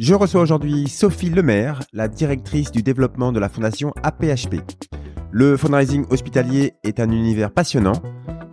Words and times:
Je 0.00 0.14
reçois 0.14 0.42
aujourd'hui 0.42 0.86
Sophie 0.86 1.28
Lemaire, 1.28 1.80
la 1.92 2.06
directrice 2.06 2.70
du 2.70 2.84
développement 2.84 3.32
de 3.32 3.40
la 3.40 3.48
fondation 3.48 3.92
APHP. 4.04 4.62
Le 5.32 5.56
fundraising 5.56 6.04
hospitalier 6.10 6.74
est 6.84 7.00
un 7.00 7.10
univers 7.10 7.50
passionnant. 7.50 8.00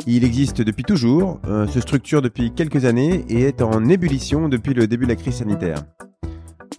Il 0.08 0.24
existe 0.24 0.64
depuis 0.64 0.84
toujours, 0.84 1.40
euh, 1.46 1.68
se 1.68 1.80
structure 1.80 2.24
depuis 2.24 2.52
quelques 2.52 2.86
années 2.86 3.26
et 3.30 3.44
est 3.44 3.62
en 3.62 3.88
ébullition 3.88 4.50
depuis 4.50 4.74
le 4.74 4.88
début 4.88 5.06
de 5.06 5.12
la 5.12 5.16
crise 5.16 5.36
sanitaire. 5.36 5.84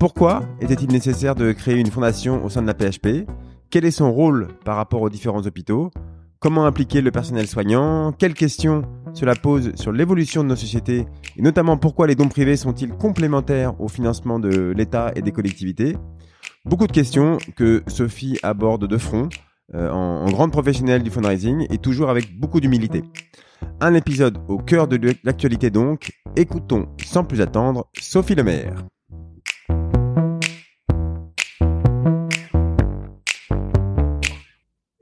Pourquoi 0.00 0.42
était-il 0.60 0.90
nécessaire 0.90 1.37
de 1.37 1.52
créer 1.52 1.76
une 1.76 1.92
fondation 1.92 2.45
au 2.45 2.48
sein 2.48 2.62
de 2.62 2.66
la 2.66 2.74
PHP 2.74 3.24
Quel 3.70 3.84
est 3.84 3.92
son 3.92 4.12
rôle 4.12 4.48
par 4.64 4.74
rapport 4.74 5.01
aux 5.01 5.10
différents 5.10 5.46
hôpitaux? 5.46 5.92
Comment 6.40 6.66
impliquer 6.66 7.02
le 7.02 7.12
personnel 7.12 7.46
soignant? 7.46 8.10
Quelles 8.10 8.34
questions 8.34 8.82
cela 9.16 9.34
pose 9.34 9.74
sur 9.76 9.92
l'évolution 9.92 10.44
de 10.44 10.48
nos 10.48 10.56
sociétés 10.56 11.06
et 11.36 11.42
notamment 11.42 11.78
pourquoi 11.78 12.06
les 12.06 12.14
dons 12.14 12.28
privés 12.28 12.56
sont-ils 12.56 12.90
complémentaires 12.90 13.80
au 13.80 13.88
financement 13.88 14.38
de 14.38 14.74
l'État 14.76 15.10
et 15.16 15.22
des 15.22 15.32
collectivités 15.32 15.96
Beaucoup 16.66 16.86
de 16.86 16.92
questions 16.92 17.38
que 17.56 17.82
Sophie 17.86 18.38
aborde 18.42 18.86
de 18.86 18.98
front 18.98 19.30
euh, 19.74 19.90
en, 19.90 20.26
en 20.26 20.30
grande 20.30 20.52
professionnelle 20.52 21.02
du 21.02 21.10
fundraising 21.10 21.66
et 21.70 21.78
toujours 21.78 22.10
avec 22.10 22.38
beaucoup 22.38 22.60
d'humilité. 22.60 23.02
Un 23.80 23.95
épisode 23.95 24.38
au 24.48 24.58
cœur 24.58 24.86
de 24.86 25.14
l'actualité 25.24 25.70
donc. 25.70 26.12
Écoutons 26.36 26.86
sans 27.02 27.24
plus 27.24 27.40
attendre 27.40 27.88
Sophie 27.98 28.34
Lemaire. 28.34 28.74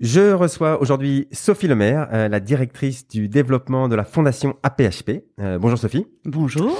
Je 0.05 0.34
reçois 0.34 0.83
aujourd'hui 0.83 1.28
Sophie 1.33 1.66
Lemaire, 1.66 2.10
euh, 2.12 2.28
la 2.28 2.38
directrice 2.38 3.08
du 3.08 3.27
développement 3.27 3.88
de 3.88 3.94
la 3.97 4.05
fondation 4.05 4.55
APHP. 4.62 5.24
Euh, 5.41 5.58
bonjour 5.58 5.78
Sophie. 5.78 6.06
Bonjour. 6.27 6.78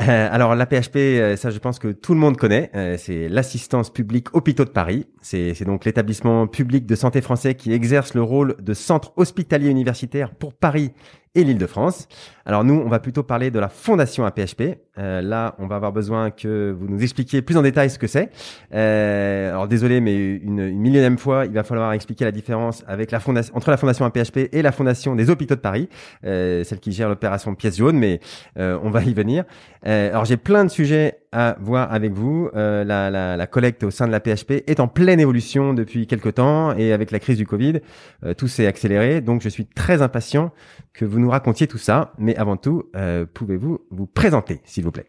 Euh, 0.00 0.28
alors 0.30 0.54
l'APHP, 0.54 0.96
euh, 0.96 1.36
ça 1.36 1.50
je 1.50 1.58
pense 1.58 1.78
que 1.78 1.88
tout 1.88 2.12
le 2.12 2.20
monde 2.20 2.36
connaît, 2.36 2.70
euh, 2.74 2.96
c'est 2.98 3.30
l'assistance 3.30 3.90
publique 3.90 4.34
hôpitaux 4.34 4.66
de 4.66 4.70
Paris. 4.70 5.06
C'est 5.22 5.64
donc 5.64 5.84
l'établissement 5.84 6.46
public 6.46 6.86
de 6.86 6.94
santé 6.94 7.20
français 7.20 7.54
qui 7.54 7.72
exerce 7.72 8.14
le 8.14 8.22
rôle 8.22 8.56
de 8.60 8.74
centre 8.74 9.12
hospitalier 9.16 9.70
universitaire 9.70 10.30
pour 10.30 10.52
Paris 10.52 10.92
et 11.34 11.42
l'Île-de-France. 11.42 12.06
Alors 12.46 12.62
nous, 12.62 12.74
on 12.74 12.88
va 12.88 13.00
plutôt 13.00 13.24
parler 13.24 13.50
de 13.50 13.58
la 13.58 13.68
fondation 13.68 14.24
APHP. 14.24 14.78
Euh, 14.98 15.20
là, 15.20 15.56
on 15.58 15.66
va 15.66 15.76
avoir 15.76 15.92
besoin 15.92 16.30
que 16.30 16.74
vous 16.78 16.86
nous 16.86 17.02
expliquiez 17.02 17.42
plus 17.42 17.56
en 17.56 17.62
détail 17.62 17.90
ce 17.90 17.98
que 17.98 18.06
c'est. 18.06 18.30
Alors 18.72 19.66
désolé, 19.66 20.00
mais 20.00 20.16
une, 20.16 20.60
une, 20.60 20.78
millionième 20.78 21.18
fois, 21.18 21.44
il 21.44 21.52
va 21.52 21.64
falloir 21.64 21.92
expliquer 21.92 22.24
la 22.24 22.30
différence 22.30 22.84
avec 22.86 23.10
la 23.10 23.18
fondation, 23.18 23.54
entre 23.56 23.70
la 23.70 23.76
fondation 23.76 24.04
APHP 24.04 24.48
et 24.52 24.62
la 24.62 24.70
fondation 24.70 25.16
des 25.16 25.28
hôpitaux 25.28 25.56
de 25.56 25.60
Paris, 25.60 25.88
celle 26.22 26.78
qui 26.80 26.92
gère 26.92 27.08
l'opération 27.08 27.54
pièce 27.56 27.76
jaune, 27.78 27.98
mais 27.98 28.20
on 28.56 28.90
va 28.90 29.02
y 29.02 29.12
venir. 29.12 29.44
Euh, 29.86 30.10
alors 30.10 30.24
j'ai 30.24 30.36
plein 30.36 30.64
de 30.64 30.70
sujets 30.70 31.20
à 31.36 31.54
voir 31.60 31.92
avec 31.92 32.12
vous. 32.12 32.48
Euh, 32.56 32.82
la, 32.82 33.10
la, 33.10 33.36
la, 33.36 33.46
collecte 33.46 33.84
au 33.84 33.90
sein 33.90 34.06
de 34.06 34.12
la 34.12 34.20
PHP 34.20 34.62
est 34.66 34.80
en 34.80 34.88
pleine 34.88 35.20
évolution 35.20 35.74
depuis 35.74 36.06
quelques 36.06 36.36
temps 36.36 36.74
et 36.74 36.94
avec 36.94 37.10
la 37.10 37.18
crise 37.18 37.36
du 37.36 37.46
Covid, 37.46 37.80
euh, 38.24 38.32
tout 38.32 38.48
s'est 38.48 38.66
accéléré. 38.66 39.20
Donc 39.20 39.42
je 39.42 39.50
suis 39.50 39.66
très 39.66 40.00
impatient 40.00 40.50
que 40.96 41.04
vous 41.04 41.20
nous 41.20 41.30
racontiez 41.30 41.66
tout 41.66 41.78
ça. 41.78 42.12
Mais 42.18 42.34
avant 42.36 42.56
tout, 42.56 42.84
euh, 42.96 43.26
pouvez-vous 43.32 43.80
vous 43.90 44.06
présenter, 44.06 44.60
s'il 44.64 44.84
vous 44.84 44.90
plaît? 44.90 45.06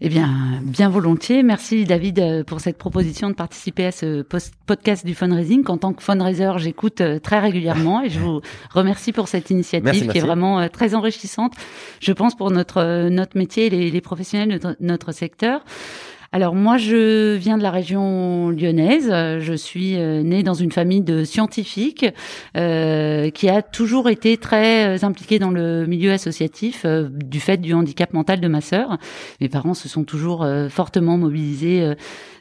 Eh 0.00 0.08
bien, 0.08 0.60
bien 0.62 0.88
volontiers. 0.88 1.42
Merci 1.42 1.84
David 1.84 2.18
euh, 2.18 2.44
pour 2.44 2.60
cette 2.60 2.76
proposition 2.76 3.30
de 3.30 3.34
participer 3.34 3.86
à 3.86 3.92
ce 3.92 4.22
podcast 4.66 5.06
du 5.06 5.14
fundraising. 5.14 5.64
En 5.68 5.78
tant 5.78 5.92
que 5.92 6.02
fundraiser, 6.02 6.50
j'écoute 6.56 7.00
euh, 7.00 7.18
très 7.20 7.38
régulièrement 7.38 8.02
et 8.02 8.10
je 8.10 8.18
vous 8.18 8.40
remercie 8.72 9.12
pour 9.12 9.28
cette 9.28 9.50
initiative 9.50 9.84
merci, 9.84 10.08
qui 10.08 10.18
est 10.18 10.22
vraiment 10.22 10.68
très 10.68 10.94
enrichissante, 10.94 11.52
je 12.00 12.12
pense, 12.12 12.34
pour 12.34 12.50
notre 12.50 13.08
notre 13.08 13.38
métier 13.38 13.66
et 13.66 13.70
les, 13.70 13.90
les 13.90 14.00
professionnels 14.00 14.58
de 14.58 14.76
notre 14.80 15.12
secteur. 15.12 15.64
Alors 16.30 16.54
moi, 16.54 16.76
je 16.76 17.36
viens 17.36 17.56
de 17.56 17.62
la 17.62 17.70
région 17.70 18.50
lyonnaise. 18.50 19.08
Je 19.08 19.54
suis 19.54 19.96
euh, 19.96 20.22
née 20.22 20.42
dans 20.42 20.52
une 20.52 20.70
famille 20.70 21.00
de 21.00 21.24
scientifiques 21.24 22.04
euh, 22.54 23.30
qui 23.30 23.48
a 23.48 23.62
toujours 23.62 24.10
été 24.10 24.36
très 24.36 25.02
impliquée 25.04 25.38
dans 25.38 25.50
le 25.50 25.86
milieu 25.86 26.12
associatif 26.12 26.82
euh, 26.84 27.08
du 27.10 27.40
fait 27.40 27.56
du 27.56 27.72
handicap 27.72 28.12
mental 28.12 28.40
de 28.40 28.48
ma 28.48 28.60
sœur. 28.60 28.98
Mes 29.40 29.48
parents 29.48 29.72
se 29.72 29.88
sont 29.88 30.04
toujours 30.04 30.42
euh, 30.42 30.68
fortement 30.68 31.16
mobilisés 31.16 31.80
euh, 31.80 31.94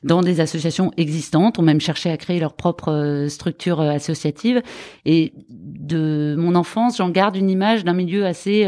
dans 0.03 0.21
des 0.21 0.41
associations 0.41 0.91
existantes, 0.97 1.57
ont 1.57 1.63
même 1.63 1.81
cherché 1.81 2.11
à 2.11 2.17
créer 2.17 2.41
leur 2.41 2.53
propre 2.53 2.91
euh, 2.91 3.29
structure 3.29 3.79
associative. 3.79 4.61
Et 5.05 5.31
de 5.49 6.35
mon 6.38 6.55
enfance, 6.55 6.97
j'en 6.97 7.09
garde 7.09 7.38
une 7.38 7.49
image 7.49 7.85
d'un 7.85 7.94
milieu 7.94 8.25
assez 8.25 8.67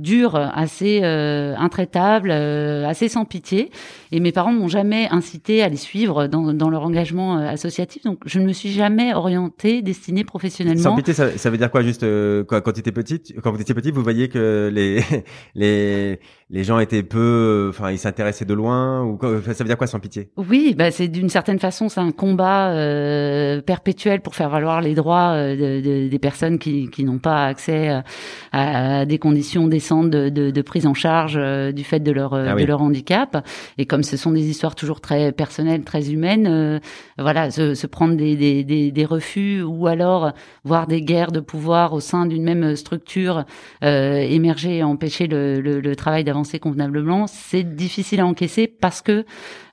dur, 0.00 0.34
assez 0.36 1.00
euh, 1.02 1.54
intraitable, 1.56 2.30
euh, 2.30 2.86
assez 2.86 3.08
sans 3.08 3.24
pitié. 3.24 3.70
Et 4.12 4.20
mes 4.20 4.32
parents 4.32 4.52
m'ont 4.52 4.68
jamais 4.68 5.08
incité 5.10 5.62
à 5.62 5.68
les 5.68 5.76
suivre 5.76 6.26
dans, 6.26 6.52
dans 6.52 6.70
leur 6.70 6.82
engagement 6.82 7.38
euh, 7.38 7.48
associatif. 7.48 8.02
Donc, 8.02 8.18
je 8.26 8.40
ne 8.40 8.46
me 8.46 8.52
suis 8.52 8.70
jamais 8.70 9.14
orientée, 9.14 9.82
destinée 9.82 10.24
professionnellement. 10.24 10.82
Sans 10.82 10.96
pitié, 10.96 11.14
ça, 11.14 11.36
ça 11.36 11.50
veut 11.50 11.58
dire 11.58 11.70
quoi 11.70 11.82
Juste 11.82 12.02
euh, 12.02 12.44
quoi, 12.44 12.60
quand 12.60 12.72
tu 12.72 12.80
étais 12.80 12.92
petite, 12.92 13.34
quand 13.42 13.52
vous 13.52 13.60
étiez 13.60 13.74
petit, 13.74 13.90
vous 13.90 14.02
voyez 14.02 14.28
que 14.28 14.70
les 14.72 15.02
les 15.54 16.18
les 16.50 16.64
gens 16.64 16.80
étaient 16.80 17.04
peu, 17.04 17.68
enfin, 17.70 17.92
ils 17.92 17.98
s'intéressaient 17.98 18.44
de 18.44 18.54
loin 18.54 19.04
ou 19.04 19.16
quoi, 19.16 19.40
ça 19.40 19.62
veut 19.62 19.68
dire 19.68 19.78
quoi 19.78 19.86
sans 19.86 20.00
pitié? 20.00 20.30
Oui, 20.36 20.74
bah 20.76 20.90
c'est 20.90 21.06
d'une 21.06 21.28
certaine 21.28 21.60
façon, 21.60 21.88
c'est 21.88 22.00
un 22.00 22.10
combat 22.10 22.72
euh, 22.72 23.62
perpétuel 23.62 24.20
pour 24.20 24.34
faire 24.34 24.50
valoir 24.50 24.80
les 24.80 24.94
droits 24.94 25.30
euh, 25.34 25.54
de, 25.54 25.80
de, 25.80 26.08
des 26.08 26.18
personnes 26.18 26.58
qui, 26.58 26.90
qui 26.90 27.04
n'ont 27.04 27.20
pas 27.20 27.46
accès 27.46 27.88
à, 27.88 28.04
à, 28.50 29.06
des 29.06 29.18
conditions 29.18 29.68
décentes 29.68 29.89
de, 29.90 30.28
de, 30.28 30.50
de 30.50 30.62
prise 30.62 30.86
en 30.86 30.94
charge 30.94 31.34
euh, 31.36 31.72
du 31.72 31.84
fait 31.84 32.00
de 32.00 32.12
leur 32.12 32.34
Ah 32.34 32.54
de 32.54 32.64
leur 32.64 32.80
handicap. 32.82 33.46
Et 33.78 33.86
comme 33.86 34.02
ce 34.02 34.16
sont 34.16 34.30
des 34.32 34.48
histoires 34.48 34.74
toujours 34.74 35.00
très 35.00 35.32
personnelles, 35.32 35.82
très 35.82 36.10
humaines, 36.12 36.46
euh, 36.48 36.78
voilà, 37.18 37.50
se, 37.50 37.74
se 37.74 37.86
prendre 37.86 38.14
des, 38.16 38.36
des, 38.36 38.64
des, 38.64 38.90
des 38.92 39.04
refus 39.04 39.62
ou 39.62 39.86
alors 39.86 40.32
voir 40.64 40.86
des 40.86 41.02
guerres 41.02 41.32
de 41.32 41.40
pouvoir 41.40 41.92
au 41.92 42.00
sein 42.00 42.26
d'une 42.26 42.42
même 42.44 42.76
structure 42.76 43.44
euh, 43.82 44.18
émerger 44.18 44.78
et 44.78 44.82
empêcher 44.82 45.26
le, 45.26 45.60
le, 45.60 45.80
le 45.80 45.96
travail 45.96 46.24
d'avancer 46.24 46.58
convenablement, 46.58 47.26
c'est 47.26 47.64
difficile 47.76 48.20
à 48.20 48.26
encaisser 48.26 48.66
parce 48.68 49.02
que 49.02 49.24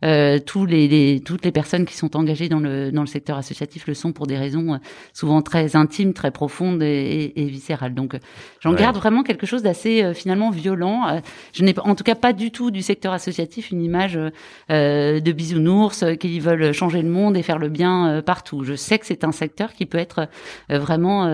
euh, 0.03 0.39
tous 0.39 0.66
les, 0.66 0.88
les, 0.88 1.19
toutes 1.19 1.44
les 1.45 1.51
personnes 1.51 1.85
qui 1.85 1.95
sont 1.95 2.16
engagées 2.16 2.49
dans 2.49 2.59
le, 2.59 2.91
dans 2.91 3.01
le 3.01 3.07
secteur 3.07 3.38
associatif 3.38 3.88
le 3.88 3.94
sont 3.94 4.11
pour 4.13 4.28
des 4.28 4.38
raisons 4.38 4.73
euh, 4.73 4.78
souvent 5.13 5.41
très 5.41 5.75
intimes, 5.75 6.13
très 6.13 6.31
profondes 6.31 6.81
et, 6.84 7.31
et, 7.35 7.41
et 7.41 7.45
viscérales. 7.45 7.94
Donc, 7.94 8.13
euh, 8.16 8.19
j'en 8.59 8.72
Ouais. 8.72 8.79
garde 8.79 8.97
vraiment 8.97 9.23
quelque 9.23 9.45
chose 9.47 9.63
d'assez 9.63 9.97
euh, 10.03 10.13
finalement 10.13 10.50
violent. 10.52 11.08
Euh, 11.08 11.19
je 11.53 11.63
n'ai 11.63 11.74
en 11.80 11.96
tout 11.96 12.03
cas 12.03 12.16
pas 12.16 12.34
du 12.34 12.52
tout 12.52 12.72
du 12.72 12.81
secteur 12.81 13.13
associatif 13.13 13.72
une 13.72 13.81
image 13.84 14.18
euh, 14.72 15.19
de 15.19 15.31
bisounours 15.31 16.03
qui 16.19 16.40
veulent 16.40 16.72
changer 16.74 17.02
le 17.02 17.09
monde 17.09 17.38
et 17.38 17.44
faire 17.44 17.59
le 17.59 17.69
bien 17.69 18.22
partout. 18.25 18.63
Je 18.63 18.75
sais 18.75 18.97
que 19.00 19.06
c'est 19.06 19.24
un 19.24 19.31
secteur 19.31 19.74
qui 19.74 19.85
peut 19.85 19.97
être 19.97 20.28
vraiment 20.69 21.25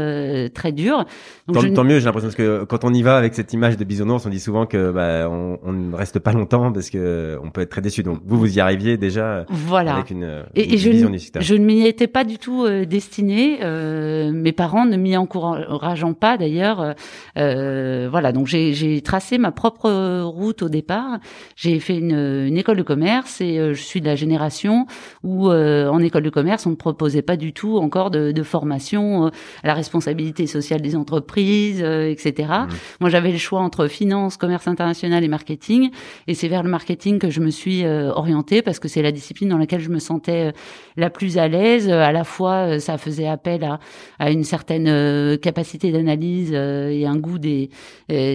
très 0.53 0.71
dur. 0.71 1.05
Donc, 1.47 1.55
tant, 1.55 1.61
je 1.61 1.67
ne- 1.67 1.75
tant 1.75 1.83
mieux, 1.83 1.99
j'ai 1.99 2.05
l'impression 2.05 2.27
parce 2.27 2.35
que 2.35 2.63
quand 2.65 2.83
on 2.83 2.93
y 2.93 3.01
va 3.01 3.17
avec 3.17 3.33
cette 3.35 3.51
image 3.53 3.77
de 3.77 3.83
bisounours, 3.83 4.25
on 4.25 4.29
dit 4.29 4.39
souvent 4.39 4.65
que 4.65 4.91
bah, 4.91 5.29
on, 5.29 5.59
on 5.63 5.71
ne 5.73 5.95
reste 5.95 6.19
pas 6.19 6.31
longtemps 6.31 6.71
parce 6.71 6.89
que 6.89 7.37
on 7.43 7.49
peut 7.49 7.61
être 7.61 7.69
très 7.69 7.81
déçu. 7.81 8.03
Donc 8.03 8.19
vous, 8.25 8.37
vous 8.37 8.57
y 8.57 8.59
arriviez 8.59 8.97
déjà 8.97 9.45
voilà. 9.49 9.95
avec 9.95 10.09
une, 10.11 10.23
une 10.23 10.43
Et, 10.55 10.73
et 10.73 10.77
je, 10.77 10.89
vision 10.89 11.09
du 11.09 11.19
secteur. 11.19 11.41
je 11.41 11.55
ne 11.55 11.65
m'y 11.65 11.85
étais 11.85 12.07
pas 12.07 12.23
du 12.23 12.37
tout 12.37 12.67
destinée. 12.85 13.59
euh, 13.61 14.31
mes 14.31 14.51
parents 14.51 14.85
ne 14.85 14.95
m'y 14.97 15.15
encourageant 15.17 16.13
pas 16.13 16.37
d'ailleurs. 16.37 16.93
euh, 17.37 18.07
voilà, 18.09 18.31
donc 18.31 18.47
j'ai 18.53 18.73
j'ai 18.73 19.01
tracé 19.01 19.37
ma 19.37 19.51
propre 19.51 20.21
route 20.21 20.61
au 20.61 20.69
départ. 20.69 21.17
J'ai 21.55 21.79
fait 21.79 21.97
une, 21.97 22.11
une 22.47 22.57
école 22.57 22.77
de 22.77 22.83
commerce 22.83 23.41
et 23.41 23.57
euh, 23.57 23.73
je 23.73 23.81
suis 23.81 23.99
de 23.99 24.05
la 24.05 24.15
génération 24.15 24.85
où 25.23 25.49
euh, 25.49 25.87
en 25.87 25.99
école 25.99 26.23
de 26.23 26.29
commerce 26.29 26.65
on 26.67 26.71
ne 26.71 26.75
proposait 26.75 27.23
pas 27.23 27.35
du 27.35 27.51
tout 27.51 27.77
encore 27.77 28.11
de, 28.11 28.31
de 28.31 28.43
formation 28.43 29.25
euh, 29.25 29.29
à 29.63 29.67
la 29.67 29.73
responsabilité 29.73 30.45
sociale 30.45 30.81
des 30.81 30.95
entreprises, 30.95 31.81
euh, 31.83 32.09
etc. 32.09 32.49
Mhm. 32.49 32.67
Moi 33.01 33.09
j'avais 33.09 33.31
le 33.31 33.37
choix 33.39 33.61
entre 33.61 33.87
finance, 33.87 34.37
commerce 34.37 34.67
international 34.67 35.23
et 35.23 35.27
marketing 35.27 35.89
et 36.27 36.35
c'est 36.35 36.47
vers 36.47 36.61
le 36.61 36.69
marketing 36.69 37.17
que 37.17 37.29
je 37.29 37.39
me 37.39 37.49
suis 37.49 37.85
euh, 37.85 38.11
orientée 38.11 38.61
parce 38.61 38.79
que 38.79 38.87
c'est 38.87 39.01
la 39.01 39.11
discipline 39.11 39.49
dans 39.49 39.57
laquelle 39.57 39.81
je 39.81 39.89
me 39.89 39.99
sentais 39.99 40.53
la 40.95 41.09
plus 41.09 41.37
à 41.37 41.47
l'aise. 41.47 41.89
À 41.89 42.11
la 42.11 42.23
fois, 42.23 42.79
ça 42.79 42.97
faisait 42.97 43.27
appel 43.27 43.63
à, 43.63 43.79
à 44.19 44.29
une 44.29 44.43
certaine 44.43 45.37
capacité 45.39 45.91
d'analyse 45.91 46.53
et 46.53 47.05
un 47.05 47.17
goût 47.17 47.39
des, 47.39 47.69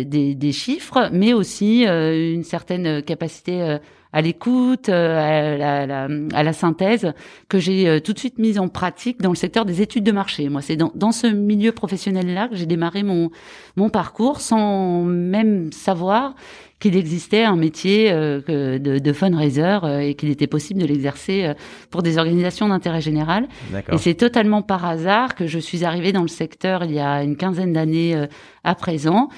des, 0.08 0.34
des 0.34 0.52
chiffres, 0.52 1.10
mais 1.12 1.32
aussi 1.32 1.87
euh, 1.87 2.34
une 2.34 2.44
certaine 2.44 3.02
capacité 3.02 3.62
euh, 3.62 3.78
à 4.12 4.22
l'écoute, 4.22 4.88
à 4.88 5.56
la, 5.87 6.08
à, 6.32 6.43
la, 6.43 6.52
synthèse, 6.55 7.12
que 7.50 7.58
j'ai 7.58 8.00
tout 8.02 8.14
de 8.14 8.19
suite 8.19 8.38
mise 8.38 8.58
en 8.58 8.69
pratique 8.69 9.20
dans 9.20 9.28
le 9.28 9.37
secteur 9.37 9.66
des 9.66 9.82
études 9.82 10.05
de 10.05 10.12
marché. 10.12 10.49
Moi, 10.49 10.62
c'est 10.62 10.76
dans, 10.76 10.90
dans 10.94 11.12
ce 11.12 11.26
milieu 11.26 11.72
professionnel-là 11.72 12.49
que 12.49 12.56
j'ai 12.56 12.64
démarré 12.64 13.02
mon, 13.02 13.31
mon 13.76 13.90
parcours 13.90 14.40
sans 14.40 15.02
même 15.02 15.70
savoir 15.72 16.34
qu'il 16.81 16.96
existait 16.96 17.44
un 17.44 17.56
métier 17.56 18.11
euh, 18.12 18.40
de, 18.78 18.99
de 18.99 19.12
fundraiser 19.12 19.78
euh, 19.82 19.99
et 20.00 20.14
qu'il 20.14 20.31
était 20.31 20.46
possible 20.46 20.81
de 20.81 20.87
l'exercer 20.87 21.44
euh, 21.44 21.54
pour 21.90 22.02
des 22.02 22.19
organisations 22.19 22.69
d'intérêt 22.69 23.00
général. 23.00 23.49
Et 23.93 23.99
c'est 23.99 24.14
totalement 24.14 24.62
par 24.62 24.84
hasard 24.84 25.34
que 25.34 25.46
je 25.46 25.58
suis 25.58 25.84
arrivée 25.84 26.12
dans 26.12 26.22
le 26.22 26.28
secteur 26.28 26.84
il 26.84 26.93
y 26.93 27.00
a 27.00 27.22
une 27.22 27.37
quinzaine 27.37 27.72
d'années 27.72 28.16
à 28.64 28.75
présent. 28.75 29.28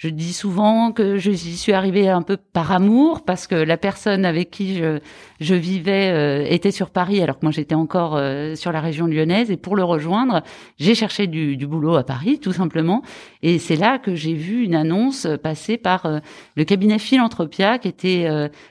Je 0.00 0.08
dis 0.08 0.32
souvent 0.32 0.92
que 0.92 1.18
je 1.18 1.30
suis 1.30 1.74
arrivée 1.74 2.08
un 2.08 2.22
peu 2.22 2.38
par 2.38 2.72
amour 2.72 3.20
parce 3.20 3.46
que 3.46 3.54
la 3.54 3.76
personne 3.76 4.24
avec 4.24 4.50
qui 4.50 4.78
je, 4.78 4.98
je 5.40 5.54
vivais 5.54 6.10
euh, 6.10 6.46
était 6.48 6.70
sur 6.70 6.88
Paris 6.88 7.20
alors 7.20 7.38
que 7.38 7.44
moi 7.44 7.52
j'étais 7.52 7.74
encore 7.74 8.16
euh, 8.16 8.54
sur 8.54 8.72
la 8.72 8.80
région 8.80 9.06
lyonnaise. 9.06 9.50
Et 9.50 9.58
pour 9.58 9.76
le 9.76 9.84
rejoindre, 9.84 10.42
j'ai 10.78 10.94
cherché 10.94 11.26
du, 11.26 11.58
du, 11.58 11.66
boulot 11.66 11.96
à 11.96 12.02
Paris 12.02 12.38
tout 12.38 12.54
simplement. 12.54 13.02
Et 13.42 13.58
c'est 13.58 13.76
là 13.76 13.98
que 13.98 14.14
j'ai 14.14 14.32
vu 14.32 14.64
une 14.64 14.74
annonce 14.74 15.26
passer 15.42 15.76
par 15.76 16.06
euh, 16.06 16.20
le 16.56 16.64
cabinet 16.64 16.98
Philanthropia 16.98 17.78
qui 17.78 17.88
était 17.88 18.26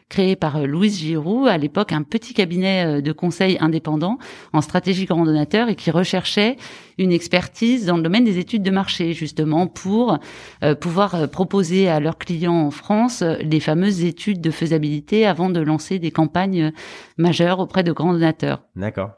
créé 0.10 0.36
par 0.36 0.66
Louise 0.66 0.98
Giroux 0.98 1.46
à 1.46 1.60
l'époque 1.60 1.92
un 1.92 2.02
petit 2.02 2.34
cabinet 2.34 3.04
de 3.04 3.12
conseil 3.12 3.58
indépendant 3.60 4.18
en 4.52 4.62
stratégie 4.62 5.06
grand 5.06 5.26
donateur 5.26 5.70
et 5.70 5.76
qui 5.76 5.92
recherchait 5.92 6.58
une 7.00 7.12
expertise 7.14 7.86
dans 7.86 7.98
le 7.98 8.04
domaine 8.04 8.26
des 8.26 8.38
études 8.38 8.62
de 8.62 8.72
marché, 8.72 9.14
justement 9.14 9.68
pour 9.68 10.20
euh, 10.64 10.76
pouvoir 10.76 11.16
euh, 11.16 11.19
proposer 11.28 11.90
à 11.90 12.00
leurs 12.00 12.18
clients 12.18 12.66
en 12.68 12.72
France 12.72 13.24
les 13.42 13.60
fameuses 13.60 14.04
études 14.04 14.42
de 14.42 14.52
faisabilité 14.52 15.26
avant 15.26 15.50
de 15.50 15.60
lancer 15.60 16.00
des 16.00 16.12
campagnes 16.12 16.72
majeures 17.18 17.60
auprès 17.60 17.84
de 17.84 17.92
grands 17.92 18.14
donateurs. 18.14 18.64
D'accord. 18.76 19.12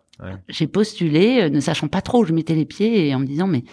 J'ai 0.47 0.67
postulé, 0.67 1.41
euh, 1.41 1.49
ne 1.49 1.59
sachant 1.59 1.87
pas 1.87 2.01
trop 2.01 2.21
où 2.21 2.25
je 2.25 2.33
mettais 2.33 2.55
les 2.55 2.65
pieds 2.65 3.07
et 3.07 3.15
en 3.15 3.19
me 3.19 3.25
disant 3.25 3.47
mais 3.47 3.63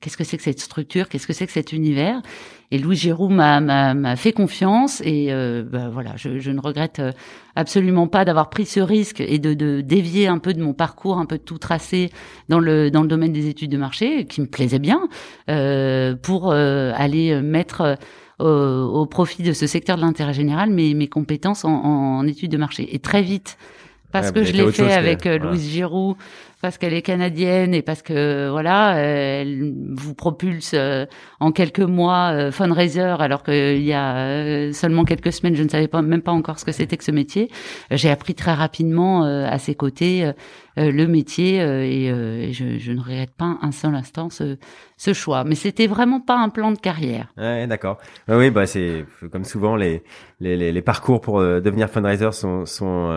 qu'est-ce 0.00 0.16
que 0.16 0.24
c'est 0.24 0.36
que 0.36 0.42
cette 0.42 0.60
structure, 0.60 1.08
qu'est-ce 1.08 1.26
que 1.26 1.32
c'est 1.32 1.46
que 1.46 1.52
cet 1.52 1.72
univers? 1.72 2.22
Et 2.70 2.78
Louis 2.78 2.96
Giroux 2.96 3.28
m'a 3.28 4.16
fait 4.16 4.32
confiance 4.32 5.00
et 5.04 5.28
euh, 5.30 5.62
bah, 5.62 5.88
voilà, 5.92 6.12
je, 6.16 6.38
je, 6.38 6.50
ne 6.50 6.60
regrette 6.60 6.98
euh, 6.98 7.12
absolument 7.54 8.08
pas 8.08 8.24
d'avoir 8.24 8.50
pris 8.50 8.66
ce 8.66 8.80
risque 8.80 9.20
et 9.20 9.38
de, 9.38 9.54
de, 9.54 9.80
dévier 9.80 10.26
un 10.26 10.38
peu 10.38 10.52
de 10.52 10.62
mon 10.62 10.72
parcours, 10.72 11.18
un 11.18 11.26
peu 11.26 11.38
de 11.38 11.42
tout 11.42 11.58
tracé 11.58 12.10
dans 12.48 12.58
le 12.58 12.90
dans 12.90 13.02
le 13.02 13.08
domaine 13.08 13.32
des 13.32 13.48
études 13.48 13.70
de 13.70 13.76
marché, 13.76 14.24
qui 14.26 14.40
me 14.40 14.46
plaisait 14.46 14.80
bien, 14.80 15.08
euh, 15.48 16.16
pour 16.16 16.50
euh, 16.50 16.92
aller 16.96 17.40
mettre 17.40 17.98
au 18.38 19.06
profit 19.06 19.42
de 19.42 19.54
ce 19.54 19.66
secteur 19.66 19.96
de 19.96 20.02
l'intérêt 20.02 20.34
général 20.34 20.68
mes, 20.68 20.92
mes 20.92 21.08
compétences 21.08 21.64
en, 21.64 21.72
en, 21.72 22.26
études 22.26 22.50
de 22.50 22.58
marché. 22.58 22.94
Et 22.94 22.98
très 22.98 23.22
vite, 23.22 23.56
parce 24.12 24.30
que 24.30 24.44
je 24.44 24.52
l'ai 24.52 24.70
fait 24.72 24.92
avec 24.92 25.24
Louise 25.24 25.70
Giroux, 25.70 26.16
parce 26.62 26.78
qu'elle 26.78 26.94
est 26.94 27.02
canadienne 27.02 27.74
et 27.74 27.82
parce 27.82 28.02
que 28.02 28.48
voilà, 28.50 28.94
elle 28.96 29.74
vous 29.92 30.14
propulse 30.14 30.72
euh, 30.74 31.04
en 31.38 31.52
quelques 31.52 31.80
mois 31.80 32.30
euh, 32.32 32.50
fundraiser 32.50 33.00
alors 33.00 33.42
qu'il 33.42 33.82
y 33.82 33.92
a 33.92 34.16
euh, 34.16 34.72
seulement 34.72 35.04
quelques 35.04 35.32
semaines, 35.32 35.54
je 35.54 35.62
ne 35.62 35.68
savais 35.68 35.88
pas 35.88 36.00
même 36.00 36.22
pas 36.22 36.32
encore 36.32 36.58
ce 36.58 36.64
que 36.64 36.72
c'était 36.72 36.96
que 36.96 37.04
ce 37.04 37.10
métier. 37.10 37.50
J'ai 37.90 38.10
appris 38.10 38.34
très 38.34 38.54
rapidement 38.54 39.22
à 39.24 39.58
ses 39.58 39.74
côtés 39.74 40.30
le 40.76 41.06
métier 41.06 41.56
et, 41.56 42.52
je, 42.52 42.78
je, 42.78 42.92
ne 42.92 43.00
regrette 43.00 43.34
pas 43.34 43.58
un 43.62 43.72
seul 43.72 43.94
instant 43.94 44.30
ce, 44.30 44.56
ce 44.96 45.12
choix. 45.12 45.44
Mais 45.44 45.54
c'était 45.54 45.86
vraiment 45.86 46.20
pas 46.20 46.36
un 46.36 46.48
plan 46.48 46.72
de 46.72 46.78
carrière. 46.78 47.32
Ouais, 47.36 47.66
d'accord. 47.66 47.98
Oui, 48.28 48.50
bah 48.50 48.66
c'est 48.66 49.04
comme 49.32 49.44
souvent 49.44 49.76
les 49.76 50.02
les, 50.40 50.56
les, 50.56 50.72
les 50.72 50.82
parcours 50.82 51.20
pour 51.20 51.40
devenir 51.40 51.88
fundraiser 51.88 52.32
sont 52.32 52.66
sont 52.66 53.10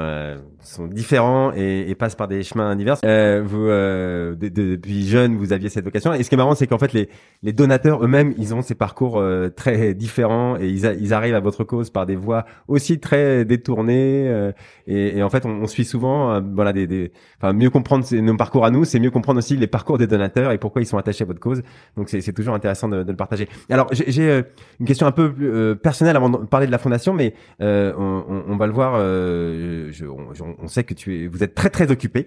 sont 0.62 0.88
différents 0.88 1.51
et, 1.53 1.89
et, 1.89 1.95
passent 1.95 2.15
par 2.15 2.27
des 2.27 2.44
chemins 2.44 2.75
divers. 2.75 2.97
Euh, 3.06 3.29
vous, 3.44 3.68
euh, 3.68 4.36
depuis 4.36 5.08
jeune, 5.08 5.36
vous 5.36 5.54
aviez 5.54 5.70
cette 5.70 5.84
vocation. 5.84 6.14
Et 6.14 6.24
ce 6.24 6.30
qui 6.30 6.36
est 6.36 6.38
marrant, 6.38 6.56
c'est 6.56 6.68
qu'en 6.68 6.78
fait, 6.78 6.94
les, 6.94 7.10
les 7.44 7.54
donateurs 7.54 8.04
eux-mêmes, 8.04 8.34
ils 8.38 8.54
ont 8.54 8.62
ces 8.62 8.76
parcours 8.76 9.18
euh, 9.18 9.50
très 9.50 9.94
différents 9.94 10.58
et 10.58 10.68
ils, 10.68 10.86
ils 11.00 11.14
arrivent 11.14 11.36
à 11.36 11.40
votre 11.40 11.64
cause 11.64 11.90
par 11.90 12.06
des 12.06 12.16
voies 12.16 12.46
aussi 12.68 13.00
très 13.00 13.46
détournées. 13.46 14.28
Euh, 14.28 14.52
et, 14.88 15.18
et, 15.18 15.24
en 15.24 15.30
fait, 15.30 15.46
on, 15.46 15.52
on 15.52 15.68
suit 15.68 15.86
souvent, 15.86 16.31
euh, 16.31 16.42
voilà, 16.54 16.74
des, 16.74 16.88
des, 16.88 17.12
enfin, 17.42 17.54
mieux 17.54 17.70
comprendre 17.70 18.06
nos 18.14 18.38
parcours 18.38 18.66
à 18.66 18.72
nous, 18.72 18.86
c'est 18.86 19.00
mieux 19.00 19.12
comprendre 19.12 19.40
aussi 19.40 19.56
les 19.56 19.68
parcours 19.68 19.98
des 19.98 20.08
donateurs 20.08 20.52
et 20.52 20.58
pourquoi 20.58 20.81
ils 20.81 20.86
sont 20.86 20.98
attachés 20.98 21.24
à 21.24 21.28
votre 21.28 21.40
cause. 21.40 21.62
Donc, 21.96 22.10
c'est 22.10 22.34
toujours 22.34 22.54
intéressant 22.56 22.88
de, 22.88 23.04
de, 23.04 23.12
le 23.12 23.18
partager. 23.18 23.48
Alors, 23.70 23.88
j'ai 23.92 24.44
une 24.80 24.86
question 24.86 25.08
un 25.08 25.12
peu 25.12 25.31
plus 25.31 25.76
personnelle 25.78 26.16
avant 26.16 26.30
de 26.30 26.38
parler 26.38 26.68
de 26.68 26.72
la 26.72 26.78
fondation, 26.78 27.14
mais 27.14 27.34
on, 27.60 28.44
on, 28.48 28.58
va 28.58 28.68
le 28.68 28.74
voir. 28.74 29.00
Je, 29.00 30.06
on, 30.06 30.56
on, 30.62 30.68
sait 30.68 30.84
que 30.84 30.94
tu 30.94 31.24
es, 31.24 31.28
vous 31.28 31.44
êtes 31.44 31.56
très 31.56 31.70
très 31.70 31.92
occupé, 31.92 32.26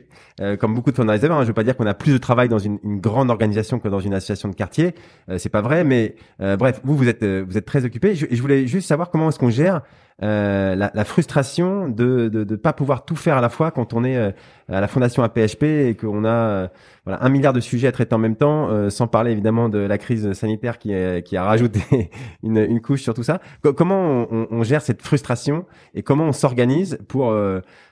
comme 0.60 0.74
beaucoup 0.74 0.91
de 0.92 0.96
fundraisers. 0.96 1.30
Hein. 1.30 1.42
Je 1.42 1.48
veux 1.48 1.52
pas 1.52 1.64
dire 1.64 1.76
qu'on 1.76 1.86
a 1.86 1.94
plus 1.94 2.12
de 2.12 2.18
travail 2.18 2.48
dans 2.48 2.58
une, 2.58 2.78
une, 2.84 3.00
grande 3.00 3.30
organisation 3.30 3.78
que 3.78 3.88
dans 3.88 4.00
une 4.00 4.14
association 4.14 4.48
de 4.48 4.54
quartier. 4.54 4.94
Euh, 5.28 5.38
c'est 5.38 5.48
pas 5.48 5.60
vrai, 5.60 5.84
mais 5.84 6.14
euh, 6.40 6.56
bref, 6.56 6.80
vous 6.84 6.96
vous 6.96 7.08
êtes 7.08 7.22
euh, 7.22 7.44
vous 7.46 7.58
êtes 7.58 7.64
très 7.64 7.84
occupé. 7.84 8.14
Je, 8.14 8.26
je 8.30 8.40
voulais 8.40 8.66
juste 8.66 8.88
savoir 8.88 9.10
comment 9.10 9.28
est-ce 9.28 9.38
qu'on 9.38 9.50
gère 9.50 9.82
euh, 10.22 10.74
la, 10.76 10.90
la, 10.94 11.04
frustration 11.04 11.88
de 11.88 12.30
ne 12.32 12.44
de, 12.44 12.56
pas 12.56 12.72
pouvoir 12.72 13.04
tout 13.04 13.16
faire 13.16 13.36
à 13.38 13.40
la 13.40 13.48
fois 13.48 13.70
quand 13.70 13.92
on 13.92 14.04
est 14.04 14.16
à 14.16 14.80
la 14.80 14.86
fondation 14.86 15.22
APHP 15.24 15.62
et 15.64 15.96
qu'on 15.98 16.24
a 16.24 16.68
voilà 17.04 17.24
un 17.24 17.28
milliard 17.28 17.52
de 17.52 17.60
sujets 17.60 17.88
à 17.88 17.92
traiter 17.92 18.14
en 18.14 18.18
même 18.18 18.36
temps, 18.36 18.90
sans 18.90 19.08
parler 19.08 19.32
évidemment 19.32 19.68
de 19.68 19.78
la 19.78 19.98
crise 19.98 20.32
sanitaire 20.34 20.78
qui, 20.78 20.92
qui 21.24 21.36
a 21.36 21.42
rajouté 21.42 22.10
une, 22.44 22.58
une 22.58 22.80
couche 22.80 23.02
sur 23.02 23.14
tout 23.14 23.24
ça. 23.24 23.40
comment 23.74 24.28
on, 24.30 24.46
on, 24.50 24.62
gère 24.62 24.82
cette 24.82 25.02
frustration 25.02 25.64
et 25.94 26.02
comment 26.02 26.24
on 26.24 26.32
s'organise 26.32 26.98
pour 27.08 27.34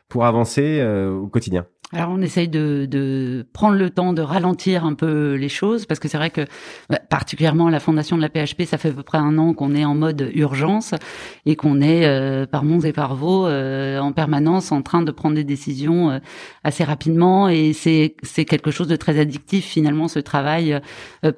pour 0.09 0.27
avancer 0.27 0.85
au 0.85 1.27
quotidien? 1.27 1.67
Alors 1.93 2.11
on 2.11 2.21
essaye 2.23 2.49
de, 2.49 2.87
de, 2.89 3.45
prendre 3.53 3.77
le 3.77 3.91
temps 3.91 4.13
de 4.13 4.23
ralentir 4.23 4.85
un 4.85 4.95
peu 4.95 5.35
les 5.35 5.49
choses 5.49 5.87
parce 5.87 5.99
que 5.99 6.07
c'est 6.07 6.19
vrai 6.19 6.31
que 6.31 6.43
bah, 6.89 7.01
particulièrement 7.09 7.69
la 7.69 7.81
fondation 7.81 8.17
de 8.17 8.23
la 8.23 8.29
PHP, 8.29 8.63
ça 8.63 8.79
fait 8.79 8.91
à 8.91 8.93
peu 8.93 9.03
près 9.03 9.19
un 9.19 9.37
an 9.39 9.55
qu'on 9.55 9.75
est 9.75 9.85
en 9.85 9.97
mode 9.97 10.31
urgence 10.35 10.95
et 11.47 11.57
qu'on 11.57 11.81
est 11.81 12.07
euh, 12.07 12.47
par 12.47 12.63
monts 12.63 12.81
et 12.81 12.93
par 12.93 13.17
vaux 13.17 13.49
euh, 13.49 13.99
en 13.99 14.13
permanence 14.13 14.71
en 14.71 14.83
train 14.83 15.03
de 15.03 15.11
prendre 15.11 15.35
des 15.35 15.43
décisions 15.43 16.11
euh, 16.11 16.19
assez 16.63 16.85
rapidement 16.85 17.49
et 17.49 17.73
c'est 17.73 18.15
c'est 18.23 18.45
quelque 18.45 18.71
chose 18.71 18.87
de 18.87 18.97
très 18.97 19.19
addictif 19.19 19.65
finalement 19.67 20.07
ce 20.07 20.21
travail 20.21 20.81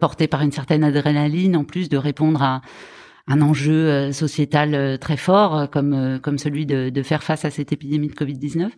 porté 0.00 0.26
par 0.26 0.42
une 0.42 0.52
certaine 0.52 0.84
adrénaline 0.84 1.56
en 1.56 1.64
plus 1.64 1.88
de 1.88 1.96
répondre 1.96 2.42
à 2.42 2.60
un 3.26 3.40
enjeu 3.40 4.12
sociétal 4.12 4.98
très 4.98 5.16
fort 5.16 5.70
comme 5.70 6.18
comme 6.22 6.38
celui 6.38 6.66
de, 6.66 6.90
de 6.90 7.02
faire 7.02 7.22
face 7.22 7.44
à 7.44 7.50
cette 7.50 7.72
épidémie 7.72 8.08
de 8.08 8.14
Covid 8.14 8.36
19. 8.36 8.72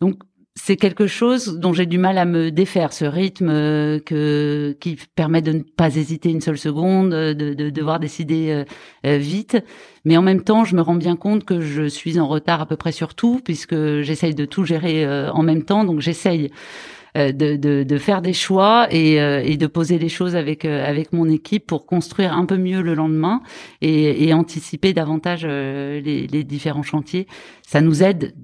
Donc 0.00 0.18
c'est 0.56 0.76
quelque 0.76 1.08
chose 1.08 1.58
dont 1.58 1.72
j'ai 1.72 1.84
du 1.84 1.98
mal 1.98 2.16
à 2.16 2.24
me 2.24 2.50
défaire, 2.50 2.92
ce 2.92 3.04
rythme 3.04 3.48
euh, 3.50 3.98
que 3.98 4.76
qui 4.80 4.96
permet 5.16 5.42
de 5.42 5.52
ne 5.52 5.62
pas 5.62 5.96
hésiter 5.96 6.30
une 6.30 6.40
seule 6.40 6.58
seconde, 6.58 7.10
de, 7.10 7.54
de 7.54 7.70
devoir 7.70 7.98
décider 7.98 8.50
euh, 8.50 8.64
euh, 9.04 9.16
vite. 9.16 9.58
Mais 10.04 10.16
en 10.16 10.22
même 10.22 10.44
temps, 10.44 10.64
je 10.64 10.76
me 10.76 10.80
rends 10.80 10.94
bien 10.94 11.16
compte 11.16 11.44
que 11.44 11.60
je 11.60 11.88
suis 11.88 12.20
en 12.20 12.28
retard 12.28 12.60
à 12.60 12.66
peu 12.66 12.76
près 12.76 12.92
sur 12.92 13.14
tout, 13.14 13.40
puisque 13.44 13.74
j'essaye 14.02 14.34
de 14.34 14.44
tout 14.44 14.64
gérer 14.64 15.06
en 15.30 15.42
même 15.42 15.64
temps. 15.64 15.84
Donc 15.84 16.00
j'essaye 16.00 16.50
de, 17.16 17.56
de, 17.56 17.84
de, 17.84 17.98
faire 17.98 18.20
des 18.20 18.34
choix 18.34 18.86
et, 18.90 19.14
et, 19.14 19.56
de 19.56 19.66
poser 19.66 19.98
les 19.98 20.10
choses 20.10 20.36
avec 20.36 20.66
avec 20.66 21.12
mon 21.14 21.26
équipe 21.28 21.66
pour 21.66 21.86
construire 21.86 22.34
un 22.34 22.44
peu 22.44 22.58
mieux 22.58 22.82
le 22.82 22.94
lendemain 22.94 23.40
et, 23.80 24.28
et 24.28 24.34
anticiper 24.34 24.92
davantage 24.92 25.46
les, 25.46 26.26
les 26.26 26.44
différents 26.44 26.82
chantiers. 26.82 27.26
Ça 27.66 27.80
nous 27.80 28.02
aide 28.02 28.34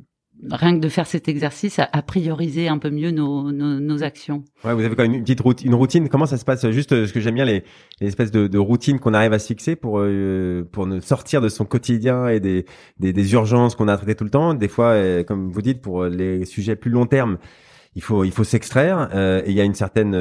rien 0.50 0.74
que 0.74 0.80
de 0.80 0.88
faire 0.88 1.06
cet 1.06 1.28
exercice 1.28 1.78
à, 1.78 2.02
prioriser 2.02 2.68
un 2.68 2.78
peu 2.78 2.90
mieux 2.90 3.10
nos, 3.10 3.52
nos, 3.52 3.78
nos, 3.78 4.02
actions. 4.02 4.44
Ouais, 4.64 4.74
vous 4.74 4.84
avez 4.84 4.96
quand 4.96 5.02
même 5.02 5.14
une 5.14 5.22
petite 5.22 5.40
routine, 5.40 5.68
une 5.68 5.74
routine. 5.74 6.08
Comment 6.08 6.26
ça 6.26 6.38
se 6.38 6.44
passe 6.44 6.68
Juste 6.70 6.92
euh, 6.92 7.06
ce 7.06 7.12
que 7.12 7.20
j'aime 7.20 7.34
bien 7.34 7.44
les, 7.44 7.64
les, 8.00 8.08
espèces 8.08 8.30
de, 8.30 8.46
de 8.46 8.58
routines 8.58 8.98
qu'on 8.98 9.14
arrive 9.14 9.32
à 9.32 9.38
se 9.38 9.46
fixer 9.46 9.76
pour 9.76 9.98
euh, 10.00 10.66
pour 10.72 10.86
ne 10.86 11.00
sortir 11.00 11.40
de 11.40 11.48
son 11.48 11.64
quotidien 11.64 12.28
et 12.28 12.40
des 12.40 12.64
des, 12.98 13.12
des 13.12 13.32
urgences 13.32 13.74
qu'on 13.74 13.88
a 13.88 13.96
traitées 13.96 14.14
tout 14.14 14.24
le 14.24 14.30
temps? 14.30 14.54
Des 14.54 14.68
fois, 14.68 14.90
euh, 14.90 15.22
comme 15.24 15.50
vous 15.50 15.62
dites, 15.62 15.80
pour 15.82 16.04
les 16.04 16.44
sujets 16.44 16.76
plus 16.76 16.90
long 16.90 17.06
terme, 17.06 17.38
il 17.94 18.02
faut 18.02 18.24
il 18.24 18.32
faut 18.32 18.44
s'extraire. 18.44 19.08
et 19.14 19.50
il 19.50 19.54
y 19.54 19.60
a 19.60 19.64
une 19.64 19.74
certaine, 19.74 20.14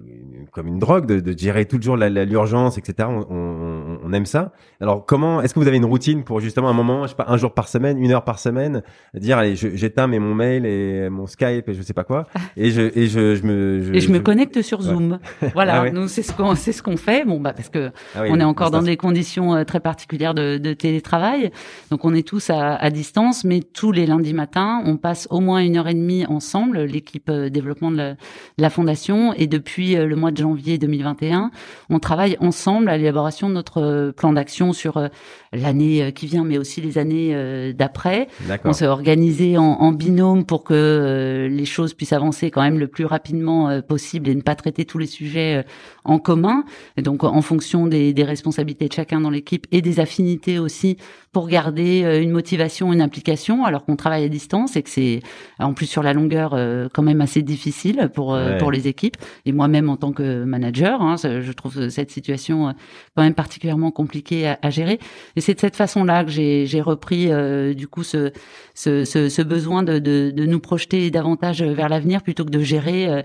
euh, 0.00 0.46
comme 0.52 0.66
une 0.66 0.78
drogue 0.78 1.06
de, 1.06 1.20
de 1.20 1.38
gérer 1.38 1.64
toujours 1.66 1.96
l'urgence, 1.96 2.78
etc. 2.78 3.08
On, 3.08 3.24
on, 3.30 3.75
on, 4.06 4.12
aime 4.12 4.26
ça. 4.26 4.52
Alors 4.80 5.04
comment 5.04 5.42
est-ce 5.42 5.54
que 5.54 5.60
vous 5.60 5.68
avez 5.68 5.76
une 5.76 5.84
routine 5.84 6.24
pour 6.24 6.40
justement 6.40 6.68
un 6.68 6.72
moment, 6.72 7.04
je 7.04 7.10
sais 7.10 7.16
pas, 7.16 7.26
un 7.28 7.36
jour 7.36 7.52
par 7.52 7.68
semaine, 7.68 7.98
une 7.98 8.12
heure 8.12 8.24
par 8.24 8.38
semaine, 8.38 8.82
dire 9.14 9.38
allez, 9.38 9.56
j'éteins 9.56 10.06
mais 10.06 10.18
mon 10.18 10.34
mail 10.34 10.66
et 10.66 11.08
mon 11.10 11.26
Skype 11.26 11.68
et 11.68 11.74
je 11.74 11.82
sais 11.82 11.94
pas 11.94 12.04
quoi, 12.04 12.26
et 12.56 12.70
je 12.70 12.82
et 12.96 13.06
je, 13.06 13.34
je 13.34 13.42
me 13.42 13.82
je, 13.82 13.94
et 13.94 14.00
je, 14.00 14.12
me 14.12 14.20
connecte 14.20 14.62
sur 14.62 14.82
Zoom. 14.82 15.18
Voilà, 15.54 15.82
ah 15.82 15.90
nous 15.90 16.08
c'est 16.08 16.22
ce 16.22 16.32
qu'on 16.32 16.54
c'est 16.54 16.72
ce 16.72 16.82
qu'on 16.82 16.96
fait. 16.96 17.24
Bon 17.24 17.40
bah 17.40 17.52
parce 17.52 17.68
que 17.68 17.90
ah 18.14 18.22
on 18.28 18.40
est 18.40 18.44
encore 18.44 18.70
dans 18.70 18.82
des 18.82 18.96
conditions 18.96 19.54
euh, 19.54 19.64
très 19.64 19.80
particulières 19.80 20.34
de, 20.34 20.58
de, 20.58 20.72
télétravail, 20.72 21.50
donc 21.90 22.04
on 22.04 22.14
est 22.14 22.26
tous 22.26 22.50
à, 22.50 22.74
à, 22.74 22.90
distance, 22.90 23.44
mais 23.44 23.60
tous 23.60 23.92
les 23.92 24.06
lundis 24.06 24.34
matins, 24.34 24.82
on 24.84 24.96
passe 24.96 25.26
au 25.30 25.40
moins 25.40 25.60
une 25.60 25.76
heure 25.76 25.88
et 25.88 25.94
demie 25.94 26.26
ensemble, 26.26 26.82
l'équipe 26.82 27.28
euh, 27.28 27.48
développement 27.48 27.90
de 27.90 27.96
la, 27.96 28.12
de 28.12 28.16
la 28.58 28.70
fondation, 28.70 29.32
et 29.34 29.46
depuis 29.46 29.96
euh, 29.96 30.06
le 30.06 30.16
mois 30.16 30.30
de 30.30 30.38
janvier 30.38 30.78
2021, 30.78 31.50
on 31.90 31.98
travaille 31.98 32.36
ensemble 32.40 32.88
à 32.88 32.96
l'élaboration 32.96 33.48
de 33.48 33.54
notre 33.54 33.82
plan 34.16 34.32
d'action 34.32 34.72
sur 34.72 35.08
l'année 35.52 36.12
qui 36.14 36.26
vient, 36.26 36.44
mais 36.44 36.58
aussi 36.58 36.80
les 36.80 36.98
années 36.98 37.72
d'après. 37.72 38.28
On 38.64 38.72
s'est 38.72 38.86
organisé 38.86 39.58
en, 39.58 39.64
en, 39.64 39.92
binôme 39.92 40.44
pour 40.44 40.64
que 40.64 41.48
les 41.50 41.64
choses 41.64 41.94
puissent 41.94 42.12
avancer 42.12 42.50
quand 42.50 42.62
même 42.62 42.78
le 42.78 42.88
plus 42.88 43.04
rapidement 43.04 43.80
possible 43.82 44.28
et 44.28 44.34
ne 44.34 44.42
pas 44.42 44.54
traiter 44.54 44.84
tous 44.84 44.98
les 44.98 45.06
sujets 45.06 45.64
en 46.04 46.18
commun. 46.18 46.64
Et 46.96 47.02
donc, 47.02 47.24
en 47.24 47.42
fonction 47.42 47.86
des, 47.86 48.12
des 48.12 48.24
responsabilités 48.24 48.88
de 48.88 48.92
chacun 48.92 49.20
dans 49.20 49.30
l'équipe 49.30 49.66
et 49.72 49.82
des 49.82 50.00
affinités 50.00 50.58
aussi, 50.58 50.96
pour 51.32 51.48
garder 51.48 52.20
une 52.22 52.30
motivation, 52.30 52.92
une 52.94 53.02
implication, 53.02 53.66
alors 53.66 53.84
qu'on 53.84 53.96
travaille 53.96 54.24
à 54.24 54.28
distance 54.28 54.74
et 54.76 54.82
que 54.82 54.88
c'est 54.88 55.20
en 55.58 55.74
plus 55.74 55.84
sur 55.84 56.02
la 56.02 56.14
longueur 56.14 56.56
quand 56.94 57.02
même 57.02 57.20
assez 57.20 57.42
difficile 57.42 58.10
pour 58.14 58.38
pour 58.58 58.70
les 58.70 58.88
équipes. 58.88 59.16
Et 59.44 59.52
moi-même 59.52 59.90
en 59.90 59.96
tant 59.96 60.12
que 60.12 60.44
manager, 60.44 61.02
hein, 61.02 61.16
je 61.16 61.52
trouve 61.52 61.88
cette 61.88 62.10
situation 62.10 62.74
quand 63.14 63.22
même 63.22 63.34
particulièrement 63.34 63.85
compliquée 63.90 64.54
à, 64.60 64.70
gérer. 64.70 64.98
Et 65.36 65.40
c'est 65.40 65.54
de 65.54 65.60
cette 65.60 65.76
façon-là 65.76 66.24
que 66.24 66.30
j'ai 66.30 66.80
repris 66.80 67.30
du 67.74 67.88
coup 67.88 68.02
ce, 68.02 68.32
ce, 68.74 69.04
ce, 69.04 69.28
ce 69.28 69.42
besoin 69.42 69.82
de, 69.82 69.98
de, 69.98 70.30
de, 70.34 70.46
nous 70.46 70.60
projeter 70.60 71.10
davantage 71.10 71.62
vers 71.62 71.88
l'avenir 71.88 72.22
plutôt 72.22 72.44
que 72.44 72.50
de 72.50 72.60
gérer 72.60 73.24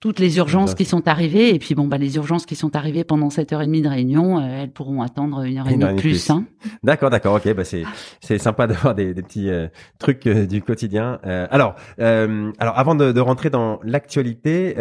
toutes 0.00 0.18
les 0.18 0.38
urgences 0.38 0.74
qui 0.74 0.86
sont 0.86 1.06
arrivées. 1.06 1.54
Et 1.54 1.58
puis 1.58 1.74
bon, 1.74 1.86
bah 1.86 1.98
les 1.98 2.16
urgences 2.16 2.46
qui 2.46 2.56
sont 2.56 2.74
arrivées 2.74 3.04
pendant 3.04 3.28
cette 3.28 3.52
heure 3.52 3.60
et 3.60 3.66
demie 3.66 3.82
de 3.82 3.88
réunion, 3.88 4.38
euh, 4.38 4.62
elles 4.62 4.72
pourront 4.72 5.02
attendre 5.02 5.42
une 5.42 5.58
heure 5.58 5.68
et 5.68 5.76
demie 5.76 5.94
de 5.94 6.00
plus. 6.00 6.30
Hein. 6.30 6.46
D'accord, 6.82 7.10
d'accord, 7.10 7.34
ok. 7.34 7.54
Bah 7.54 7.64
c'est 7.64 7.84
c'est 8.20 8.38
sympa 8.38 8.66
d'avoir 8.66 8.94
des, 8.94 9.12
des 9.12 9.22
petits 9.22 9.50
euh, 9.50 9.68
trucs 9.98 10.26
euh, 10.26 10.46
du 10.46 10.62
quotidien. 10.62 11.18
alors 11.22 11.74
alors 11.98 12.78
avant 12.78 12.94
de, 12.94 13.12
de 13.12 13.20
rentrer 13.20 13.50
dans 13.50 13.78
l'actualité, 13.84 14.74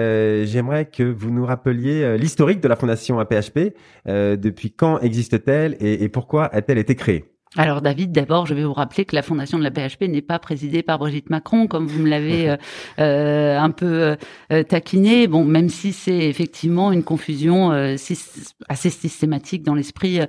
j'aimerais 0.46 0.86
que 0.86 1.04
vous 1.04 1.32
nous 1.32 1.46
rappeliez 1.46 2.18
l'historique 2.18 2.62
de 2.62 2.68
la 2.68 2.76
fondation 2.76 3.20
APHP. 3.20 3.74
depuis 4.06 4.72
quand 4.72 5.00
existe-t-elle 5.00 5.76
et, 5.80 6.04
et 6.04 6.10
pourquoi 6.10 6.46
a-t-elle 6.46 6.78
été 6.78 6.96
créée? 6.96 7.26
Alors 7.58 7.82
David, 7.82 8.12
d'abord, 8.12 8.46
je 8.46 8.54
vais 8.54 8.64
vous 8.64 8.74
rappeler 8.74 9.06
que 9.06 9.16
la 9.16 9.24
fondation 9.24 9.58
de 9.58 9.64
la 9.64 9.72
PHP 9.72 10.04
n'est 10.04 10.22
pas 10.22 10.38
présidée 10.38 10.84
par 10.84 11.00
Brigitte 11.00 11.32
Macron, 11.32 11.66
comme 11.66 11.88
vous 11.88 12.04
me 12.04 12.08
l'avez 12.08 12.48
euh, 12.48 12.58
euh, 13.00 13.58
un 13.58 13.72
peu 13.72 14.16
euh, 14.54 14.64
taquiné. 14.64 15.26
Bon, 15.26 15.44
même 15.46 15.68
si 15.68 15.92
c'est 15.92 16.30
effectivement 16.30 16.92
une 16.92 17.04
confusion 17.04 17.72
assez 17.72 18.90
systématique 18.92 19.64
dans 19.64 19.74
l'esprit 19.74 20.20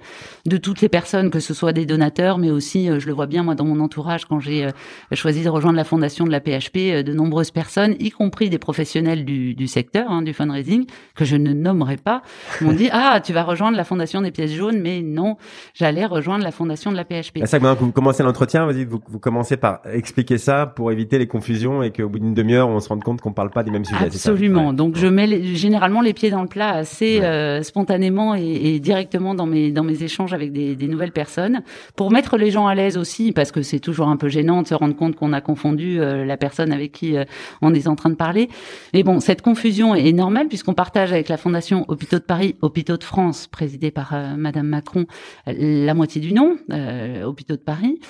de 0.47 0.57
toutes 0.57 0.81
les 0.81 0.89
personnes, 0.89 1.29
que 1.29 1.41
ce 1.41 1.53
soit 1.53 1.75
des 1.75 1.85
donateurs, 1.85 2.39
mais 2.39 2.51
aussi, 2.51 2.89
je 2.99 3.07
le 3.07 3.13
vois 3.13 3.27
bien 3.27 3.43
moi 3.43 3.55
dans 3.55 3.67
mon 3.67 3.81
entourage 3.81 4.25
quand 4.25 4.41
j'ai 4.41 4.69
choisi 5.13 5.43
de 5.43 5.51
rejoindre 5.51 5.77
la 5.77 5.85
fondation 5.85 6.25
de 6.25 6.31
la 6.31 6.41
PHP, 6.41 7.05
de 7.05 7.13
nombreuses 7.13 7.51
personnes, 7.51 7.97
y 7.99 8.11
compris 8.11 8.49
des 8.49 8.59
professionnels 8.59 9.27
du, 9.27 9.55
du 9.55 9.67
secteur 9.67 10.11
hein, 10.11 10.23
du 10.23 10.33
fundraising, 10.33 10.87
que 11.15 11.27
je 11.27 11.37
ne 11.37 11.53
nommerai 11.53 11.99
pas, 11.99 12.23
m'ont 12.63 12.73
dit 12.73 12.89
ah 12.93 13.21
tu 13.23 13.35
vas 13.35 13.43
rejoindre 13.43 13.77
la 13.77 13.85
fondation 13.85 14.23
des 14.23 14.31
pièces 14.31 14.53
jaunes, 14.53 14.81
mais 14.81 15.03
non, 15.03 15.37
j'allais 15.75 16.07
rejoindre 16.07 16.45
la 16.45 16.53
fondation 16.53 16.91
de 16.91 16.97
la 16.97 17.05
PHP. 17.11 17.41
C'est 17.41 17.47
ça 17.47 17.59
que 17.59 17.65
maintenant 17.65 17.77
que 17.77 17.85
vous 17.85 17.93
commencez 17.93 18.23
l'entretien, 18.23 18.67
vous, 18.67 18.73
vous, 18.89 19.01
vous 19.09 19.19
commencez 19.19 19.57
par 19.57 19.81
expliquer 19.93 20.39
ça 20.39 20.67
pour 20.67 20.93
éviter 20.93 21.19
les 21.19 21.27
confusions 21.27 21.83
et 21.83 21.91
qu'au 21.91 22.09
bout 22.09 22.21
d'une 22.21 22.35
demi-heure, 22.35 22.69
on 22.69 22.79
se 22.79 22.89
rende 22.89 23.03
compte 23.03 23.21
qu'on 23.21 23.33
parle 23.33 23.51
pas 23.51 23.63
des 23.65 23.71
mêmes 23.71 23.85
sujets. 23.85 24.05
Absolument. 24.05 24.73
Donc 24.73 24.97
je 24.97 25.07
mets 25.09 25.43
généralement 25.55 26.01
les 26.01 26.13
pieds 26.13 26.31
dans 26.31 26.43
le 26.43 26.49
plat 26.49 26.71
assez 26.71 27.21
euh, 27.23 27.63
spontanément 27.63 28.35
et, 28.35 28.43
et, 28.43 28.81
directement 28.81 29.35
dans 29.35 29.47
mes 29.47 29.73
dans 29.73 29.83
mes 29.83 30.03
échanges 30.03 30.33
avec 30.33 30.53
des, 30.53 30.77
des, 30.77 30.89
nouvelles 30.89 31.13
personnes 31.13 31.63
pour 31.97 32.11
mettre 32.11 32.37
les 32.37 32.51
gens 32.51 32.67
à 32.67 32.75
l'aise 32.75 32.97
aussi 32.97 33.33
parce 33.33 33.51
que 33.51 33.63
c'est 33.63 33.81
toujours 33.81 34.09
un 34.09 34.17
peu 34.17 34.29
gênant 34.29 34.63
de 34.63 34.69
se 34.69 34.75
rendre 34.75 34.95
compte 34.95 35.17
qu'on 35.17 35.33
a 35.33 35.41
confondu 35.41 36.01
euh, 36.01 36.25
la 36.25 36.37
personne 36.37 36.73
avec 36.73 36.93
qui 36.93 37.17
euh, 37.17 37.25
on 37.61 37.75
est 37.75 37.89
en 37.89 37.97
train 37.97 38.11
de 38.11 38.15
parler. 38.15 38.49
Mais 38.95 39.03
bon, 39.03 39.21
cette 39.21 39.43
confusion 39.43 39.95
est 39.95 40.13
normale 40.13 40.49
puisqu'on 40.49 40.75
partage 40.75 41.13
avec 41.13 41.29
la 41.29 41.37
Fondation 41.37 41.85
Hôpitaux 41.89 42.19
de 42.19 42.25
Paris, 42.25 42.57
Hôpitaux 42.61 42.97
de 42.97 43.05
France, 43.05 43.47
présidée 43.47 43.91
par 43.91 44.15
Madame 44.37 44.67
Macron, 44.67 45.07
la 45.47 45.95
moitié 45.95 46.21
du 46.21 46.33
nom. 46.33 46.57
Euh, 46.73 47.00
hôpitaux 47.25 47.57
de 47.57 47.63
Paris. 47.63 48.01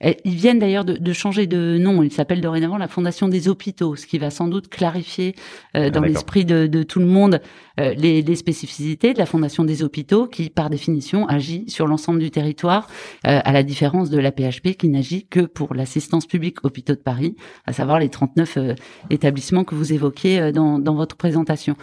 Ils 0.00 0.34
viennent 0.34 0.58
d'ailleurs 0.58 0.84
de, 0.84 1.12
changer 1.12 1.46
de 1.46 1.76
nom. 1.78 2.02
Ils 2.02 2.12
s'appellent 2.12 2.40
dorénavant 2.40 2.78
la 2.78 2.88
Fondation 2.88 3.28
des 3.28 3.48
hôpitaux, 3.48 3.96
ce 3.96 4.06
qui 4.06 4.18
va 4.18 4.30
sans 4.30 4.46
doute 4.46 4.68
clarifier 4.68 5.34
euh, 5.76 5.86
ah, 5.86 5.90
dans 5.90 6.02
l'esprit 6.02 6.44
de, 6.44 6.66
de, 6.66 6.82
tout 6.82 7.00
le 7.00 7.06
monde 7.06 7.40
euh, 7.80 7.94
les, 7.96 8.22
les, 8.22 8.36
spécificités 8.36 9.12
de 9.12 9.18
la 9.18 9.26
Fondation 9.26 9.64
des 9.64 9.82
hôpitaux 9.82 10.26
qui, 10.26 10.50
par 10.50 10.70
définition, 10.70 11.26
agit 11.28 11.64
sur 11.68 11.86
l'ensemble 11.86 12.18
du 12.18 12.30
territoire, 12.30 12.88
euh, 13.26 13.40
à 13.44 13.52
la 13.52 13.62
différence 13.62 14.10
de 14.10 14.18
la 14.18 14.32
PHP 14.32 14.76
qui 14.78 14.88
n'agit 14.88 15.26
que 15.26 15.40
pour 15.40 15.74
l'assistance 15.74 16.26
publique 16.26 16.64
hôpitaux 16.64 16.94
de 16.94 17.00
Paris, 17.00 17.36
à 17.66 17.72
savoir 17.72 17.98
les 17.98 18.08
39 18.08 18.56
euh, 18.56 18.74
établissements 19.10 19.64
que 19.64 19.74
vous 19.74 19.92
évoquiez 19.92 20.52
dans, 20.52 20.78
dans 20.78 20.94
votre 20.94 21.16
présentation. 21.16 21.76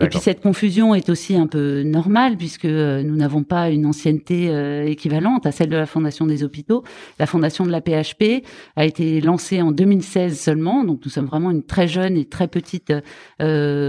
Et 0.00 0.08
puis 0.08 0.18
cette 0.18 0.40
confusion 0.40 0.94
est 0.94 1.08
aussi 1.08 1.36
un 1.36 1.46
peu 1.46 1.82
normale 1.82 2.36
puisque 2.36 2.64
nous 2.64 3.16
n'avons 3.16 3.42
pas 3.42 3.68
une 3.68 3.84
ancienneté 3.84 4.46
équivalente 4.90 5.44
à 5.44 5.52
celle 5.52 5.68
de 5.68 5.76
la 5.76 5.86
Fondation 5.86 6.26
des 6.26 6.44
hôpitaux. 6.44 6.82
La 7.18 7.26
Fondation 7.26 7.41
de 7.42 7.70
la 7.70 7.80
PHP 7.80 8.44
a 8.76 8.84
été 8.84 9.20
lancée 9.20 9.60
en 9.60 9.72
2016 9.72 10.38
seulement, 10.38 10.84
donc 10.84 11.00
nous 11.04 11.10
sommes 11.10 11.26
vraiment 11.26 11.50
une 11.50 11.64
très 11.64 11.88
jeune 11.88 12.16
et 12.16 12.24
très 12.24 12.48
petite 12.48 12.92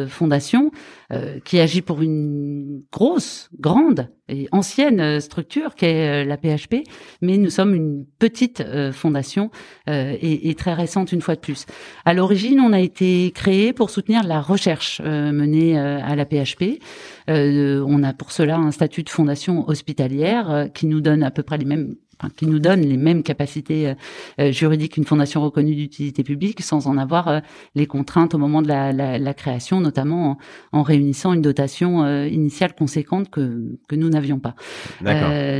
fondation. 0.07 0.72
Euh, 1.13 1.39
qui 1.43 1.60
agit 1.60 1.81
pour 1.81 2.01
une 2.01 2.83
grosse, 2.91 3.50
grande 3.60 4.10
et 4.29 4.48
ancienne 4.51 5.00
euh, 5.00 5.19
structure 5.19 5.75
qu'est 5.75 6.24
euh, 6.24 6.25
la 6.25 6.38
PHP, 6.38 6.88
mais 7.22 7.38
nous 7.38 7.50
sommes 7.50 7.75
une 7.75 8.05
petite 8.19 8.63
fondation 8.91 9.51
et, 9.88 10.50
et, 10.50 10.55
très 10.55 10.74
récente 10.74 11.12
une 11.12 11.22
fois 11.22 11.36
de 11.36 11.39
plus. 11.39 11.65
À 12.05 12.13
l'origine, 12.13 12.60
on 12.60 12.72
a 12.74 12.79
été 12.79 13.31
créé 13.31 13.74
pour 13.74 13.89
soutenir 13.89 14.24
la 14.24 14.41
recherche 14.41 15.01
menée 15.01 15.77
à 15.77 16.15
la 16.15 16.25
PHP. 16.25 16.79
on 17.27 18.03
a 18.03 18.13
pour 18.13 18.31
cela 18.31 18.57
un 18.57 18.72
statut 18.72 19.03
de 19.03 19.10
fondation 19.10 19.67
hospitalière 19.67 20.69
qui 20.74 20.88
nous 20.88 21.01
donne 21.01 21.24
à 21.24 21.31
peu 21.31 21.43
près 21.43 21.57
les 21.57 21.65
mêmes 21.65 21.95
qui 22.29 22.47
nous 22.47 22.59
donne 22.59 22.81
les 22.81 22.97
mêmes 22.97 23.23
capacités 23.23 23.89
euh, 23.89 23.93
euh, 24.39 24.51
juridiques 24.51 24.93
qu'une 24.93 25.05
fondation 25.05 25.41
reconnue 25.41 25.75
d'utilité 25.75 26.23
publique, 26.23 26.61
sans 26.61 26.87
en 26.87 26.97
avoir 26.97 27.27
euh, 27.27 27.39
les 27.75 27.85
contraintes 27.85 28.33
au 28.33 28.37
moment 28.37 28.61
de 28.61 28.67
la, 28.67 28.91
la, 28.91 29.17
la 29.17 29.33
création, 29.33 29.79
notamment 29.79 30.37
en, 30.71 30.79
en, 30.79 30.83
réunissant 30.83 31.33
une 31.33 31.41
dotation 31.41 32.05
initiale 32.25 32.75
conséquente 32.75 33.29
que, 33.29 33.77
que 33.87 33.95
nous 33.95 34.09
n'avions 34.09 34.39
pas. 34.39 34.55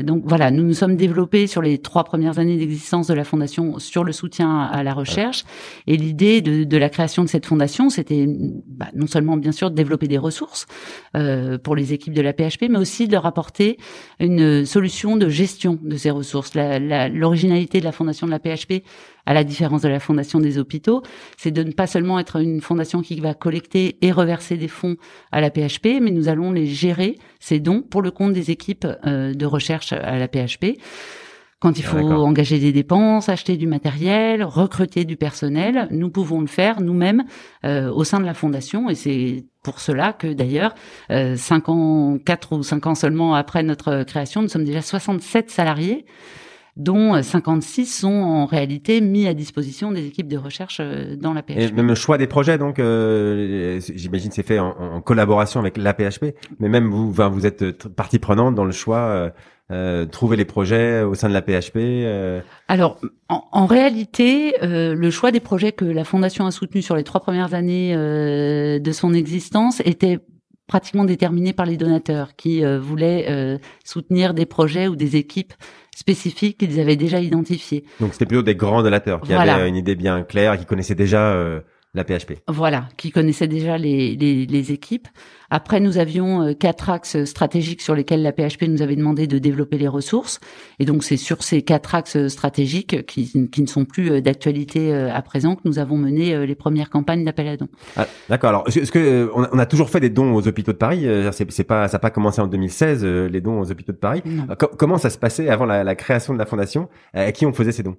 donc 0.04 0.24
voilà, 0.26 0.52
nous 0.52 0.64
nous 0.64 0.74
sommes 0.74 0.96
développés 0.96 1.48
sur 1.48 1.62
les 1.62 1.78
trois 1.78 2.04
premières 2.04 2.40
années 2.40 2.58
d'existence 2.58 3.08
de 3.08 3.14
la 3.14 3.24
fondation 3.24 3.80
sur 3.80 4.04
le 4.04 4.12
soutien 4.12 4.60
à 4.60 4.84
la 4.84 4.94
recherche. 4.94 5.44
Et 5.88 5.98
l'idée 5.98 6.42
de, 6.42 6.64
de, 6.64 6.78
la 6.78 6.90
création 6.90 7.24
de 7.24 7.30
cette 7.30 7.46
fondation, 7.46 7.90
c'était 7.90 8.26
bah, 8.28 8.88
non 8.94 9.08
seulement 9.08 9.38
bien 9.38 9.52
sûr 9.52 9.72
de 9.72 9.76
développer 9.76 10.08
des 10.08 10.18
ressources 10.18 10.66
euh, 11.16 11.58
pour 11.58 11.76
les 11.76 11.94
équipes 11.94 12.14
de 12.14 12.22
la 12.22 12.34
PHP, 12.34 12.70
mais 12.70 12.80
aussi 12.80 13.08
de 13.08 13.14
leur 13.14 13.26
apporter 13.26 13.78
une 14.20 14.66
solution 14.66 15.18
de 15.18 15.30
gestion 15.30 15.80
de 15.82 15.96
ces 15.96 16.10
ressources 16.10 16.53
l'originalité 16.56 17.80
de 17.80 17.86
la 17.86 17.92
fondation 17.92 18.28
de 18.28 18.32
la 18.32 18.40
PHP, 18.40 18.84
à 19.26 19.34
la 19.34 19.44
différence 19.44 19.82
de 19.82 19.90
la 19.90 20.00
fondation 20.00 20.40
des 20.40 20.58
hôpitaux, 20.58 21.02
c'est 21.38 21.52
de 21.52 21.64
ne 21.64 21.72
pas 21.72 21.88
seulement 21.88 22.20
être 22.20 22.42
une 22.42 22.62
fondation 22.62 23.02
qui 23.02 23.20
va 23.20 23.34
collecter 23.34 23.98
et 24.02 24.12
reverser 24.12 24.58
des 24.58 24.68
fonds 24.68 24.98
à 25.32 25.42
la 25.42 25.50
PHP, 25.50 26.00
mais 26.02 26.12
nous 26.12 26.28
allons 26.28 26.52
les 26.52 26.66
gérer, 26.66 27.18
ces 27.40 27.60
dons, 27.60 27.82
pour 27.82 28.02
le 28.02 28.12
compte 28.12 28.34
des 28.34 28.52
équipes 28.52 28.88
euh, 29.06 29.34
de 29.34 29.46
recherche 29.46 29.94
à 29.94 30.18
la 30.18 30.28
PHP. 30.28 30.78
Quand 31.64 31.80
il 31.80 31.86
faut 31.86 31.98
engager 31.98 32.60
des 32.60 32.74
dépenses, 32.74 33.30
acheter 33.30 33.56
du 33.56 33.68
matériel, 33.68 34.44
recruter 34.44 35.06
du 35.06 35.16
personnel, 35.16 35.88
nous 35.92 36.10
pouvons 36.10 36.42
le 36.42 36.48
faire 36.48 36.82
nous-mêmes 36.82 37.24
euh, 37.64 37.90
au 37.90 38.04
sein 38.04 38.20
de 38.20 38.26
la 38.26 38.34
fondation. 38.34 38.90
Et 38.90 38.96
c'est 38.96 39.46
pour 39.64 39.80
cela 39.80 40.12
que 40.12 40.28
d'ailleurs, 40.28 40.76
euh, 41.10 41.38
cinq 41.38 41.70
ans, 41.70 42.18
quatre 42.18 42.58
ou 42.58 42.64
cinq 42.64 42.86
ans 42.86 42.96
seulement 42.96 43.34
après 43.34 43.64
notre 43.64 44.04
création, 44.04 44.42
nous 44.42 44.50
sommes 44.50 44.66
déjà 44.66 44.82
67 44.82 45.50
salariés 45.50 46.06
dont 46.76 47.22
56 47.22 47.82
euh, 47.82 47.86
sont 47.86 48.14
en 48.14 48.46
réalité 48.46 49.00
mis 49.00 49.28
à 49.28 49.34
disposition 49.34 49.92
des 49.92 50.08
équipes 50.08 50.28
de 50.28 50.38
recherche 50.38 50.80
euh, 50.80 51.16
dans 51.16 51.34
la 51.34 51.44
PHP. 51.44 51.58
Et 51.58 51.72
même 51.72 51.88
le 51.88 51.96
choix 51.96 52.18
des 52.18 52.28
projets, 52.28 52.58
donc 52.58 52.80
euh, 52.80 53.80
j'imagine 53.94 54.32
c'est 54.32 54.46
fait 54.46 54.60
en, 54.60 55.02
collaboration 55.02 55.60
avec 55.60 55.78
la 55.78 55.94
PHP, 55.94 56.36
mais 56.60 56.70
même 56.70 56.90
vous, 56.90 57.12
vous 57.12 57.46
êtes 57.46 57.88
partie 57.90 58.20
prenante 58.20 58.56
dans 58.56 58.66
le 58.66 58.72
choix. 58.72 59.32
Euh, 59.72 60.06
trouver 60.06 60.36
les 60.36 60.44
projets 60.44 61.04
au 61.04 61.16
sein 61.16 61.30
de 61.30 61.34
la 61.34 61.42
PHP 61.42 61.78
Alors, 62.68 63.00
en, 63.30 63.46
en 63.54 63.66
réalité, 63.66 64.54
le 64.62 65.10
choix 65.10 65.32
des 65.32 65.40
projets 65.40 65.72
que 65.72 65.86
la 65.86 66.04
Fondation 66.04 66.46
a 66.46 66.52
soutenus 66.52 66.86
sur 66.86 66.98
les 66.98 67.04
trois 67.04 67.22
premières 67.22 67.54
années 67.54 67.96
de 67.96 68.92
son 68.92 69.14
existence 69.14 69.82
était 69.86 70.20
pratiquement 70.68 71.06
déterminé 71.06 71.54
par 71.54 71.66
les 71.66 71.78
donateurs 71.78 72.36
qui 72.36 72.62
voulaient 72.78 73.58
soutenir 73.86 74.34
des 74.34 74.46
projets 74.46 74.90
ou 74.90 74.98
des 74.98 75.16
équipes 75.16 75.54
spécifiques 75.96 76.58
qu'ils 76.58 76.80
avaient 76.80 76.96
déjà 76.96 77.20
identifiés. 77.20 77.84
Donc 78.00 78.14
c'était 78.14 78.26
plutôt 78.26 78.44
des 78.44 78.56
grands 78.56 78.84
donateurs 78.84 79.22
qui 79.22 79.34
avaient 79.34 79.68
une 79.68 79.76
idée 79.76 79.96
bien 79.96 80.24
claire, 80.24 80.58
qui 80.58 80.66
connaissaient 80.66 80.96
déjà 80.96 81.34
euh, 81.34 81.62
la 81.94 82.04
PHP. 82.04 82.40
Voilà, 82.48 82.90
qui 82.98 83.12
connaissait 83.12 83.48
déjà 83.48 83.78
les, 83.78 84.16
les, 84.16 84.46
les 84.46 84.72
équipes. 84.72 85.08
Après, 85.52 85.80
nous 85.80 86.00
avions 86.00 86.42
euh, 86.42 86.54
quatre 86.54 86.90
axes 86.90 87.24
stratégiques 87.26 87.84
sur 87.84 87.94
lesquels 87.94 88.24
la 88.24 88.32
PHP 88.32 88.64
nous 88.64 88.82
avait 88.82 88.96
demandé 88.96 89.28
de 89.28 89.38
développer 89.38 89.78
les 89.78 89.88
ressources. 89.88 90.40
Et 90.80 90.86
donc, 90.86 91.04
c'est 91.04 91.18
sur 91.18 91.44
ces 91.44 91.62
quatre 91.62 91.94
axes 91.94 92.28
stratégiques 92.30 93.06
qui, 93.06 93.48
qui 93.52 93.62
ne 93.62 93.68
sont 93.68 93.86
plus 93.86 94.12
euh, 94.12 94.22
d'actualité 94.22 94.92
euh, 94.92 95.14
à 95.14 95.22
présent 95.22 95.56
que 95.56 95.62
nous 95.66 95.78
avons 95.78 95.96
mené 95.98 96.48
les 96.48 96.56
premières 96.56 96.90
campagnes 96.90 97.24
d'appel 97.24 97.48
à 97.48 97.58
dons. 97.58 97.68
Ah, 97.96 98.08
D'accord. 98.28 98.50
Alors, 98.50 98.68
est-ce 98.68 98.92
que 98.92 99.30
on 99.36 99.60
a 99.60 99.66
toujours 99.68 99.92
fait 99.92 100.00
des 100.00 100.10
dons 100.10 100.34
aux 100.34 100.48
hôpitaux 100.48 100.74
de 100.74 100.78
Paris 100.78 101.06
C'est 101.32 101.64
pas, 101.64 101.88
ça 101.88 101.98
n'a 101.98 102.00
pas 102.00 102.10
commencé 102.10 102.42
en 102.42 102.48
2016 102.48 103.06
les 103.06 103.42
dons 103.42 103.60
aux 103.60 103.72
hôpitaux 103.72 103.92
de 103.92 103.98
Paris. 103.98 104.24
Comment 104.78 104.98
ça 104.98 105.10
se 105.12 105.18
passait 105.20 105.50
avant 105.50 105.66
la, 105.66 105.84
la 105.84 105.96
création 105.96 106.34
de 106.34 106.40
la 106.40 106.46
fondation? 106.46 106.90
À 107.14 107.32
qui 107.32 107.46
on 107.46 107.54
faisait 107.54 107.72
ces 107.72 107.84
dons? 107.84 107.98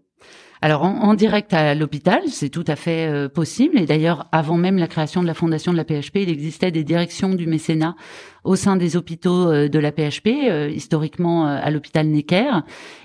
Alors 0.65 0.83
en, 0.85 1.13
direct 1.13 1.53
à 1.53 1.75
l'hôpital, 1.75 2.23
c'est 2.29 2.49
tout 2.49 2.65
à 2.67 2.75
fait 2.75 3.07
euh, 3.07 3.29
possible. 3.29 3.79
Et 3.79 3.85
d'ailleurs, 3.85 4.29
avant 4.33 4.57
même 4.57 4.79
la 4.79 4.87
création 4.87 5.21
de 5.21 5.27
la 5.27 5.35
fondation 5.35 5.73
de 5.73 5.77
la 5.77 5.85
PHP, 5.85 6.17
il 6.23 6.31
existait 6.31 6.71
des 6.71 6.85
directions 6.85 7.35
du 7.35 7.47
mécénat 7.47 7.97
au 8.45 8.57
sein 8.57 8.77
des 8.77 8.97
hôpitaux 8.97 9.51
euh, 9.51 9.69
de 9.69 9.79
la 9.79 9.91
PHP, 9.91 10.29
euh, 10.49 10.71
historiquement 10.71 11.47
à 11.47 11.71
l'hôpital 11.71 12.07
Necker, 12.07 12.61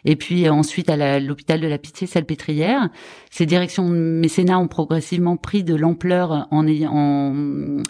et 0.06 0.16
puis 0.16 0.48
ensuite 0.50 0.90
à 0.90 1.20
l'hôpital 1.20 1.60
de 1.60 1.68
la 1.68 1.78
Pitié-Salpêtrière. 1.78 2.90
Ces 3.32 3.46
directions 3.46 3.90
de 3.90 3.96
mécénat 3.96 4.60
ont 4.60 4.68
progressivement 4.68 5.38
pris 5.38 5.64
de 5.64 5.76
l'ampleur 5.76 6.48
en, 6.52 6.68
en, 6.68 7.84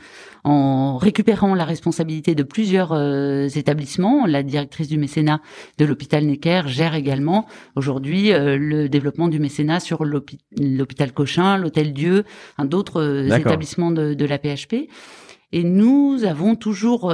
en 0.43 0.97
récupérant 0.97 1.53
la 1.55 1.65
responsabilité 1.65 2.35
de 2.35 2.43
plusieurs 2.43 2.91
euh, 2.93 3.47
établissements. 3.47 4.25
La 4.25 4.43
directrice 4.43 4.87
du 4.87 4.97
mécénat 4.97 5.41
de 5.77 5.85
l'hôpital 5.85 6.25
Necker 6.25 6.63
gère 6.67 6.95
également 6.95 7.45
aujourd'hui 7.75 8.31
euh, 8.31 8.57
le 8.57 8.89
développement 8.89 9.27
du 9.27 9.39
mécénat 9.39 9.79
sur 9.79 10.05
l'hôpital 10.05 11.11
Cochin, 11.11 11.57
l'hôtel 11.57 11.93
Dieu, 11.93 12.23
d'autres 12.63 13.01
euh, 13.01 13.37
établissements 13.37 13.91
de, 13.91 14.13
de, 14.13 14.25
la 14.25 14.37
PHP. 14.37 14.89
Et 15.51 15.63
nous 15.63 16.23
avons 16.25 16.55
toujours 16.55 17.13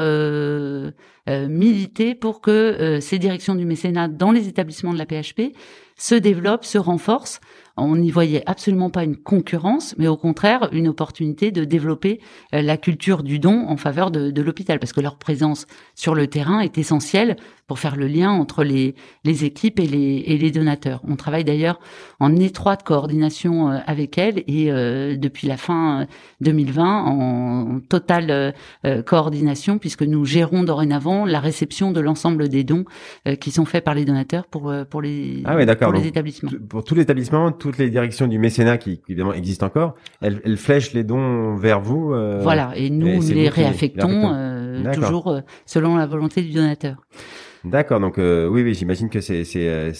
milité 1.27 2.15
pour 2.15 2.41
que 2.41 2.99
ces 3.01 3.17
directions 3.17 3.55
du 3.55 3.65
mécénat 3.65 4.07
dans 4.07 4.31
les 4.31 4.47
établissements 4.47 4.93
de 4.93 4.97
la 4.97 5.05
PHP 5.05 5.53
se 5.97 6.15
développent, 6.15 6.65
se 6.65 6.77
renforcent. 6.77 7.39
On 7.77 7.95
n'y 7.97 8.11
voyait 8.11 8.43
absolument 8.45 8.89
pas 8.89 9.03
une 9.03 9.17
concurrence, 9.17 9.95
mais 9.97 10.07
au 10.07 10.17
contraire 10.17 10.69
une 10.71 10.87
opportunité 10.87 11.51
de 11.51 11.65
développer 11.65 12.21
euh, 12.53 12.61
la 12.61 12.77
culture 12.77 13.23
du 13.23 13.39
don 13.39 13.67
en 13.67 13.77
faveur 13.77 14.11
de, 14.11 14.31
de 14.31 14.41
l'hôpital, 14.41 14.79
parce 14.79 14.93
que 14.93 15.01
leur 15.01 15.17
présence 15.17 15.67
sur 15.93 16.15
le 16.15 16.27
terrain 16.27 16.59
est 16.59 16.77
essentielle 16.77 17.35
pour 17.67 17.79
faire 17.79 17.95
le 17.95 18.07
lien 18.07 18.31
entre 18.31 18.63
les, 18.63 18.95
les 19.23 19.45
équipes 19.45 19.79
et 19.79 19.87
les, 19.87 20.23
et 20.25 20.37
les 20.37 20.51
donateurs. 20.51 21.01
On 21.07 21.15
travaille 21.15 21.43
d'ailleurs 21.43 21.79
en 22.19 22.35
étroite 22.35 22.83
coordination 22.83 23.71
euh, 23.71 23.79
avec 23.87 24.17
elles 24.17 24.43
et 24.47 24.71
euh, 24.71 25.15
depuis 25.15 25.47
la 25.47 25.57
fin 25.57 26.07
2020 26.41 27.03
en, 27.05 27.79
totale 27.87 28.53
coordination 29.05 29.77
puisque 29.77 30.03
nous 30.03 30.25
gérons 30.25 30.63
dorénavant 30.63 31.25
la 31.25 31.39
réception 31.39 31.91
de 31.91 31.99
l'ensemble 31.99 32.49
des 32.49 32.63
dons 32.63 32.85
qui 33.39 33.51
sont 33.51 33.65
faits 33.65 33.83
par 33.83 33.95
les 33.95 34.05
donateurs 34.05 34.47
pour 34.47 34.73
pour 34.89 35.01
les 35.01 35.43
ah 35.45 35.55
oui, 35.55 35.65
pour 35.79 35.93
les 35.93 36.07
établissements. 36.07 36.51
Pour 36.69 36.83
tous 36.83 36.95
les 36.95 37.01
établissements, 37.01 37.51
toutes 37.51 37.77
les 37.77 37.89
directions 37.89 38.27
du 38.27 38.39
mécénat 38.39 38.77
qui, 38.77 39.01
évidemment 39.07 39.33
existent 39.33 39.65
encore, 39.65 39.95
elles, 40.21 40.41
elles, 40.45 40.57
flèchent 40.57 40.93
les 40.93 41.03
dons 41.03 41.55
vers 41.55 41.81
vous. 41.81 42.13
Euh, 42.13 42.39
voilà, 42.41 42.71
et 42.75 42.89
nous 42.89 43.21
les 43.21 43.49
réaffectons 43.49 44.33
euh, 44.33 44.93
toujours 44.93 45.27
euh, 45.27 45.41
selon 45.65 45.97
la 45.97 46.05
volonté 46.05 46.41
du 46.41 46.53
donateur. 46.53 46.97
D'accord, 47.65 47.99
donc 47.99 48.17
oui, 48.17 48.61
oui, 48.61 48.73
j'imagine 48.73 49.09
que 49.09 49.21
c'est, 49.21 49.43
c'est, 49.43 49.91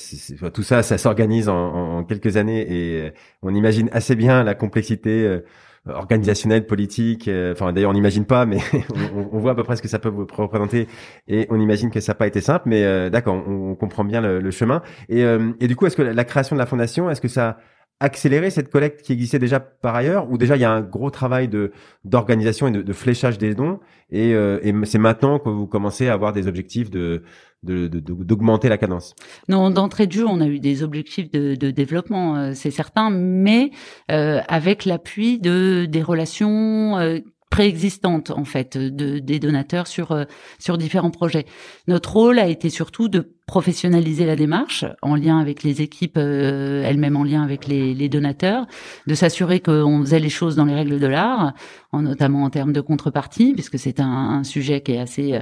tout 0.54 0.64
ça, 0.64 0.84
ça 0.84 0.98
s'organise 0.98 1.50
en, 1.50 2.04
quelques 2.04 2.38
années 2.38 2.66
et 2.70 3.12
on 3.42 3.56
imagine 3.56 3.90
assez 3.92 4.16
bien 4.16 4.44
la 4.44 4.54
complexité 4.54 5.42
organisationnelle, 5.88 6.68
politique. 6.68 7.30
Enfin, 7.52 7.74
d'ailleurs, 7.74 7.90
on 7.90 7.96
n'imagine 7.96 8.26
pas, 8.26 8.46
mais 8.46 8.60
on, 9.16 9.40
voit 9.40 9.52
à 9.52 9.56
peu 9.56 9.64
près 9.64 9.76
ce 9.76 9.82
que 9.82 9.88
ça 9.88 9.98
peut 9.98 10.10
vous 10.10 10.28
représenter 10.32 10.88
et 11.28 11.48
on 11.50 11.60
imagine 11.60 11.90
que 11.90 12.00
ça 12.00 12.12
n'a 12.12 12.16
pas 12.16 12.28
été 12.28 12.40
simple. 12.40 12.70
Mais 12.70 13.10
d'accord, 13.10 13.36
on, 13.48 13.74
comprend 13.74 14.04
bien 14.04 14.22
le, 14.22 14.52
chemin. 14.52 14.84
Et, 15.10 15.22
et, 15.60 15.68
du 15.68 15.76
coup, 15.76 15.88
est-ce 15.88 15.98
que 15.98 16.04
la 16.04 16.24
création 16.24 16.56
de 16.56 16.60
la 16.60 16.68
fondation, 16.68 17.10
est-ce 17.10 17.22
que 17.22 17.28
ça 17.28 17.58
accélérer 18.00 18.50
cette 18.50 18.70
collecte 18.70 19.02
qui 19.02 19.14
existait 19.14 19.40
déjà 19.40 19.60
par 19.60 19.96
ailleurs 19.96 20.30
ou 20.30 20.38
déjà 20.38 20.58
il 20.58 20.62
y 20.62 20.66
a 20.66 20.72
un 20.72 20.82
gros 20.82 21.10
travail 21.10 21.48
de 21.48 21.72
d'organisation 22.04 22.68
et 22.68 22.72
de, 22.72 22.82
de, 22.82 22.94
fléchage 22.94 23.38
des 23.38 23.56
dons 23.56 23.80
et, 24.10 24.34
euh, 24.34 24.60
et 24.64 24.74
c'est 24.86 24.98
maintenant 24.98 25.40
que 25.40 25.48
vous 25.48 25.66
commencez 25.66 26.10
à 26.10 26.14
avoir 26.14 26.34
des 26.34 26.48
objectifs 26.48 26.90
de 26.90 27.24
d'augmenter 27.66 28.68
de, 28.68 28.70
la 28.70 28.78
cadence. 28.78 29.16
Non, 29.50 29.70
d'entrée 29.70 30.08
de 30.08 30.12
jeu, 30.12 30.26
on 30.26 30.40
a 30.42 30.48
eu 30.48 30.60
des 30.60 30.84
objectifs 30.84 31.30
de, 31.32 31.56
de 31.56 31.72
développement, 31.72 32.36
euh, 32.36 32.52
c'est 32.54 32.72
certain, 32.72 33.10
mais 33.10 33.72
euh, 34.12 34.42
avec 34.48 34.86
l'appui 34.86 35.40
de 35.40 35.86
des 35.86 36.02
relations 36.02 36.98
euh, 36.98 37.20
préexistante 37.50 38.32
en 38.32 38.44
fait 38.44 38.78
de, 38.78 39.20
des 39.20 39.40
donateurs 39.40 39.88
sur 39.88 40.12
euh, 40.12 40.26
sur 40.60 40.78
différents 40.78 41.12
projets. 41.12 41.46
Notre 41.88 42.14
rôle 42.14 42.40
a 42.40 42.48
été 42.48 42.70
surtout 42.70 43.08
de 43.08 43.34
professionnaliser 43.48 44.26
la 44.26 44.36
démarche 44.36 44.86
en 45.02 45.16
lien 45.16 45.40
avec 45.40 45.64
les 45.64 45.82
équipes 45.82 46.18
euh, 46.18 46.84
elles-mêmes 46.84 47.16
en 47.16 47.24
lien 47.24 47.44
avec 47.44 47.68
les, 47.68 47.94
les 47.94 48.10
donateurs, 48.10 48.66
de 49.06 49.14
s'assurer 49.14 49.60
qu'on 49.60 50.02
faisait 50.02 50.20
les 50.20 50.30
choses 50.30 50.56
dans 50.56 50.66
les 50.66 50.74
règles 50.74 51.00
de 51.00 51.08
l'art, 51.08 51.54
en, 51.92 52.02
notamment 52.02 52.44
en 52.44 52.50
termes 52.50 52.74
de 52.74 52.82
contrepartie, 52.82 53.54
puisque 53.54 53.78
c'est 53.78 54.00
un, 54.00 54.40
un, 54.40 54.44
sujet 54.44 54.82
qui 54.82 54.94
est 54.94 55.00
assez 55.00 55.40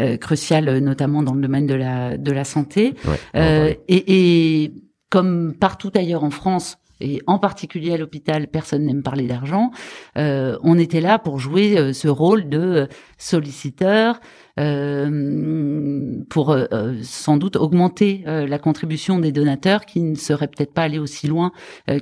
euh, 0.00 0.18
crucial, 0.18 0.78
notamment 0.80 1.22
dans 1.22 1.34
le 1.34 1.40
domaine 1.40 1.66
de 1.66 1.74
la 1.74 2.18
de 2.18 2.32
la 2.32 2.44
santé. 2.44 2.94
et, 3.34 3.78
et 3.88 4.72
comme 5.08 5.54
partout 5.58 5.90
ailleurs 5.94 6.24
en 6.24 6.30
France, 6.30 6.76
et 7.00 7.20
en 7.26 7.38
particulier 7.38 7.92
à 7.92 7.96
l'hôpital, 7.96 8.48
personne 8.48 8.84
n'aime 8.84 9.02
parler 9.02 9.26
d'argent. 9.26 9.70
Euh, 10.16 10.58
on 10.62 10.78
était 10.78 11.00
là 11.00 11.18
pour 11.18 11.38
jouer 11.38 11.78
euh, 11.78 11.92
ce 11.92 12.08
rôle 12.08 12.48
de 12.48 12.88
solliciteur, 13.18 14.20
euh, 14.58 16.22
pour 16.30 16.50
euh, 16.50 16.94
sans 17.02 17.36
doute 17.36 17.56
augmenter 17.56 18.24
euh, 18.26 18.46
la 18.46 18.58
contribution 18.58 19.18
des 19.18 19.30
donateurs 19.30 19.84
qui 19.84 20.00
ne 20.00 20.14
seraient 20.14 20.48
peut-être 20.48 20.72
pas 20.72 20.82
allés 20.82 20.98
aussi 20.98 21.26
loin 21.26 21.52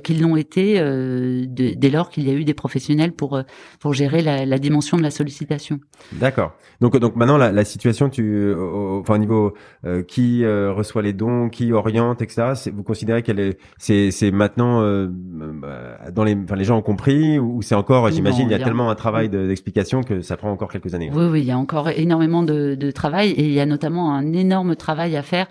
qu'ils 0.03 0.21
l'ont 0.21 0.37
été 0.37 0.79
de, 0.79 1.47
dès 1.47 1.89
lors 1.89 2.09
qu'il 2.09 2.27
y 2.27 2.31
a 2.31 2.33
eu 2.33 2.45
des 2.45 2.53
professionnels 2.53 3.11
pour 3.11 3.41
pour 3.79 3.93
gérer 3.93 4.21
la, 4.21 4.45
la 4.45 4.57
dimension 4.57 4.97
de 4.97 5.03
la 5.03 5.11
sollicitation. 5.11 5.79
D'accord. 6.13 6.53
Donc 6.81 6.97
donc 6.97 7.15
maintenant 7.15 7.37
la, 7.37 7.51
la 7.51 7.65
situation 7.65 8.09
tu 8.09 8.53
au, 8.53 8.99
enfin 9.01 9.15
au 9.15 9.17
niveau 9.17 9.53
qui 10.07 10.45
reçoit 10.45 11.01
les 11.01 11.13
dons, 11.13 11.49
qui 11.49 11.73
oriente 11.73 12.21
etc. 12.21 12.53
Vous 12.73 12.83
considérez 12.83 13.21
qu'elle 13.21 13.39
est 13.39 13.57
c'est 13.77 14.11
c'est 14.11 14.31
maintenant 14.31 14.81
dans 14.81 16.23
les 16.23 16.35
enfin 16.35 16.55
les 16.55 16.65
gens 16.65 16.77
ont 16.77 16.81
compris 16.81 17.37
ou 17.39 17.61
c'est 17.61 17.75
encore 17.75 18.09
j'imagine 18.11 18.47
il 18.47 18.51
y 18.51 18.55
a, 18.55 18.59
tellement 18.59 18.89
un 18.89 18.95
travail 18.95 19.29
d'explication 19.29 20.03
que 20.03 20.21
ça 20.21 20.37
prend 20.37 20.51
encore 20.51 20.71
quelques 20.71 20.93
années? 20.93 21.04
Oui 21.13 21.25
oui 21.25 21.41
il 21.41 21.45
y 21.45 21.51
a 21.51 21.57
encore 21.57 21.89
énormément 21.89 22.43
de, 22.43 22.91
travail 22.91 23.31
et 23.31 23.45
il 23.45 23.51
y 23.51 23.59
a 23.59 23.65
notamment 23.65 24.13
un 24.13 24.33
énorme 24.33 24.75
travail 24.75 25.15
à 25.15 25.21
faire 25.21 25.47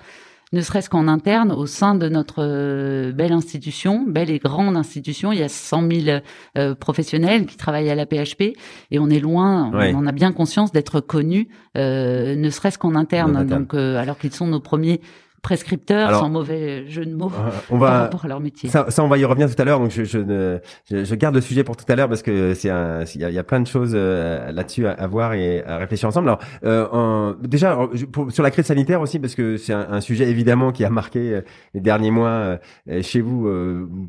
ne 0.52 0.60
serait-ce 0.60 0.88
qu'en 0.88 1.08
interne, 1.08 1.50
au 1.50 1.66
sein 1.66 1.96
de 1.96 2.08
notre 2.08 2.36
euh, 2.38 3.12
belle 3.12 3.32
institution, 3.32 4.04
belle 4.06 4.30
et 4.30 4.38
grande 4.38 4.76
institution, 4.76 5.32
il 5.32 5.40
y 5.40 5.42
a 5.42 5.48
100 5.48 5.90
000 5.90 6.18
euh, 6.56 6.74
professionnels 6.76 7.46
qui 7.46 7.56
travaillent 7.56 7.90
à 7.90 7.96
la 7.96 8.06
PHP 8.06 8.56
et 8.92 8.98
on 9.00 9.10
est 9.10 9.18
loin, 9.18 9.72
on 9.74 9.96
en 9.96 10.06
a 10.06 10.12
bien 10.12 10.30
conscience 10.30 10.70
d'être 10.70 11.00
connus, 11.00 11.48
euh, 11.76 12.36
ne 12.36 12.50
serait-ce 12.50 12.78
qu'en 12.78 12.94
interne. 12.94 13.44
Donc, 13.44 13.74
alors 13.74 14.16
qu'ils 14.16 14.32
sont 14.32 14.46
nos 14.46 14.60
premiers 14.60 15.00
prescripteurs, 15.44 16.18
sans 16.18 16.30
mauvais 16.30 16.88
jeu 16.88 17.04
de 17.04 17.14
mots, 17.14 17.30
euh, 17.30 17.50
on 17.70 17.76
va, 17.76 17.86
par 17.86 18.00
rapport 18.00 18.24
à 18.24 18.28
leur 18.28 18.40
métier. 18.40 18.70
Ça, 18.70 18.86
ça, 18.88 19.04
on 19.04 19.08
va 19.08 19.18
y 19.18 19.24
revenir 19.26 19.54
tout 19.54 19.60
à 19.60 19.64
l'heure. 19.64 19.78
Donc, 19.78 19.90
je, 19.90 20.02
je, 20.02 20.58
je, 20.90 21.14
garde 21.14 21.34
le 21.34 21.42
sujet 21.42 21.62
pour 21.64 21.76
tout 21.76 21.84
à 21.86 21.94
l'heure 21.94 22.08
parce 22.08 22.22
que 22.22 22.54
c'est 22.54 22.68
il 22.68 23.20
y 23.20 23.24
a, 23.24 23.30
y 23.30 23.38
a, 23.38 23.44
plein 23.44 23.60
de 23.60 23.66
choses 23.66 23.92
euh, 23.94 24.50
là-dessus 24.50 24.86
à, 24.86 25.06
voir 25.06 25.34
et 25.34 25.62
à 25.64 25.76
réfléchir 25.76 26.08
ensemble. 26.08 26.28
Alors, 26.28 26.40
euh, 26.64 27.34
déjà 27.42 27.78
pour, 28.10 28.32
sur 28.32 28.42
la 28.42 28.50
crise 28.50 28.64
sanitaire 28.64 29.02
aussi 29.02 29.18
parce 29.18 29.34
que 29.34 29.58
c'est 29.58 29.74
un, 29.74 29.86
un, 29.90 30.00
sujet 30.00 30.30
évidemment 30.30 30.72
qui 30.72 30.82
a 30.82 30.88
marqué 30.88 31.34
euh, 31.34 31.40
les 31.74 31.80
derniers 31.80 32.10
mois 32.10 32.58
chez 33.02 33.20
vous 33.20 33.46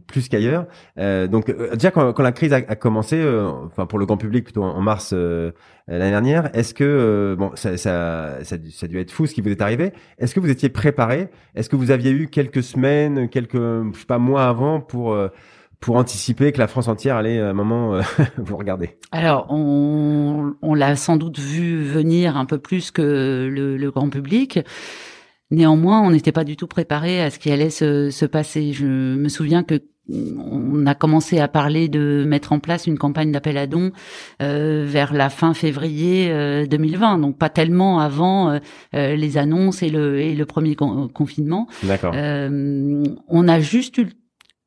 plus 0.08 0.30
qu'ailleurs. 0.30 0.68
donc, 0.98 1.54
déjà 1.74 1.92
quand, 1.92 2.14
quand, 2.14 2.24
la 2.24 2.32
crise 2.32 2.54
a, 2.54 2.58
a 2.58 2.76
commencé, 2.76 3.22
enfin 3.66 3.86
pour 3.86 4.00
le 4.00 4.06
grand 4.06 4.18
public 4.18 4.46
plutôt 4.46 4.64
en 4.64 4.82
mars 4.82 5.14
l'année 5.88 6.12
dernière. 6.12 6.56
Est-ce 6.56 6.74
que 6.74 7.36
bon, 7.38 7.52
ça, 7.56 7.78
ça, 7.78 8.38
ça, 8.44 8.58
ça, 8.70 8.86
a 8.86 8.88
dû 8.88 9.00
être 9.00 9.12
fou 9.12 9.28
ce 9.28 9.34
qui 9.34 9.42
vous 9.42 9.50
est 9.50 9.62
arrivé. 9.62 9.94
Est-ce 10.18 10.34
que 10.34 10.40
vous 10.40 10.50
étiez 10.50 10.70
préparé? 10.70 11.30
Est-ce 11.56 11.70
que 11.70 11.76
vous 11.76 11.92
aviez 11.92 12.12
eu 12.12 12.28
quelques 12.28 12.64
semaines, 12.64 13.30
quelques 13.30 13.58
je 13.58 14.00
sais 14.00 14.06
pas 14.06 14.18
mois 14.18 14.46
avant 14.46 14.82
pour 14.82 15.14
euh, 15.14 15.30
pour 15.80 15.98
anticiper 15.98 16.52
que 16.52 16.58
la 16.58 16.68
France 16.68 16.88
entière 16.88 17.16
allait 17.16 17.40
à 17.40 17.50
un 17.50 17.54
moment 17.54 17.96
euh, 17.96 18.02
vous 18.38 18.58
regarder? 18.58 18.98
Alors, 19.12 19.48
on, 19.50 20.56
on 20.62 20.74
l'a 20.74 20.96
sans 20.96 21.18
doute 21.18 21.40
vu 21.40 21.84
venir 21.84 22.38
un 22.38 22.46
peu 22.46 22.58
plus 22.58 22.92
que 22.92 23.02
le, 23.52 23.78
le 23.78 23.92
grand 23.92 24.10
public. 24.10 24.60
Néanmoins, 25.52 26.02
on 26.02 26.10
n'était 26.10 26.32
pas 26.32 26.44
du 26.44 26.56
tout 26.56 26.68
préparé 26.68 27.22
à 27.22 27.30
ce 27.30 27.38
qui 27.38 27.52
allait 27.52 27.70
se, 27.70 28.10
se 28.10 28.26
passer. 28.26 28.74
Je 28.74 28.86
me 28.86 29.30
souviens 29.30 29.64
que 29.64 29.80
on 30.10 30.86
a 30.86 30.96
commencé 30.96 31.40
à 31.40 31.48
parler 31.48 31.88
de 31.88 32.24
mettre 32.28 32.52
en 32.52 32.60
place 32.60 32.88
une 32.88 32.98
campagne 32.98 33.32
d'appel 33.32 33.58
à 33.58 33.68
dons 33.68 33.92
euh, 34.42 34.86
vers 34.88 35.14
la 35.14 35.30
fin 35.30 35.54
février 35.54 36.28
2020, 36.68 37.18
euh, 37.18 37.22
donc 37.22 37.38
pas 37.38 37.50
tellement 37.50 38.00
avant 38.00 38.52
euh, 38.52 38.60
les 39.16 39.38
annonces 39.38 39.82
et 39.82 39.90
le, 39.90 40.20
et 40.20 40.36
le 40.36 40.46
premier 40.46 40.76
confinement. 40.76 41.68
D'accord. 41.84 42.14
on 42.16 43.48
a 43.48 43.60
juste 43.60 43.98
eu 43.98 44.10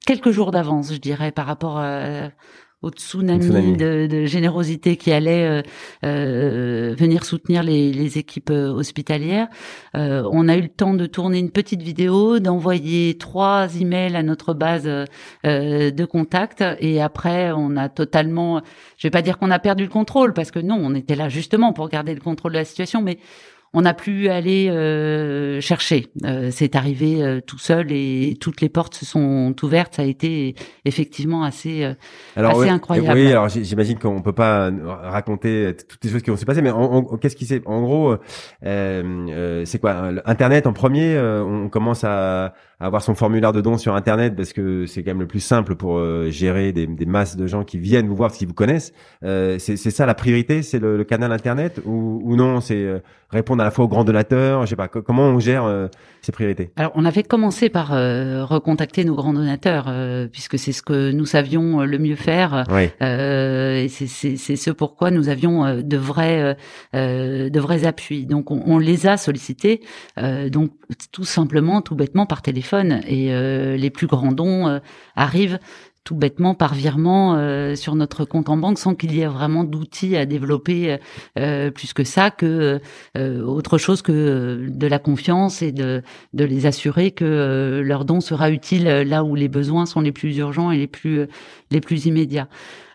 quelques 0.06 0.30
jours 0.30 0.50
d'avance, 0.50 0.92
je 0.92 0.98
dirais, 0.98 1.32
par 1.32 1.46
rapport 1.46 1.82
au 2.80 2.90
tsunami, 2.90 3.76
De, 3.76 4.06
de, 4.06 4.26
générosité 4.26 4.96
qui 4.96 5.10
allait 5.10 5.44
euh, 5.44 5.62
euh, 6.04 6.94
venir 6.96 7.24
soutenir 7.24 7.64
les, 7.64 7.92
les 7.92 8.18
équipes 8.18 8.50
euh, 8.50 8.70
hospitalières. 8.70 9.48
Euh, 9.96 10.28
on 10.30 10.48
a 10.48 10.56
eu 10.56 10.62
le 10.62 10.68
temps 10.68 10.94
de 10.94 11.06
tourner 11.06 11.40
une 11.40 11.50
petite 11.50 11.82
vidéo, 11.82 12.38
d'envoyer 12.38 13.18
trois 13.18 13.66
emails 13.80 14.14
à 14.14 14.22
notre 14.22 14.54
base 14.54 14.86
euh, 14.86 15.90
de 15.90 16.04
contact, 16.04 16.62
et 16.78 17.02
après 17.02 17.50
on 17.50 17.76
a 17.76 17.88
totalement, 17.88 18.62
je 18.96 19.06
vais 19.08 19.10
pas 19.10 19.22
dire 19.22 19.38
qu'on 19.38 19.50
a 19.50 19.58
perdu 19.58 19.82
le 19.82 19.90
contrôle 19.90 20.32
parce 20.32 20.52
que 20.52 20.60
non, 20.60 20.78
on 20.80 20.94
était 20.94 21.16
là 21.16 21.28
justement 21.28 21.72
pour 21.72 21.88
garder 21.88 22.14
le 22.14 22.20
contrôle 22.20 22.52
de 22.52 22.58
la 22.58 22.64
situation, 22.64 23.02
mais 23.02 23.18
on 23.74 23.82
n'a 23.82 23.94
plus 23.94 24.28
aller 24.28 24.68
euh, 24.70 25.60
chercher. 25.60 26.06
Euh, 26.24 26.48
c'est 26.50 26.74
arrivé 26.74 27.22
euh, 27.22 27.40
tout 27.40 27.58
seul 27.58 27.92
et 27.92 28.36
toutes 28.40 28.60
les 28.60 28.68
portes 28.68 28.94
se 28.94 29.04
sont 29.04 29.54
ouvertes. 29.62 29.94
Ça 29.94 30.02
a 30.02 30.04
été 30.04 30.54
effectivement 30.84 31.44
assez, 31.44 31.94
alors, 32.34 32.60
assez 32.60 32.70
incroyable. 32.70 33.18
Oui, 33.18 33.30
alors 33.30 33.48
j'imagine 33.48 33.98
qu'on 33.98 34.22
peut 34.22 34.32
pas 34.32 34.70
raconter 35.02 35.76
toutes 35.88 36.04
les 36.04 36.10
choses 36.10 36.22
qui 36.22 36.30
vont 36.30 36.36
se 36.36 36.44
passer, 36.44 36.62
mais 36.62 36.70
qu'est-ce 37.20 37.36
qui 37.36 37.46
s'est, 37.46 37.62
en 37.66 37.82
gros, 37.82 38.16
c'est 38.62 39.80
quoi 39.80 40.12
Internet 40.24 40.66
en 40.66 40.72
premier. 40.72 41.18
on 41.18 41.68
commence 41.68 42.04
à 42.04 42.54
avoir 42.80 43.02
son 43.02 43.14
formulaire 43.14 43.52
de 43.52 43.60
don 43.60 43.76
sur 43.76 43.94
Internet 43.94 44.36
parce 44.36 44.52
que 44.52 44.86
c'est 44.86 45.02
quand 45.02 45.10
même 45.10 45.20
le 45.20 45.26
plus 45.26 45.40
simple 45.40 45.74
pour 45.74 45.98
euh, 45.98 46.30
gérer 46.30 46.72
des, 46.72 46.86
masses 47.06 47.36
de 47.36 47.46
gens 47.46 47.64
qui 47.64 47.78
viennent 47.78 48.06
vous 48.06 48.14
voir 48.14 48.30
qu'ils 48.30 48.46
vous 48.46 48.54
connaissent. 48.54 48.92
Euh, 49.24 49.58
c'est 49.58 49.76
ça 49.76 50.06
la 50.06 50.14
priorité, 50.14 50.62
c'est 50.62 50.78
le, 50.78 50.96
le, 50.96 51.04
canal 51.04 51.32
Internet 51.32 51.80
ou, 51.84 52.20
ou 52.24 52.36
non 52.36 52.60
C'est 52.60 52.76
euh, 52.76 53.00
répondre 53.30 53.62
à 53.62 53.64
la 53.64 53.70
fois 53.70 53.84
aux 53.84 53.88
grands 53.88 54.04
donateurs. 54.04 54.62
Je 54.64 54.70
sais 54.70 54.76
pas 54.76 54.88
comment 54.88 55.24
on 55.24 55.40
gère 55.40 55.64
euh, 55.64 55.88
ces 56.22 56.32
priorités. 56.32 56.70
Alors 56.76 56.92
on 56.94 57.04
avait 57.04 57.22
commencé 57.22 57.68
par 57.68 57.90
recontacter 57.90 59.04
nos 59.04 59.14
grands 59.14 59.32
donateurs 59.32 59.92
puisque 60.30 60.58
c'est 60.58 60.72
ce 60.72 60.82
que 60.82 61.10
nous 61.10 61.26
savions 61.26 61.80
le 61.80 61.98
mieux 61.98 62.16
faire. 62.16 62.64
Oui. 62.70 62.84
et 63.00 63.88
c'est 63.88 64.56
ce 64.56 64.70
pourquoi 64.70 65.10
nous 65.10 65.28
avions 65.28 65.80
de 65.82 65.96
vrais 65.96 66.56
de 66.92 67.60
vrais 67.60 67.86
appuis. 67.86 68.26
Donc 68.26 68.50
on, 68.50 68.62
on 68.66 68.78
les 68.78 69.06
a 69.06 69.16
sollicités. 69.16 69.80
donc 70.50 70.72
tout 71.12 71.24
simplement, 71.24 71.82
tout 71.82 71.94
bêtement 71.94 72.26
par 72.26 72.42
téléphone 72.42 73.00
et 73.06 73.32
euh, 73.32 73.76
les 73.76 73.90
plus 73.90 74.06
grands 74.06 74.32
dons 74.32 74.66
euh, 74.68 74.78
arrivent 75.16 75.58
tout 76.08 76.14
bêtement 76.14 76.54
par 76.54 76.72
virement 76.72 77.34
euh, 77.34 77.74
sur 77.74 77.94
notre 77.94 78.24
compte 78.24 78.48
en 78.48 78.56
banque 78.56 78.78
sans 78.78 78.94
qu'il 78.94 79.14
y 79.14 79.20
ait 79.20 79.26
vraiment 79.26 79.62
d'outils 79.62 80.16
à 80.16 80.24
développer 80.24 80.96
plus 81.34 81.92
que 81.92 82.02
ça 82.02 82.30
que 82.30 82.80
autre 83.14 83.76
chose 83.76 84.00
que 84.00 84.66
de 84.66 84.86
la 84.86 84.98
confiance 84.98 85.60
et 85.60 85.70
de 85.70 86.02
de 86.32 86.44
les 86.44 86.64
assurer 86.64 87.10
que 87.10 87.82
leur 87.84 88.06
don 88.06 88.22
sera 88.22 88.50
utile 88.50 88.84
là 88.84 89.22
où 89.22 89.34
les 89.34 89.48
besoins 89.48 89.84
sont 89.84 90.00
les 90.00 90.12
plus 90.12 90.38
urgents 90.38 90.70
et 90.70 90.78
les 90.78 90.86
plus 90.86 91.26
les 91.70 91.80
plus 91.82 92.06
immédiats. 92.06 92.48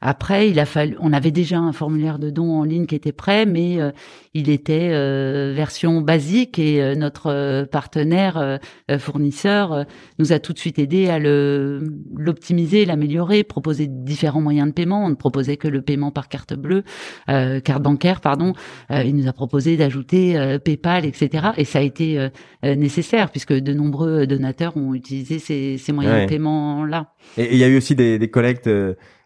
Après, 0.06 0.50
il 0.50 0.60
a 0.60 0.66
fallu, 0.66 0.98
on 1.00 1.14
avait 1.14 1.32
déjà 1.32 1.58
un 1.60 1.72
formulaire 1.72 2.20
de 2.20 2.30
don 2.30 2.60
en 2.60 2.66
ligne 2.66 2.88
qui 2.88 2.96
était 2.96 3.14
prêt, 3.14 3.46
mais 3.46 3.80
euh, 3.80 3.92
il 4.34 4.50
était 4.50 4.90
euh, 4.92 5.54
version 5.56 6.02
basique 6.02 6.60
et 6.60 6.84
euh, 6.84 6.94
notre 6.94 7.64
partenaire 7.72 8.60
fournisseur 9.00 9.86
nous 10.20 10.34
a 10.34 10.40
tout 10.40 10.52
de 10.52 10.60
suite 10.60 10.78
aidé 10.78 11.08
à 11.08 11.20
le 11.20 11.80
l'optimiser, 12.18 12.84
l'améliorer, 12.84 13.46
proposer 13.46 13.88
différents 13.88 14.42
moyens 14.42 14.68
de 14.68 14.74
paiement. 14.74 15.06
On 15.06 15.10
ne 15.10 15.16
proposait 15.16 15.56
que 15.56 15.70
le 15.70 15.82
paiement 15.82 16.12
par 16.12 16.28
carte 16.28 16.54
bleue, 16.54 16.84
carte 17.28 17.82
bancaire, 17.82 18.20
pardon. 18.20 18.54
il 18.90 19.16
nous 19.16 19.30
a 19.30 19.34
proposé 19.34 19.78
d'ajouter 19.78 20.58
PayPal, 20.66 21.06
etc. 21.06 21.52
Et 21.56 21.64
ça 21.64 21.80
a 21.80 21.82
été 21.82 22.28
nécessaire 22.64 23.32
puisque 23.32 23.54
de 23.54 23.74
nombreux 23.74 24.28
donateurs 24.28 24.76
ont 24.76 24.94
utilisé 24.94 25.40
ces, 25.40 25.78
ces 25.78 25.94
moyens 25.94 26.24
de 26.24 26.28
paiement 26.28 26.84
là. 26.84 27.14
Et 27.38 27.54
il 27.54 27.58
y 27.58 27.64
a 27.64 27.68
eu 27.68 27.78
aussi 27.78 27.96
des, 27.96 28.20
des 28.20 28.30
collectes 28.30 28.70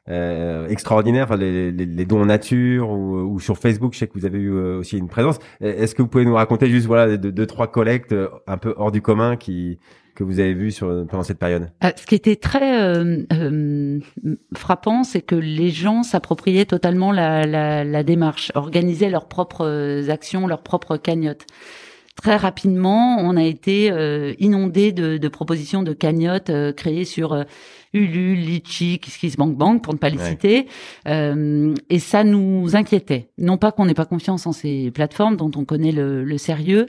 euh, 0.10 0.68
extraordinaire, 0.68 1.26
enfin, 1.26 1.38
les, 1.38 1.72
les, 1.72 1.86
les, 1.86 2.06
dons 2.06 2.22
en 2.22 2.26
nature 2.26 2.90
ou, 2.90 3.18
ou, 3.18 3.40
sur 3.40 3.58
Facebook, 3.58 3.94
je 3.94 4.00
sais 4.00 4.08
que 4.08 4.18
vous 4.18 4.26
avez 4.26 4.40
eu 4.40 4.54
euh, 4.54 4.80
aussi 4.80 4.98
une 4.98 5.10
présence. 5.10 5.40
Est-ce 5.60 5.96
que 5.96 6.02
vous 6.02 6.08
pouvez 6.08 6.26
nous 6.26 6.36
raconter 6.36 6.70
juste 6.70 6.88
voilà 6.88 7.18
deux, 7.18 7.46
trois 7.46 7.68
collectes 7.68 8.14
euh, 8.14 8.30
un 8.48 8.58
peu 8.58 8.74
hors 8.78 8.92
du 8.92 9.02
commun 9.02 9.36
qui 9.36 9.80
que 10.16 10.24
vous 10.24 10.40
avez 10.40 10.56
vu 10.56 10.72
sur 10.72 11.06
pendant 11.08 11.22
cette 11.22 11.38
période? 11.38 11.70
Ce 11.84 12.06
qui 12.08 12.16
était 12.16 12.38
très 12.38 12.82
euh, 12.82 14.00
frappant, 14.56 15.04
c'est 15.04 15.22
que 15.22 15.36
les 15.36 15.70
gens 15.70 16.02
s'appropriaient 16.02 16.66
totalement 16.66 17.12
la, 17.12 17.46
la, 17.46 17.84
la, 17.84 18.04
démarche, 18.04 18.52
organisaient 18.56 19.12
leurs 19.12 19.28
propres 19.28 20.10
actions, 20.10 20.48
leurs 20.48 20.64
propres 20.64 20.98
cagnottes 20.98 21.46
très 22.22 22.36
rapidement, 22.36 23.18
on 23.20 23.38
a 23.38 23.44
été 23.44 23.92
euh, 23.92 24.34
inondé 24.40 24.92
de, 24.92 25.18
de, 25.18 25.28
propositions 25.28 25.84
de 25.84 25.94
cagnottes 25.94 26.52
créées 26.76 27.06
sur 27.06 27.46
Ulule, 27.94 28.40
Litchi, 28.40 29.00
KissKissBankBank, 29.00 29.82
pour 29.82 29.94
ne 29.94 30.00
pas 30.00 30.10
les 30.10 30.18
citer. 30.18 30.68
Euh, 31.08 31.74
et 31.90 32.00
ça 32.00 32.24
nous 32.24 32.76
inquiétait. 32.76 33.30
Non 33.38 33.58
pas 33.58 33.72
qu'on 33.72 33.86
n'ait 33.86 33.94
pas 33.94 34.06
confiance 34.06 34.46
en 34.46 34.52
ces 34.52 34.92
plateformes 34.92 35.38
dont 35.38 35.52
on 35.56 35.66
connaît 35.66 35.92
le, 35.92 36.24
le 36.24 36.38
sérieux, 36.38 36.88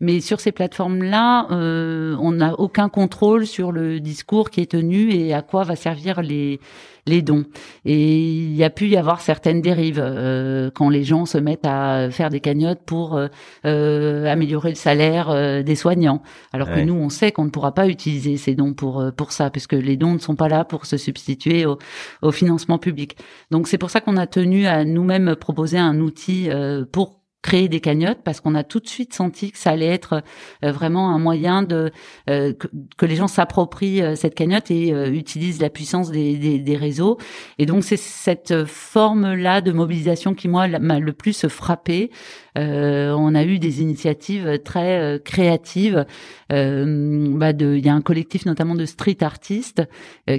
mais 0.00 0.20
sur 0.20 0.40
ces 0.40 0.52
plateformes-là, 0.52 1.46
euh, 1.50 2.16
on 2.20 2.32
n'a 2.32 2.58
aucun 2.58 2.88
contrôle 2.88 3.46
sur 3.46 3.70
le 3.70 4.00
discours 4.00 4.50
qui 4.50 4.60
est 4.60 4.70
tenu 4.70 5.12
et 5.12 5.34
à 5.34 5.42
quoi 5.42 5.62
va 5.62 5.76
servir 5.76 6.22
les 6.22 6.58
les 7.06 7.22
dons. 7.22 7.44
Et 7.84 8.18
il 8.18 8.54
y 8.54 8.64
a 8.64 8.70
pu 8.70 8.88
y 8.88 8.96
avoir 8.96 9.20
certaines 9.20 9.60
dérives 9.60 10.00
euh, 10.02 10.70
quand 10.74 10.88
les 10.88 11.04
gens 11.04 11.26
se 11.26 11.38
mettent 11.38 11.66
à 11.66 12.10
faire 12.10 12.30
des 12.30 12.40
cagnottes 12.40 12.82
pour 12.84 13.16
euh, 13.16 13.28
euh 13.64 14.26
améliorer 14.26 14.70
le 14.70 14.76
salaire 14.76 15.30
euh, 15.30 15.62
des 15.62 15.76
soignants, 15.76 16.22
alors 16.52 16.70
que 16.70 16.80
nous 16.80 16.94
on 16.94 17.08
sait 17.08 17.32
qu'on 17.32 17.44
ne 17.44 17.50
pourra 17.50 17.72
pas 17.72 17.88
utiliser 17.88 18.36
ces 18.36 18.54
dons 18.54 18.74
pour 18.74 19.00
euh, 19.00 19.10
pour 19.10 19.32
ça, 19.32 19.50
puisque 19.50 19.72
les 19.72 19.96
dons 19.96 20.14
ne 20.14 20.18
sont 20.18 20.36
pas 20.36 20.48
là 20.48 20.64
pour 20.64 20.86
se 20.86 20.96
substituer 20.96 21.66
au, 21.66 21.78
au 22.22 22.32
financement 22.32 22.78
public. 22.78 23.16
Donc 23.50 23.68
c'est 23.68 23.78
pour 23.78 23.90
ça 23.90 24.00
qu'on 24.00 24.16
a 24.16 24.26
tenu 24.26 24.66
à 24.66 24.84
nous-mêmes 24.84 25.36
proposer 25.36 25.78
un 25.78 26.00
outil 26.00 26.48
pour 26.92 27.19
créer 27.42 27.68
des 27.68 27.80
cagnottes 27.80 28.20
parce 28.22 28.40
qu'on 28.40 28.54
a 28.54 28.64
tout 28.64 28.80
de 28.80 28.88
suite 28.88 29.14
senti 29.14 29.52
que 29.52 29.58
ça 29.58 29.70
allait 29.70 29.86
être 29.86 30.22
euh, 30.64 30.72
vraiment 30.72 31.10
un 31.10 31.18
moyen 31.18 31.62
de 31.62 31.90
euh, 32.28 32.52
que, 32.52 33.06
les 33.06 33.16
gens 33.16 33.28
s'approprient 33.28 34.02
euh, 34.02 34.14
cette 34.14 34.34
cagnotte 34.34 34.70
et 34.70 34.90
utilisent 34.90 35.60
la 35.60 35.70
puissance 35.70 36.10
des, 36.10 36.36
des, 36.36 36.58
des 36.58 36.76
réseaux. 36.76 37.18
Et 37.58 37.66
donc 37.66 37.84
c'est 37.84 37.96
cette 37.96 38.64
forme 38.64 39.34
là 39.34 39.60
de 39.60 39.72
mobilisation 39.72 40.34
qui 40.34 40.48
moi 40.48 40.68
m'a 40.68 40.98
le 40.98 41.12
plus 41.12 41.46
frappé 41.48 42.10
euh, 42.58 43.14
on 43.16 43.34
a 43.34 43.44
eu 43.44 43.58
des 43.58 43.82
initiatives 43.82 44.58
très 44.64 44.98
euh, 44.98 45.18
créatives. 45.18 46.04
Euh, 46.52 47.28
bah 47.36 47.52
de, 47.52 47.76
il 47.76 47.84
y 47.84 47.88
a 47.88 47.94
un 47.94 48.00
collectif 48.00 48.44
notamment 48.46 48.74
de 48.74 48.84
street 48.84 49.18
artistes 49.20 49.82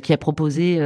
qui 0.03 0.13
a 0.13 0.17
proposé 0.17 0.77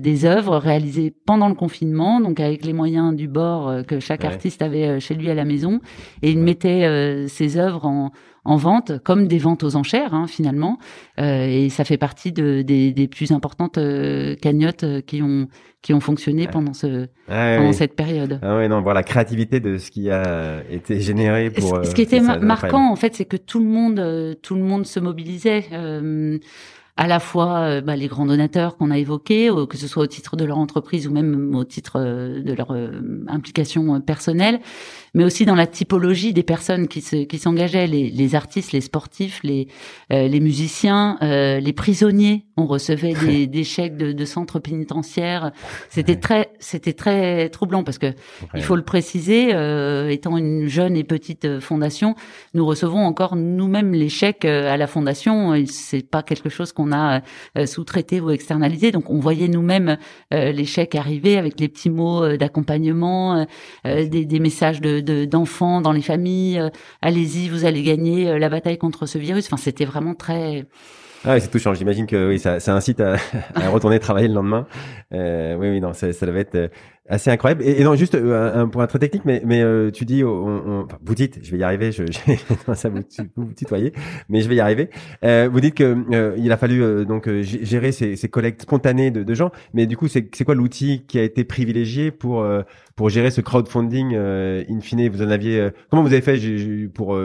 des 0.00 0.24
œuvres 0.24 0.56
réalisées 0.56 1.12
pendant 1.24 1.48
le 1.48 1.54
confinement, 1.54 2.20
donc 2.20 2.40
avec 2.40 2.64
les 2.64 2.72
moyens 2.72 3.14
du 3.14 3.28
bord 3.28 3.84
que 3.86 4.00
chaque 4.00 4.24
artiste 4.24 4.62
avait 4.62 5.00
chez 5.00 5.14
lui 5.14 5.30
à 5.30 5.34
la 5.34 5.44
maison, 5.44 5.80
et 6.22 6.30
il 6.30 6.38
mettait 6.38 7.26
ses 7.28 7.56
œuvres 7.58 7.86
en 7.86 8.12
en 8.44 8.56
vente, 8.56 8.98
comme 9.04 9.28
des 9.28 9.38
ventes 9.38 9.62
aux 9.62 9.76
enchères 9.76 10.14
hein, 10.14 10.26
finalement. 10.26 10.78
Euh, 11.20 11.46
et 11.46 11.68
ça 11.68 11.84
fait 11.84 11.96
partie 11.96 12.32
de, 12.32 12.62
des, 12.62 12.92
des 12.92 13.08
plus 13.08 13.32
importantes 13.32 13.78
euh, 13.78 14.34
cagnottes 14.36 14.84
euh, 14.84 15.00
qui 15.00 15.22
ont 15.22 15.48
qui 15.80 15.92
ont 15.92 16.00
fonctionné 16.00 16.46
pendant 16.46 16.74
ce 16.74 17.08
ah 17.28 17.56
pendant 17.58 17.72
cette 17.72 17.96
période. 17.96 18.38
Ah 18.42 18.56
oui, 18.56 18.68
non, 18.68 18.80
voir 18.82 18.94
la 18.94 19.02
créativité 19.02 19.58
de 19.58 19.78
ce 19.78 19.90
qui 19.90 20.10
a 20.10 20.62
été 20.70 21.00
généré 21.00 21.50
pour. 21.50 21.84
Ce, 21.84 21.90
ce 21.90 21.94
qui 21.94 22.02
était 22.02 22.20
marquant 22.20 22.92
en 22.92 22.96
fait, 22.96 23.16
c'est 23.16 23.24
que 23.24 23.36
tout 23.36 23.58
le 23.58 23.66
monde 23.66 24.36
tout 24.42 24.54
le 24.54 24.62
monde 24.62 24.86
se 24.86 25.00
mobilisait 25.00 25.64
à 26.96 27.06
la 27.06 27.20
fois 27.20 27.60
euh, 27.60 27.80
bah, 27.80 27.96
les 27.96 28.06
grands 28.06 28.26
donateurs 28.26 28.76
qu'on 28.76 28.90
a 28.90 28.98
évoqués, 28.98 29.48
euh, 29.48 29.66
que 29.66 29.78
ce 29.78 29.88
soit 29.88 30.02
au 30.02 30.06
titre 30.06 30.36
de 30.36 30.44
leur 30.44 30.58
entreprise 30.58 31.06
ou 31.06 31.10
même 31.10 31.54
au 31.54 31.64
titre 31.64 31.94
euh, 31.96 32.42
de 32.42 32.52
leur 32.52 32.76
implication 33.28 34.00
personnelle, 34.00 34.60
mais 35.14 35.24
aussi 35.24 35.46
dans 35.46 35.54
la 35.54 35.66
typologie 35.66 36.32
des 36.32 36.42
personnes 36.42 36.88
qui 36.88 37.00
se, 37.00 37.24
qui 37.24 37.38
s'engageaient, 37.38 37.86
les, 37.86 38.34
artistes, 38.34 38.72
les 38.72 38.80
sportifs, 38.80 39.42
les 39.42 40.40
musiciens, 40.40 41.18
les 41.20 41.72
prisonniers. 41.72 42.46
On 42.56 42.66
recevait 42.66 43.14
des, 43.14 43.46
des 43.46 43.64
chèques 43.64 43.96
de, 43.96 44.12
de 44.12 44.24
centres 44.24 44.58
pénitentiaires. 44.58 45.52
C'était 45.88 46.16
très 46.16 46.50
c'était 46.58 46.92
très 46.92 47.48
troublant 47.48 47.84
parce 47.84 47.98
que 47.98 48.12
il 48.54 48.62
faut 48.62 48.76
le 48.76 48.84
préciser, 48.84 49.48
étant 50.10 50.36
une 50.36 50.68
jeune 50.68 50.96
et 50.96 51.04
petite 51.04 51.60
fondation, 51.60 52.14
nous 52.54 52.66
recevons 52.66 53.04
encore 53.04 53.36
nous-mêmes 53.36 53.92
les 53.92 54.08
chèques 54.08 54.44
à 54.44 54.76
la 54.76 54.86
fondation. 54.86 55.54
C'est 55.66 56.06
pas 56.08 56.22
quelque 56.22 56.48
chose 56.48 56.72
qu'on 56.72 56.82
on 56.82 56.92
a 56.92 57.22
euh, 57.56 57.66
sous-traité 57.66 58.20
ou 58.20 58.30
externalisé. 58.30 58.90
Donc 58.90 59.08
on 59.08 59.18
voyait 59.18 59.48
nous-mêmes 59.48 59.98
euh, 60.34 60.52
les 60.52 60.64
chèques 60.64 60.94
arriver 60.94 61.38
avec 61.38 61.60
les 61.60 61.68
petits 61.68 61.90
mots 61.90 62.24
euh, 62.24 62.36
d'accompagnement, 62.36 63.46
des, 63.84 64.40
messages 64.40 64.80
de 64.80 65.24
d'enfants 65.24 65.80
dans 65.80 65.92
les 65.92 66.02
familles. 66.02 66.60
Allez-y, 67.00 67.48
vous 67.48 67.64
allez 67.64 67.82
gagner 67.82 68.38
la 68.38 68.48
bataille 68.48 68.78
contre 68.78 69.06
ce 69.06 69.18
virus. 69.18 69.46
Enfin, 69.46 69.56
c'était 69.56 69.84
vraiment 69.84 70.14
très 70.14 70.66
ah 71.24 71.38
c'est 71.40 71.50
touchant. 71.50 71.74
J'imagine 71.74 72.06
que 72.06 72.28
oui, 72.28 72.38
ça, 72.38 72.60
ça 72.60 72.74
incite 72.74 73.00
à, 73.00 73.16
à, 73.54 73.68
retourner 73.68 73.98
travailler 73.98 74.28
le 74.28 74.34
lendemain. 74.34 74.66
Euh, 75.12 75.56
oui, 75.56 75.70
oui, 75.70 75.80
non, 75.80 75.92
ça, 75.92 76.12
ça 76.12 76.26
devait 76.26 76.40
être 76.40 76.70
assez 77.08 77.30
incroyable. 77.30 77.62
Et, 77.64 77.82
non, 77.82 77.94
juste 77.94 78.14
euh, 78.14 78.62
un, 78.62 78.68
point 78.68 78.86
très 78.86 78.98
technique, 78.98 79.24
mais, 79.24 79.42
mais 79.44 79.62
euh, 79.62 79.90
tu 79.90 80.04
dis, 80.04 80.24
on, 80.24 80.82
enfin, 80.84 80.98
vous 81.02 81.14
dites, 81.14 81.40
je 81.42 81.50
vais 81.50 81.58
y 81.58 81.62
arriver, 81.62 81.92
je 81.92 82.04
ça 82.74 82.88
vous, 82.88 83.02
vous 83.36 83.52
tutoyez, 83.52 83.92
mais 84.28 84.40
je 84.40 84.48
vais 84.48 84.56
y 84.56 84.60
arriver. 84.60 84.88
Euh, 85.24 85.48
vous 85.50 85.60
dites 85.60 85.74
que 85.74 85.96
euh, 86.12 86.34
il 86.38 86.52
a 86.52 86.56
fallu 86.56 87.04
donc 87.04 87.28
gérer 87.42 87.92
ces, 87.92 88.16
ces 88.16 88.28
collectes 88.28 88.62
spontanées 88.62 89.10
de, 89.10 89.22
de, 89.22 89.34
gens, 89.34 89.50
mais 89.74 89.86
du 89.86 89.96
coup, 89.96 90.08
c'est 90.08 90.44
quoi 90.44 90.54
l'outil 90.54 91.04
qui 91.06 91.18
a 91.18 91.22
été 91.22 91.44
privilégié 91.44 92.10
pour 92.10 92.46
pour 92.96 93.10
gérer 93.10 93.30
ce 93.30 93.40
crowdfunding 93.40 94.14
in 94.14 94.80
fine 94.80 95.08
Vous 95.08 95.22
en 95.22 95.30
aviez 95.30 95.68
comment 95.90 96.02
vous 96.02 96.12
avez 96.12 96.22
fait 96.22 96.38
pour 96.88 97.18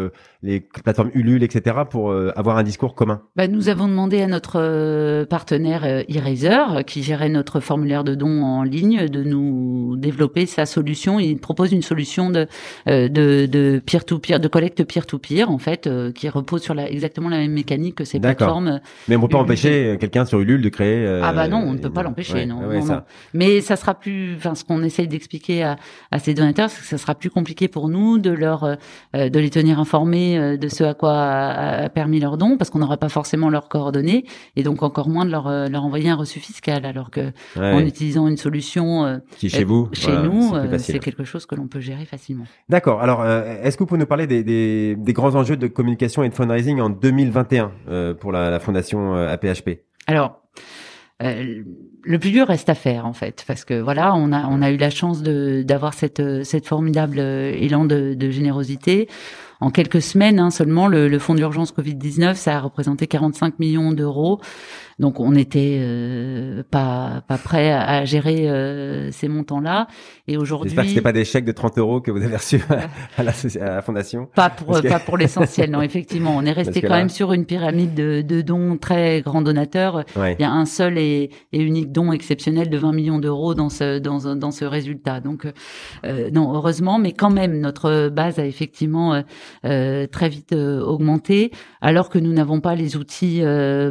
les 0.44 0.60
plateformes 0.60 1.12
Ulule, 1.14 1.44
etc., 1.44 1.78
pour 1.90 2.14
avoir 2.14 2.58
un 2.58 2.64
discours 2.64 2.96
commun? 2.96 3.22
Bah, 3.36 3.48
nous 3.48 3.70
avons 3.70 3.88
demandé 3.88 4.22
à 4.22 4.28
notre 4.28 5.26
partenaire 5.26 5.86
Eraser, 6.08 6.84
qui 6.86 7.04
gérait 7.04 7.30
notre 7.30 7.60
formulaire 7.60 8.04
de 8.04 8.16
dons 8.16 8.44
en 8.44 8.64
ligne, 8.64 9.08
de 9.08 9.24
nous 9.24 9.87
développer 10.08 10.46
sa 10.46 10.66
solution. 10.66 11.20
Il 11.20 11.38
propose 11.38 11.74
une 11.74 11.82
solution 11.82 12.30
de 12.30 12.48
euh, 12.88 13.10
de 13.10 13.46
de 13.46 13.82
peer 13.86 14.06
to 14.06 14.20
peer, 14.20 14.40
de 14.40 14.48
collecte 14.48 14.84
peer 14.86 15.06
to 15.06 15.18
peer 15.18 15.52
en 15.52 15.58
fait, 15.58 15.86
euh, 15.86 16.12
qui 16.14 16.30
repose 16.30 16.62
sur 16.62 16.74
la, 16.74 16.90
exactement 16.90 17.30
la 17.30 17.38
même 17.38 17.52
mécanique 17.52 17.96
que 17.96 18.06
ces 18.06 18.20
plateformes. 18.20 18.80
Mais 19.08 19.16
on 19.18 19.22
peut 19.22 19.28
pas 19.28 19.40
empêcher 19.40 19.98
quelqu'un 20.00 20.26
sur 20.26 20.40
Ulule 20.40 20.62
de 20.62 20.70
créer. 20.70 21.06
Euh, 21.06 21.22
ah 21.24 21.34
bah 21.34 21.48
non, 21.48 21.58
on 21.58 21.74
ne 21.74 21.80
peut 21.80 21.90
pas 21.90 22.04
l'empêcher, 22.04 22.46
non, 22.46 22.62
Mais 23.34 23.62
ça 23.62 23.76
sera 23.76 23.96
plus, 23.96 24.36
enfin 24.38 24.56
ce 24.56 24.64
qu'on 24.64 24.82
essaye 24.84 25.08
d'expliquer 25.08 25.64
à, 25.64 25.76
à 26.12 26.20
ces 26.20 26.34
donateurs, 26.34 26.70
c'est 26.70 26.82
que 26.82 26.88
ça 26.88 26.98
sera 26.98 27.16
plus 27.16 27.30
compliqué 27.30 27.68
pour 27.68 27.90
nous 27.90 28.18
de 28.18 28.30
leur 28.30 28.78
de 29.14 29.40
les 29.40 29.50
tenir 29.50 29.80
informés 29.80 30.58
de 30.58 30.68
ce 30.70 30.84
à 30.84 30.94
quoi 30.94 31.14
a, 31.14 31.90
permis 31.90 32.20
leur 32.20 32.38
don, 32.38 32.58
parce 32.58 32.70
qu'on 32.70 32.80
n'aura 32.80 32.98
pas 32.98 33.10
forcément 33.10 33.50
leurs 33.50 33.68
coordonnées 33.68 34.26
et 34.56 34.64
donc 34.64 34.84
encore 34.84 35.10
moins 35.10 35.26
de 35.26 35.32
leur 35.32 35.48
leur 35.70 35.84
envoyer 35.84 36.10
un 36.10 36.16
reçu 36.16 36.40
fiscal, 36.40 36.86
alors 36.86 37.10
que 37.12 37.32
en 37.58 37.80
utilisant 37.80 38.28
une 38.28 38.38
solution 38.38 39.20
qui 39.38 39.50
chez 39.50 39.64
vous 39.64 39.90
Chez 39.98 40.18
nous, 40.18 40.54
euh, 40.54 40.78
c'est 40.78 41.00
quelque 41.00 41.24
chose 41.24 41.46
que 41.46 41.56
l'on 41.56 41.68
peut 41.68 41.80
gérer 41.80 42.06
facilement. 42.06 42.46
D'accord. 42.70 43.02
Alors, 43.02 43.22
euh, 43.22 43.62
est-ce 43.64 43.78
que 43.78 43.84
vous 43.84 43.88
pouvez 43.88 44.00
nous 44.00 44.06
parler 44.06 44.28
des, 44.28 44.44
des, 44.44 44.96
des, 44.96 45.14
grands 45.14 45.36
enjeux 45.36 45.58
de 45.58 45.68
communication 45.68 46.24
et 46.24 46.30
de 46.30 46.34
fundraising 46.34 46.80
en 46.80 46.90
2021 46.90 47.72
euh, 47.90 48.14
pour 48.14 48.32
la, 48.32 48.50
la 48.50 48.60
fondation 48.60 49.16
APHP 49.16 49.82
Alors, 50.06 50.42
le 51.20 52.18
plus 52.20 52.32
dur 52.32 52.48
reste 52.48 52.70
à 52.70 52.76
faire 52.76 53.08
en 53.08 53.14
fait, 53.14 53.44
parce 53.48 53.66
que 53.66 53.82
voilà, 53.82 54.14
on 54.14 54.32
a 54.32 54.46
on 54.48 54.62
a 54.62 54.70
eu 54.70 54.78
la 54.78 54.92
chance 54.92 55.24
de 55.24 55.64
d'avoir 55.64 55.96
cette 55.96 56.44
cette 56.44 56.68
formidable 56.68 57.20
élan 57.20 57.86
de, 57.86 58.14
de 58.14 58.30
générosité. 58.30 59.08
En 59.60 59.72
quelques 59.72 60.04
semaines 60.04 60.38
hein, 60.38 60.52
seulement, 60.52 60.88
le, 60.88 61.08
le 61.08 61.20
fonds 61.20 61.34
d'urgence 61.34 61.72
Covid 61.72 61.96
19, 61.96 62.38
ça 62.38 62.58
a 62.58 62.60
représenté 62.60 63.08
45 63.08 63.58
millions 63.58 63.92
d'euros. 63.92 64.40
Donc 65.00 65.20
on 65.20 65.32
n'était 65.32 65.78
euh, 65.80 66.64
pas 66.72 67.22
pas 67.28 67.38
prêt 67.38 67.72
à, 67.72 68.04
gérer 68.06 68.50
euh, 68.50 69.12
ces 69.12 69.28
montants-là. 69.28 69.88
Et 70.28 70.38
aujourd'hui, 70.38 70.70
j'espère 70.70 70.86
que 70.86 70.90
c'était 70.90 71.02
pas 71.02 71.12
des 71.12 71.24
chèques 71.24 71.46
de 71.46 71.52
30 71.52 71.78
euros 71.78 72.02
que 72.02 72.10
vous 72.10 72.24
avez 72.24 72.36
reçus 72.36 72.62
à, 73.16 73.22
la, 73.24 73.32
à 73.62 73.76
la, 73.76 73.82
fondation. 73.84 74.28
Pas 74.34 74.50
pour 74.50 74.82
pas 74.82 75.00
pour 75.00 75.18
l'essentiel, 75.18 75.70
non. 75.70 75.84
Effectivement, 75.84 76.36
on 76.36 76.44
est 76.44 76.52
resté 76.52 76.82
quand 76.82 76.96
même 76.96 77.10
sur 77.10 77.32
une 77.34 77.46
pyramide 77.46 77.94
de, 77.94 78.22
de 78.22 78.42
dons 78.42 78.78
très 78.78 79.22
grands 79.22 79.44
donateurs. 79.44 80.04
Il 80.16 80.38
y 80.40 80.44
a 80.44 80.52
un 80.52 80.66
seul 80.66 80.98
et, 80.98 81.30
et, 81.54 81.62
unique 81.62 81.92
don 81.92 82.12
exceptionnel 82.12 82.70
de 82.70 82.78
20 82.78 82.92
millions 82.94 83.20
d'euros 83.20 83.54
dans 83.54 83.70
ce 83.70 84.00
dans 84.00 84.36
dans 84.36 84.52
ce 84.52 84.66
résultat. 84.66 85.20
Donc 85.20 85.46
euh, 86.06 86.32
non, 86.32 86.56
heureusement, 86.56 86.98
mais 86.98 87.12
quand 87.12 87.30
même 87.30 87.60
notre 87.60 88.10
base 88.10 88.40
a 88.40 88.46
effectivement 88.48 89.22
euh, 89.64 90.08
très 90.08 90.30
vite 90.30 90.54
augmenté, 90.54 91.52
alors 91.82 92.10
que 92.10 92.18
nous 92.18 92.34
n'avons 92.34 92.62
pas 92.62 92.74
les 92.74 92.98
outils 92.98 93.44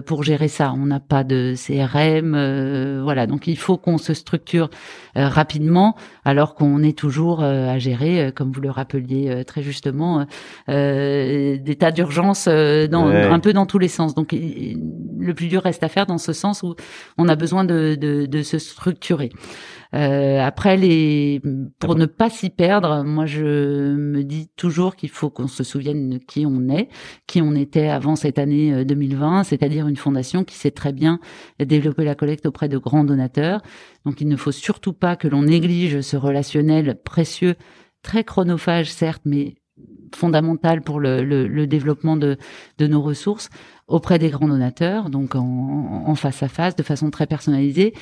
pour 0.05 0.25
gérer 0.25 0.49
ça. 0.49 0.75
On 0.77 0.91
a 0.91 0.96
pas 1.01 1.25
de 1.25 1.55
CRM, 1.57 2.35
euh, 2.35 3.01
voilà. 3.03 3.27
Donc 3.27 3.47
il 3.47 3.57
faut 3.57 3.77
qu'on 3.77 3.99
se 3.99 4.15
structure 4.15 4.71
euh, 5.17 5.29
rapidement, 5.29 5.97
alors 6.25 6.55
qu'on 6.55 6.83
est 6.83 6.97
toujours 6.97 7.43
euh, 7.43 7.69
à 7.69 7.79
gérer, 7.79 8.33
comme 8.35 8.53
vous 8.53 8.61
le 8.61 8.71
rappeliez 8.71 9.45
très 9.45 9.63
justement, 9.63 10.27
des 10.69 11.77
tas 11.79 11.91
d'urgence 11.91 12.47
dans 12.47 13.07
un 13.07 13.39
peu 13.41 13.53
dans 13.53 13.67
tous 13.67 13.79
les 13.79 13.89
sens. 13.89 14.15
Donc 14.15 14.33
le 14.33 15.35
plus 15.35 15.49
dur 15.49 15.63
reste 15.63 15.83
à 15.83 15.89
faire 15.89 16.07
dans 16.07 16.19
ce 16.19 16.33
sens 16.33 16.63
où 16.63 16.75
on 17.19 17.29
a 17.29 17.37
besoin 17.37 17.65
de, 17.65 17.97
de, 17.99 18.27
de 18.27 18.43
se 18.43 18.59
structurer. 18.59 19.31
Euh, 19.97 20.41
après, 20.41 20.77
les, 20.77 21.41
pour 21.79 21.95
ne 21.95 22.05
pas 22.05 22.29
s'y 22.29 22.51
perdre, 22.51 23.03
moi 23.03 23.25
je 23.25 23.95
me 23.95 24.23
dis 24.25 24.49
toujours 24.57 24.95
qu'il 24.95 25.09
faut 25.09 25.31
qu'on 25.31 25.47
se 25.47 25.65
souvienne 25.65 26.11
de 26.11 26.19
qui 26.19 26.45
on 26.45 26.69
est, 26.69 26.89
qui 27.27 27.41
on 27.41 27.55
était 27.55 27.89
avant 27.89 28.15
cette 28.15 28.39
année 28.39 28.85
2020, 28.85 29.41
euh, 29.41 29.43
c'est-à-dire 29.45 29.89
une 29.89 29.97
fondation 29.97 30.45
qui 30.45 30.57
sait 30.57 30.71
très 30.71 30.93
bien 30.93 31.19
développer 31.59 32.05
la 32.05 32.15
collecte 32.15 32.45
auprès 32.45 32.69
de 32.69 32.77
grands 32.77 33.05
donateurs. 33.05 33.63
Donc 34.05 34.21
il 34.21 34.29
ne 34.29 34.37
faut 34.37 34.53
surtout 34.53 34.93
pas 34.93 35.17
que 35.17 35.29
l'on 35.29 35.43
néglige 35.43 36.03
ce 36.03 36.17
relationnel 36.19 37.01
précieux, 37.03 37.55
très 38.03 38.23
chronophage 38.23 38.91
certes, 38.91 39.23
mais 39.25 39.55
fondamental 40.15 40.83
pour 40.83 41.01
le, 41.01 41.25
le, 41.25 41.47
le 41.47 41.67
développement 41.67 42.17
de, 42.17 42.37
de, 42.79 42.87
nos 42.87 43.03
ressources 43.03 43.49
auprès 43.87 44.19
des 44.19 44.29
grands 44.29 44.49
donateurs, 44.49 45.11
donc 45.11 45.35
en, 45.35 46.05
en 46.07 46.15
face 46.15 46.43
à 46.43 46.49
face, 46.49 46.77
de 46.77 46.83
façon 46.83 47.11
très 47.11 47.27
personnalisée, 47.27 47.95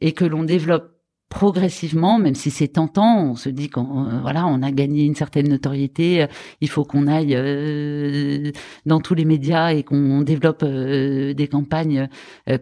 et 0.00 0.12
que 0.12 0.24
l'on 0.24 0.42
développe 0.42 0.93
progressivement, 1.34 2.20
même 2.20 2.36
si 2.36 2.52
c'est 2.52 2.68
tentant, 2.68 3.30
on 3.30 3.34
se 3.34 3.48
dit 3.48 3.68
qu'on 3.68 4.06
euh, 4.06 4.20
voilà, 4.22 4.46
on 4.46 4.62
a 4.62 4.70
gagné 4.70 5.04
une 5.04 5.16
certaine 5.16 5.48
notoriété, 5.48 6.22
euh, 6.22 6.26
il 6.60 6.68
faut 6.68 6.84
qu'on 6.84 7.08
aille 7.08 7.34
euh, 7.34 8.52
dans 8.86 9.00
tous 9.00 9.14
les 9.14 9.24
médias 9.24 9.72
et 9.72 9.82
qu'on 9.82 10.22
développe 10.22 10.64
des 10.64 11.48
campagnes 11.50 12.08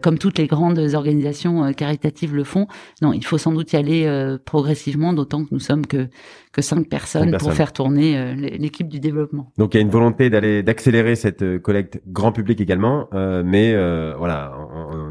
comme 0.01 0.17
toutes 0.17 0.39
les 0.39 0.47
grandes 0.47 0.79
organisations 0.95 1.71
caritatives 1.73 2.35
le 2.35 2.43
font. 2.43 2.65
Non, 3.01 3.13
il 3.13 3.23
faut 3.23 3.37
sans 3.37 3.51
doute 3.51 3.71
y 3.73 3.75
aller 3.75 4.37
progressivement, 4.43 5.13
d'autant 5.13 5.43
que 5.43 5.49
nous 5.51 5.59
sommes 5.59 5.85
que 5.85 6.07
que 6.51 6.61
cinq 6.61 6.87
personnes, 6.87 7.35
pour 7.37 7.53
faire 7.53 7.73
tourner 7.73 8.35
l'équipe 8.35 8.87
du 8.87 8.99
développement. 8.99 9.51
Donc 9.57 9.73
il 9.73 9.77
y 9.77 9.79
a 9.79 9.81
une 9.81 9.89
volonté 9.89 10.29
d'aller 10.29 10.63
d'accélérer 10.63 11.15
cette 11.15 11.59
collecte 11.59 12.01
grand 12.07 12.31
public 12.31 12.59
également, 12.59 13.07
mais 13.13 13.75
voilà, 14.17 14.53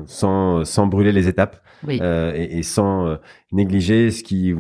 sans 0.07 0.65
sans 0.65 0.87
brûler 0.87 1.13
les 1.13 1.29
étapes 1.29 1.61
et, 1.89 2.59
et, 2.59 2.63
sans 2.63 3.19
négliger 3.53 4.11
ce 4.11 4.23
qui 4.23 4.55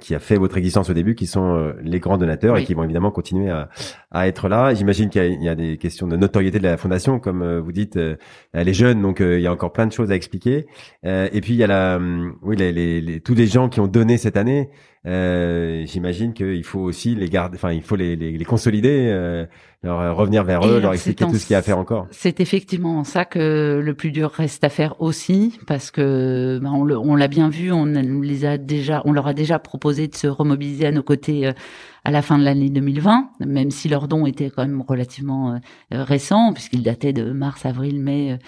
qui 0.00 0.14
a 0.14 0.18
fait 0.18 0.36
votre 0.36 0.56
existence 0.56 0.88
au 0.90 0.94
début, 0.94 1.14
qui 1.14 1.26
sont 1.26 1.54
euh, 1.54 1.72
les 1.82 2.00
grands 2.00 2.18
donateurs 2.18 2.56
et 2.56 2.64
qui 2.64 2.74
vont 2.74 2.84
évidemment 2.84 3.10
continuer 3.10 3.50
à, 3.50 3.68
à 4.10 4.28
être 4.28 4.48
là. 4.48 4.74
J'imagine 4.74 5.10
qu'il 5.10 5.42
y, 5.42 5.48
a 5.48 5.54
des 5.54 5.76
questions 5.76 6.06
de 6.06 6.16
notoriété 6.16 6.58
de 6.58 6.64
la 6.64 6.76
fondation, 6.76 7.18
comme 7.18 7.42
euh, 7.42 7.60
vous 7.60 7.72
dites, 7.72 7.96
euh, 7.96 8.16
elle 8.52 8.68
est 8.68 8.74
jeune, 8.74 9.02
donc 9.02 9.20
il 9.20 9.40
y 9.40 9.46
a 9.46 9.52
encore 9.52 9.72
plein 9.72 9.86
de 9.86 9.92
choses 9.92 10.10
à 10.10 10.14
expliquer. 10.14 10.66
et 11.04 11.40
puis 11.40 11.54
il 11.54 11.56
y 11.56 11.64
a 11.64 11.66
la, 11.66 11.96
hum, 11.96 12.36
oui, 12.42 12.56
les, 12.56 12.72
les, 12.72 13.20
tous 13.20 13.34
les 13.34 13.46
gens 13.46 13.68
qui 13.68 13.80
ont 13.80 13.86
donné 13.88 14.16
cette 14.18 14.36
année. 14.36 14.70
J'imagine 15.04 16.34
qu'il 16.34 16.64
faut 16.64 16.80
aussi 16.80 17.14
les 17.14 17.28
garder, 17.28 17.56
enfin 17.56 17.72
il 17.72 17.82
faut 17.82 17.96
les, 17.96 18.16
les, 18.16 18.36
les 18.36 18.44
consolider 18.44 19.46
leur 19.82 20.00
euh, 20.00 20.12
revenir 20.12 20.42
vers 20.42 20.66
eux, 20.66 20.80
leur 20.80 20.92
expliquer 20.92 21.24
tout 21.24 21.36
ce 21.36 21.46
qu'il 21.46 21.52
y 21.52 21.54
a 21.54 21.58
à 21.58 21.62
faire 21.62 21.78
encore. 21.78 22.08
C'est 22.10 22.40
effectivement 22.40 23.04
ça 23.04 23.24
que 23.24 23.80
le 23.82 23.94
plus 23.94 24.10
dur 24.10 24.30
reste 24.30 24.64
à 24.64 24.68
faire 24.68 25.00
aussi, 25.00 25.58
parce 25.66 25.90
que 25.90 26.58
ben, 26.60 26.72
on 26.72 27.14
l'a 27.14 27.28
bien 27.28 27.48
vu, 27.48 27.70
on 27.70 27.84
les 27.84 28.44
a 28.44 28.58
déjà, 28.58 29.02
on 29.04 29.12
leur 29.12 29.28
a 29.28 29.34
déjà 29.34 29.58
proposé 29.58 30.08
de 30.08 30.16
se 30.16 30.26
remobiliser 30.26 30.86
à 30.86 30.92
nos 30.92 31.02
côtés 31.02 31.46
euh, 31.46 31.52
à 32.04 32.10
la 32.10 32.22
fin 32.22 32.38
de 32.38 32.44
l'année 32.44 32.70
2020, 32.70 33.30
même 33.40 33.70
si 33.70 33.88
leur 33.88 34.08
don 34.08 34.26
était 34.26 34.50
quand 34.50 34.62
même 34.62 34.82
relativement 34.86 35.52
euh, 35.52 36.04
récent, 36.04 36.52
puisqu'il 36.52 36.82
datait 36.82 37.12
de 37.12 37.30
mars, 37.32 37.64
avril, 37.66 38.00
mai 38.00 38.38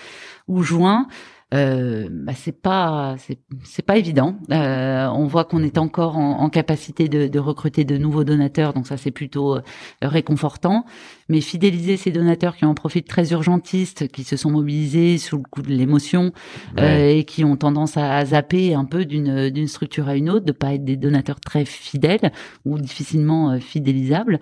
ou 0.48 0.62
juin 0.62 1.06
euh, 1.52 2.08
bah 2.10 2.32
c'est 2.34 2.60
pas 2.60 3.16
c'est 3.64 3.82
pas 3.82 3.96
évident. 3.96 4.36
Euh, 4.52 5.08
on 5.08 5.26
voit 5.26 5.44
qu'on 5.44 5.62
est 5.64 5.78
encore 5.78 6.16
en, 6.16 6.40
en 6.40 6.48
capacité 6.48 7.08
de, 7.08 7.26
de, 7.26 7.38
recruter 7.40 7.84
de 7.84 7.96
nouveaux 7.98 8.22
donateurs, 8.22 8.72
donc 8.72 8.86
ça 8.86 8.96
c'est 8.96 9.10
plutôt 9.10 9.56
euh, 9.56 9.60
réconfortant. 10.00 10.84
Mais 11.28 11.40
fidéliser 11.40 11.96
ces 11.96 12.12
donateurs 12.12 12.56
qui 12.56 12.64
en 12.64 12.74
profitent 12.74 13.08
très 13.08 13.32
urgentistes, 13.32 14.08
qui 14.08 14.24
se 14.24 14.36
sont 14.36 14.50
mobilisés 14.50 15.18
sous 15.18 15.38
le 15.38 15.42
coup 15.42 15.62
de 15.62 15.70
l'émotion 15.70 16.32
euh, 16.78 17.08
et 17.08 17.24
qui 17.24 17.44
ont 17.44 17.56
tendance 17.56 17.96
à 17.96 18.24
zapper 18.24 18.74
un 18.74 18.84
peu 18.84 19.04
d'une 19.04 19.50
d'une 19.50 19.68
structure 19.68 20.08
à 20.08 20.16
une 20.16 20.30
autre, 20.30 20.44
de 20.44 20.52
pas 20.52 20.74
être 20.74 20.84
des 20.84 20.96
donateurs 20.96 21.40
très 21.40 21.64
fidèles 21.64 22.32
ou 22.64 22.78
difficilement 22.78 23.50
euh, 23.50 23.58
fidélisables 23.58 24.40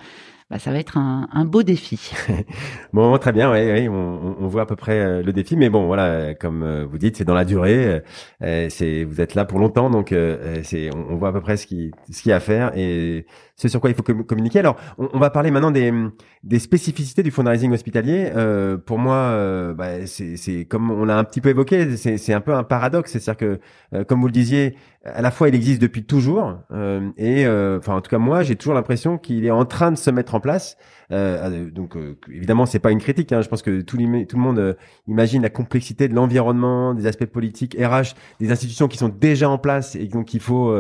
bah, 0.51 0.59
ça 0.59 0.73
va 0.73 0.79
être 0.79 0.97
un, 0.97 1.29
un 1.33 1.45
beau 1.45 1.63
défi. 1.63 2.11
bon, 2.95 3.17
très 3.19 3.33
bien, 3.33 3.53
oui, 3.53 3.71
oui 3.71 3.89
on, 3.89 4.37
on, 4.41 4.47
voit 4.47 4.63
à 4.63 4.67
peu 4.67 4.77
près 4.77 4.99
euh, 4.99 5.23
le 5.23 5.33
défi, 5.35 5.57
mais 5.57 5.69
bon, 5.69 5.87
voilà, 5.87 6.35
comme 6.35 6.63
euh, 6.63 6.87
vous 6.87 6.97
dites, 6.97 7.19
c'est 7.19 7.25
dans 7.25 7.35
la 7.35 7.45
durée. 7.45 8.03
Euh, 8.43 8.67
c'est 8.71 9.05
vous 9.05 9.21
êtes 9.21 9.35
là 9.35 9.45
pour 9.45 9.59
longtemps, 9.59 9.91
donc 9.91 10.15
c'est 10.63 10.91
on, 10.95 11.17
voit 11.17 11.29
à 11.29 11.33
peu 11.33 11.43
près 11.43 11.57
ce 11.57 11.67
qui 11.67 11.91
ce 12.11 12.23
qu'il 12.23 12.31
y 12.31 12.33
a 12.33 12.37
à 12.37 12.41
faire 12.41 12.73
et 12.77 13.27
ce 13.59 13.67
sur 13.67 13.81
quoi 13.81 13.91
il 13.91 13.97
faut 13.97 14.05
communiquer. 14.05 14.61
Alors, 14.61 14.77
on, 14.99 15.19
va 15.19 15.31
parler 15.31 15.51
maintenant 15.51 15.73
des, 15.73 15.93
des 16.45 16.61
spécificités 16.61 17.25
du 17.25 17.33
fundraising 17.33 17.73
hospitalier. 17.73 18.31
Euh, 18.37 18.77
pour 18.77 18.99
moi, 18.99 19.17
euh, 19.17 19.75
bah, 19.75 20.07
c'est 20.07 20.65
comme 20.65 20.93
on 20.93 21.05
l'a 21.05 21.19
un 21.19 21.25
petit 21.25 21.41
peu 21.41 21.49
évoqué, 21.49 21.97
c'est 21.97 22.33
un 22.33 22.41
peu 22.41 22.55
un 22.55 22.63
paradoxe. 22.63 23.11
C'est-à-dire 23.11 23.37
que, 23.37 23.61
euh, 23.95 24.05
comme 24.05 24.21
vous 24.21 24.29
le 24.29 24.33
disiez, 24.33 24.77
à 25.05 25.23
la 25.23 25.33
fois 25.33 25.49
il 25.49 25.57
existe 25.57 25.83
depuis 25.83 26.05
toujours, 26.05 26.55
euh, 26.71 27.11
et 27.17 27.49
enfin 27.79 27.97
en 27.97 28.01
tout 28.01 28.11
cas 28.11 28.19
moi, 28.19 28.45
j'ai 28.45 28.55
toujours 28.55 28.75
l'impression 28.75 29.19
qu'il 29.19 29.45
est 29.45 29.51
en 29.51 29.65
train 29.65 29.91
de 29.91 29.97
se 29.97 30.11
mettre 30.11 30.37
en 30.37 30.38
place. 30.41 30.77
Euh, 31.11 31.71
donc 31.71 31.97
évidemment, 32.31 32.67
c'est 32.67 32.79
pas 32.79 32.91
une 32.91 33.01
critique. 33.01 33.33
Hein. 33.33 33.41
Je 33.41 33.49
pense 33.49 33.63
que 33.63 33.81
tout, 33.81 33.97
tout 33.97 34.37
le 34.37 34.43
monde 34.43 34.77
imagine 35.07 35.43
la 35.43 35.51
complexité 35.51 36.09
de 36.09 36.15
l'environnement, 36.15 36.95
des 36.95 37.07
aspects 37.07 37.27
politiques, 37.27 37.77
RH, 37.79 38.15
des 38.41 38.51
institutions 38.51 38.89
qui 38.89 38.99
sont 38.99 39.09
déjà 39.09 39.49
en 39.49 39.59
place 39.59 39.95
et 39.95 40.07
donc 40.07 40.35
il 40.35 40.41
faut 40.41 40.75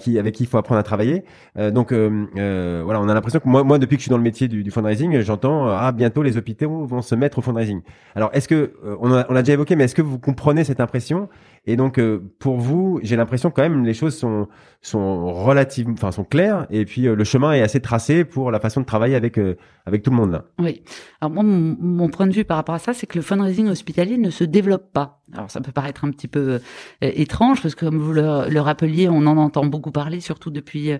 qui, 0.00 0.18
avec 0.18 0.34
qui 0.34 0.44
il 0.44 0.46
faut 0.46 0.58
apprendre 0.58 0.80
à 0.80 0.82
travailler. 0.82 1.24
donc 1.56 1.92
voilà, 1.92 3.00
on 3.00 3.08
a 3.08 3.14
l'impression 3.14 3.40
que 3.40 3.48
moi, 3.48 3.64
moi, 3.64 3.78
depuis 3.78 3.96
que 3.96 4.00
je 4.00 4.04
suis 4.04 4.10
dans 4.10 4.18
le 4.18 4.22
métier 4.22 4.48
du, 4.48 4.70
fundraising, 4.70 5.20
j'entends 5.20 5.68
ah 5.68 5.92
bientôt 5.92 6.22
les 6.22 6.36
hôpitaux 6.36 6.84
vont 6.86 7.02
se 7.02 7.14
mettre 7.14 7.38
au 7.38 7.42
fundraising. 7.42 7.80
Alors 8.14 8.30
est-ce 8.32 8.48
que 8.48 8.74
on 9.00 9.12
a, 9.12 9.26
on 9.28 9.36
a 9.36 9.42
déjà 9.42 9.54
évoqué, 9.54 9.76
mais 9.76 9.84
est-ce 9.84 9.94
que 9.94 10.02
vous 10.02 10.18
comprenez 10.18 10.64
cette 10.64 10.80
impression? 10.80 11.28
Et 11.66 11.76
donc, 11.76 11.98
euh, 11.98 12.22
pour 12.38 12.58
vous, 12.58 13.00
j'ai 13.02 13.16
l'impression 13.16 13.50
quand 13.50 13.62
même 13.62 13.84
les 13.84 13.94
choses 13.94 14.16
sont 14.16 14.48
sont 14.82 15.32
relatives, 15.32 15.88
enfin 15.90 16.12
sont 16.12 16.24
claires. 16.24 16.66
Et 16.68 16.84
puis 16.84 17.06
euh, 17.06 17.14
le 17.14 17.24
chemin 17.24 17.54
est 17.54 17.62
assez 17.62 17.80
tracé 17.80 18.26
pour 18.26 18.50
la 18.50 18.60
façon 18.60 18.82
de 18.82 18.84
travailler 18.84 19.14
avec 19.14 19.38
euh, 19.38 19.56
avec 19.86 20.02
tout 20.02 20.10
le 20.10 20.16
monde. 20.16 20.42
Oui. 20.58 20.82
Alors 21.22 21.32
moi, 21.32 21.42
mon, 21.42 22.08
point 22.10 22.26
de 22.26 22.32
vue 22.32 22.44
par 22.44 22.58
rapport 22.58 22.74
à 22.74 22.78
ça, 22.78 22.92
c'est 22.92 23.06
que 23.06 23.16
le 23.16 23.22
fundraising 23.22 23.68
hospitalier 23.68 24.18
ne 24.18 24.28
se 24.28 24.44
développe 24.44 24.92
pas. 24.92 25.22
Alors 25.32 25.50
ça 25.50 25.62
peut 25.62 25.72
paraître 25.72 26.04
un 26.04 26.10
petit 26.10 26.28
peu 26.28 26.60
étrange 27.00 27.62
parce 27.62 27.74
que 27.74 27.86
comme 27.86 27.98
vous 27.98 28.12
le, 28.12 28.50
le, 28.50 28.60
rappeliez, 28.60 29.08
on 29.08 29.26
en 29.26 29.38
entend 29.38 29.64
beaucoup 29.64 29.90
parler, 29.90 30.20
surtout 30.20 30.50
depuis 30.50 30.90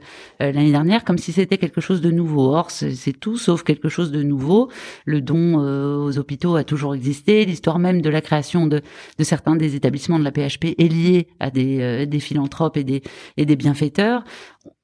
l'année 0.41 0.71
dernière, 0.71 1.05
comme 1.05 1.19
si 1.19 1.33
c'était 1.33 1.59
quelque 1.59 1.83
chose 1.83 2.01
de 2.01 2.11
nouveau. 2.11 2.55
Or, 2.55 2.71
c'est 2.71 3.13
tout 3.13 3.37
sauf 3.37 3.63
quelque 3.63 3.91
chose 3.91 4.11
de 4.13 4.23
nouveau. 4.23 4.71
Le 5.05 5.21
don 5.21 5.59
aux 5.59 6.19
hôpitaux 6.19 6.57
a 6.57 6.65
toujours 6.65 6.95
existé. 6.95 7.45
L'histoire 7.45 7.79
même 7.79 8.01
de 8.01 8.11
la 8.11 8.23
création 8.23 8.67
de, 8.67 8.81
de 9.19 9.25
certains 9.25 9.57
des 9.57 9.77
établissements 9.77 10.19
de 10.19 10.25
la 10.25 10.33
PH 10.33 10.54
est 10.63 10.89
lié 10.89 11.29
à 11.41 11.51
des, 11.51 11.81
euh, 11.81 12.07
des 12.07 12.21
philanthropes 12.21 12.77
et 12.77 12.85
des, 12.85 13.03
et 13.37 13.47
des 13.47 13.57
bienfaiteurs 13.57 14.25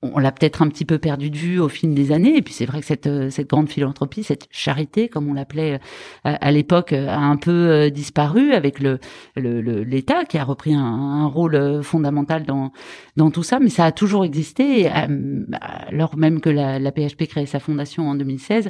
on 0.03 0.19
l'a 0.19 0.33
peut-être 0.33 0.63
un 0.63 0.69
petit 0.69 0.87
peu 0.87 0.99
perdu 0.99 1.29
de 1.29 1.37
vue 1.37 1.59
au 1.59 1.69
fil 1.69 1.95
des 1.95 2.11
années. 2.11 2.37
Et 2.37 2.43
puis 2.43 2.55
c'est 2.55 2.65
vrai 2.65 2.81
que 2.81 2.87
cette, 2.87 3.07
euh, 3.07 3.29
cette 3.29 3.51
grande 3.51 3.69
philanthropie, 3.69 4.23
cette 4.23 4.49
charité, 4.51 5.09
comme 5.09 5.29
on 5.29 5.35
l'appelait 5.35 5.75
euh, 5.75 5.79
à, 6.23 6.51
l'époque, 6.51 6.95
a 6.95 7.19
un 7.19 7.37
peu 7.37 7.91
disparu 7.91 8.53
avec 8.53 8.81
le 8.81 8.99
l'État 9.37 10.25
qui 10.25 10.39
a 10.39 10.45
repris 10.45 10.75
un, 10.75 11.27
rôle 11.27 11.83
fondamental 11.83 12.45
dans 12.45 12.73
dans 13.17 13.31
tout 13.31 13.43
ça. 13.43 13.61
Mais 13.61 13.69
ça 13.69 13.85
a 13.85 13.93
toujours 13.93 14.25
existé. 14.25 14.89
alors 14.89 16.17
même 16.17 16.41
que 16.41 16.51
la, 16.51 16.79
la 16.79 16.93
PHP 16.93 17.27
créait 17.29 17.47
sa 17.47 17.61
fondation 17.61 18.09
en 18.09 18.15
2016, 18.15 18.69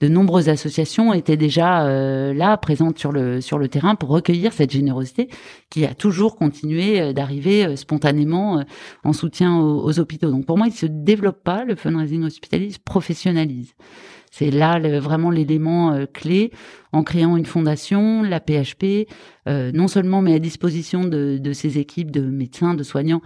de 0.00 0.08
nombreuses 0.08 0.48
associations 0.48 1.12
étaient 1.12 1.36
déjà 1.36 1.84
là, 2.32 2.56
présentes 2.56 2.98
sur 2.98 3.12
le 3.12 3.40
sur 3.40 3.58
le 3.58 3.68
terrain 3.68 3.94
pour 3.94 4.08
recueillir 4.08 4.52
cette 4.52 4.70
générosité 4.70 5.28
qui 5.68 5.84
a 5.84 5.94
toujours 5.94 6.36
continué 6.36 7.12
d'arriver 7.12 7.76
spontanément 7.76 8.64
en 9.04 9.12
soutien 9.12 9.58
aux, 9.58 9.84
aux 9.84 10.00
hôpitaux. 10.00 10.30
Donc 10.30 10.46
pour 10.46 10.56
moi, 10.56 10.69
il 10.70 10.76
se 10.76 10.86
développe 10.86 11.42
pas, 11.44 11.64
le 11.64 11.74
fundraising 11.74 12.24
hospitalier 12.24 12.70
se 12.70 12.78
professionnalise. 12.78 13.74
C'est 14.30 14.50
là 14.50 14.78
vraiment 15.00 15.30
l'élément 15.30 15.92
euh, 15.92 16.06
clé 16.06 16.52
en 16.92 17.02
créant 17.02 17.36
une 17.36 17.46
fondation, 17.46 18.22
la 18.22 18.40
PHP, 18.40 19.08
euh, 19.48 19.72
non 19.72 19.88
seulement 19.88 20.22
met 20.22 20.34
à 20.34 20.38
disposition 20.38 21.04
de, 21.04 21.38
de 21.38 21.52
ces 21.52 21.78
équipes 21.78 22.10
de 22.10 22.20
médecins, 22.20 22.74
de 22.74 22.82
soignants, 22.82 23.22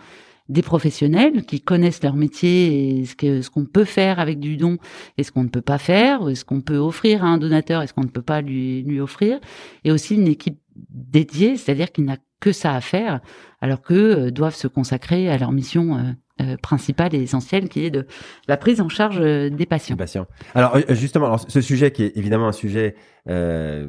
des 0.48 0.62
professionnels 0.62 1.44
qui 1.44 1.60
connaissent 1.60 2.02
leur 2.02 2.16
métier 2.16 3.00
et 3.00 3.06
ce 3.06 3.14
ce 3.42 3.50
qu'on 3.50 3.64
peut 3.64 3.84
faire 3.84 4.18
avec 4.18 4.40
du 4.40 4.56
don 4.56 4.78
et 5.16 5.22
ce 5.22 5.32
qu'on 5.32 5.44
ne 5.44 5.48
peut 5.48 5.62
pas 5.62 5.78
faire, 5.78 6.22
ou 6.22 6.34
ce 6.34 6.44
qu'on 6.44 6.60
peut 6.60 6.76
offrir 6.76 7.24
à 7.24 7.28
un 7.28 7.38
donateur 7.38 7.82
et 7.82 7.86
ce 7.86 7.94
qu'on 7.94 8.02
ne 8.02 8.08
peut 8.08 8.22
pas 8.22 8.42
lui, 8.42 8.82
lui 8.82 9.00
offrir, 9.00 9.40
et 9.84 9.90
aussi 9.90 10.14
une 10.16 10.28
équipe 10.28 10.58
dédiée, 10.90 11.56
c'est-à-dire 11.56 11.92
qui 11.92 12.02
n'a 12.02 12.18
que 12.40 12.52
ça 12.52 12.74
à 12.74 12.80
faire, 12.82 13.20
alors 13.62 13.80
qu'eux 13.80 14.26
euh, 14.26 14.30
doivent 14.30 14.54
se 14.54 14.68
consacrer 14.68 15.30
à 15.30 15.38
leur 15.38 15.52
mission 15.52 16.14
euh, 16.40 16.56
principale 16.56 17.14
et 17.14 17.22
essentielle 17.22 17.68
qui 17.68 17.84
est 17.84 17.90
de 17.90 18.06
la 18.48 18.56
prise 18.56 18.80
en 18.80 18.88
charge 18.88 19.20
euh, 19.20 19.50
des 19.50 19.66
patients. 19.66 19.96
patients. 19.96 20.26
Alors 20.54 20.74
euh, 20.74 20.82
justement, 20.90 21.26
alors, 21.26 21.40
ce 21.48 21.60
sujet 21.60 21.92
qui 21.92 22.02
est 22.02 22.16
évidemment 22.16 22.48
un 22.48 22.52
sujet 22.52 22.96
euh, 23.28 23.86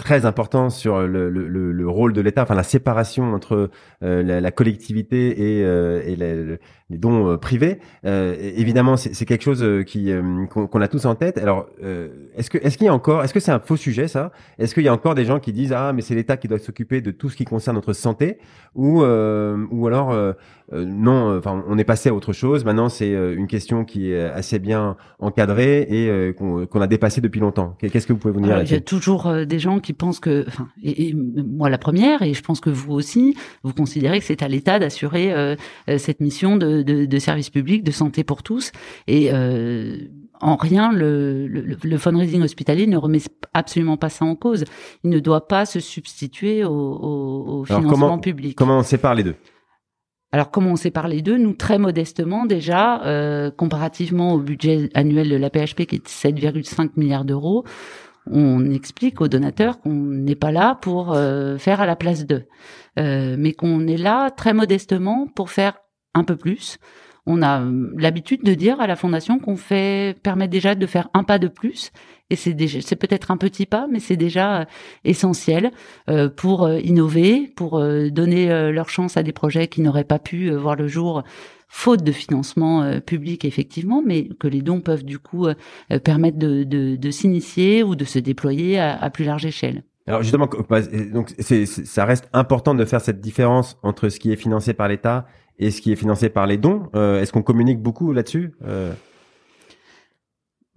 très 0.00 0.24
important 0.24 0.70
sur 0.70 1.02
le, 1.02 1.28
le, 1.28 1.72
le 1.72 1.88
rôle 1.88 2.14
de 2.14 2.20
l'État, 2.22 2.42
enfin 2.42 2.54
la 2.54 2.62
séparation 2.62 3.34
entre 3.34 3.70
euh, 4.02 4.22
la, 4.22 4.40
la, 4.40 4.50
collectivité 4.50 5.58
et, 5.58 5.64
euh, 5.64 6.02
et 6.04 6.16
les, 6.16 6.58
les, 6.88 6.98
dons 6.98 7.36
privés. 7.38 7.78
évidemment, 8.04 8.96
c'est 8.96 9.24
quelque 9.26 9.44
chose 9.44 9.64
qui 9.86 10.10
qu'on 10.48 10.80
a 10.80 10.88
tous 10.88 11.04
en 11.04 11.14
tête. 11.14 11.38
Alors, 11.38 11.68
est-ce 12.36 12.50
que 12.50 12.58
est-ce 12.58 12.76
qu'il 12.76 12.86
y 12.86 12.88
a 12.88 12.94
encore, 12.94 13.22
est-ce 13.22 13.32
que 13.32 13.38
c'est 13.38 13.52
un 13.52 13.60
faux 13.60 13.76
sujet 13.76 14.08
ça? 14.08 14.32
Est-ce 14.58 14.74
qu'il 14.74 14.82
y 14.82 14.88
a 14.88 14.92
encore 14.92 15.14
des 15.14 15.24
gens 15.24 15.38
qui 15.38 15.52
disent 15.52 15.72
ah 15.72 15.92
mais 15.92 16.02
c'est 16.02 16.16
l'État 16.16 16.36
qui 16.36 16.48
doit 16.48 16.58
s'occuper 16.58 17.00
de 17.00 17.12
tout 17.12 17.28
ce 17.30 17.36
qui 17.36 17.44
concerne 17.44 17.76
notre 17.76 17.92
santé? 17.92 18.38
Ou 18.74 19.02
ou 19.02 19.86
alors 19.86 20.34
non, 20.72 21.38
enfin 21.38 21.62
on 21.68 21.78
est 21.78 21.84
passé 21.84 22.08
à 22.08 22.14
autre 22.14 22.32
chose. 22.32 22.64
Maintenant, 22.64 22.88
c'est 22.88 23.12
une 23.12 23.46
question 23.46 23.84
qui 23.84 24.12
est 24.12 24.24
assez 24.24 24.58
bien 24.58 24.96
encadrée 25.20 25.82
et 25.82 26.34
qu'on 26.34 26.80
a 26.80 26.86
dépassé 26.88 27.20
depuis 27.20 27.40
longtemps. 27.40 27.76
Qu'est-ce 27.78 28.06
que 28.08 28.12
vous 28.12 28.18
pouvez 28.18 28.34
vous 28.34 28.40
dire 28.40 28.60
il 28.70 28.74
y 28.74 28.76
a 28.76 28.80
toujours 28.80 29.26
euh, 29.26 29.44
des 29.44 29.58
gens 29.58 29.80
qui 29.80 29.89
pensent 29.94 30.20
que, 30.20 30.44
enfin, 30.46 30.68
et, 30.82 31.14
moi 31.14 31.70
la 31.70 31.78
première, 31.78 32.22
et 32.22 32.34
je 32.34 32.42
pense 32.42 32.60
que 32.60 32.70
vous 32.70 32.92
aussi, 32.92 33.36
vous 33.62 33.72
considérez 33.72 34.18
que 34.18 34.24
c'est 34.24 34.42
à 34.42 34.48
l'État 34.48 34.78
d'assurer 34.78 35.32
euh, 35.32 35.56
euh, 35.88 35.98
cette 35.98 36.20
mission 36.20 36.56
de, 36.56 36.82
de, 36.82 37.04
de, 37.06 37.18
service 37.18 37.50
public, 37.50 37.84
de 37.84 37.90
santé 37.90 38.24
pour 38.24 38.42
tous. 38.42 38.72
Et 39.06 39.30
en 40.42 40.56
rien, 40.56 40.90
le, 40.90 41.46
le, 41.46 41.76
le, 41.82 41.98
fundraising 41.98 42.42
hospitalier 42.42 42.86
ne 42.86 42.96
remet 42.96 43.20
absolument 43.52 43.98
pas 43.98 44.08
ça 44.08 44.24
en 44.24 44.34
cause. 44.34 44.64
Il 45.04 45.10
ne 45.10 45.18
doit 45.18 45.46
pas 45.46 45.66
se 45.66 45.80
substituer 45.80 46.64
au, 46.64 46.70
au, 46.70 47.60
au 47.60 47.64
financement 47.64 47.90
comment, 47.90 48.18
public. 48.18 48.56
Comment 48.56 48.78
on 48.78 48.82
sépare 48.82 49.14
les 49.14 49.24
deux? 49.24 49.36
Alors 50.32 50.50
comment 50.50 50.70
on 50.70 50.76
sépare 50.76 51.08
les 51.08 51.22
deux? 51.22 51.36
Nous, 51.38 51.54
très 51.54 51.78
modestement 51.78 52.46
déjà, 52.46 53.02
euh, 53.04 53.50
comparativement 53.50 54.34
au 54.34 54.38
budget 54.38 54.88
annuel 54.94 55.28
de 55.28 55.36
la 55.36 55.50
PHP 55.50 55.86
qui 55.86 55.96
est 55.96 56.04
de 56.04 56.08
7,5 56.08 56.90
milliards 56.96 57.24
d'euros, 57.24 57.64
on 58.32 58.70
explique 58.70 59.20
aux 59.20 59.28
donateurs 59.28 59.80
qu'on 59.80 59.92
n'est 59.92 60.34
pas 60.34 60.52
là 60.52 60.76
pour 60.80 61.12
euh, 61.12 61.58
faire 61.58 61.80
à 61.80 61.86
la 61.86 61.96
place 61.96 62.26
d'eux, 62.26 62.44
euh, 62.98 63.36
mais 63.38 63.52
qu'on 63.52 63.86
est 63.86 63.96
là 63.96 64.30
très 64.30 64.52
modestement 64.52 65.26
pour 65.34 65.50
faire 65.50 65.78
un 66.14 66.24
peu 66.24 66.36
plus. 66.36 66.78
On 67.26 67.42
a 67.42 67.60
euh, 67.60 67.92
l'habitude 67.96 68.42
de 68.42 68.54
dire 68.54 68.80
à 68.80 68.86
la 68.86 68.96
fondation 68.96 69.38
qu'on 69.38 69.56
fait 69.56 70.16
permet 70.22 70.48
déjà 70.48 70.74
de 70.74 70.86
faire 70.86 71.08
un 71.14 71.24
pas 71.24 71.38
de 71.38 71.48
plus, 71.48 71.90
et 72.30 72.36
c'est 72.36 72.54
déjà 72.54 72.80
c'est 72.80 72.96
peut-être 72.96 73.30
un 73.30 73.36
petit 73.36 73.66
pas, 73.66 73.86
mais 73.90 74.00
c'est 74.00 74.16
déjà 74.16 74.66
essentiel 75.04 75.72
pour 76.36 76.70
innover, 76.70 77.52
pour 77.56 77.80
donner 77.80 78.70
leur 78.70 78.88
chance 78.88 79.16
à 79.16 79.24
des 79.24 79.32
projets 79.32 79.66
qui 79.66 79.80
n'auraient 79.80 80.04
pas 80.04 80.20
pu 80.20 80.50
voir 80.50 80.76
le 80.76 80.86
jour 80.86 81.24
faute 81.72 82.02
de 82.02 82.12
financement 82.12 82.82
euh, 82.82 83.00
public 83.00 83.44
effectivement, 83.44 84.02
mais 84.04 84.28
que 84.40 84.48
les 84.48 84.60
dons 84.60 84.80
peuvent 84.80 85.04
du 85.04 85.18
coup 85.18 85.46
euh, 85.46 85.54
permettre 86.04 86.36
de, 86.36 86.64
de, 86.64 86.96
de 86.96 87.10
s'initier 87.10 87.82
ou 87.82 87.94
de 87.94 88.04
se 88.04 88.18
déployer 88.18 88.78
à, 88.78 89.00
à 89.00 89.08
plus 89.08 89.24
large 89.24 89.46
échelle. 89.46 89.84
Alors 90.06 90.22
justement, 90.22 90.50
bah, 90.68 90.80
donc 91.12 91.32
c'est, 91.38 91.66
ça 91.66 92.04
reste 92.04 92.28
important 92.32 92.74
de 92.74 92.84
faire 92.84 93.00
cette 93.00 93.20
différence 93.20 93.78
entre 93.82 94.08
ce 94.08 94.18
qui 94.18 94.32
est 94.32 94.36
financé 94.36 94.74
par 94.74 94.88
l'État 94.88 95.26
et 95.60 95.70
ce 95.70 95.80
qui 95.80 95.92
est 95.92 95.96
financé 95.96 96.28
par 96.28 96.46
les 96.46 96.56
dons. 96.56 96.88
Euh, 96.96 97.20
est-ce 97.20 97.32
qu'on 97.32 97.42
communique 97.42 97.80
beaucoup 97.80 98.12
là-dessus? 98.12 98.52
Euh 98.64 98.92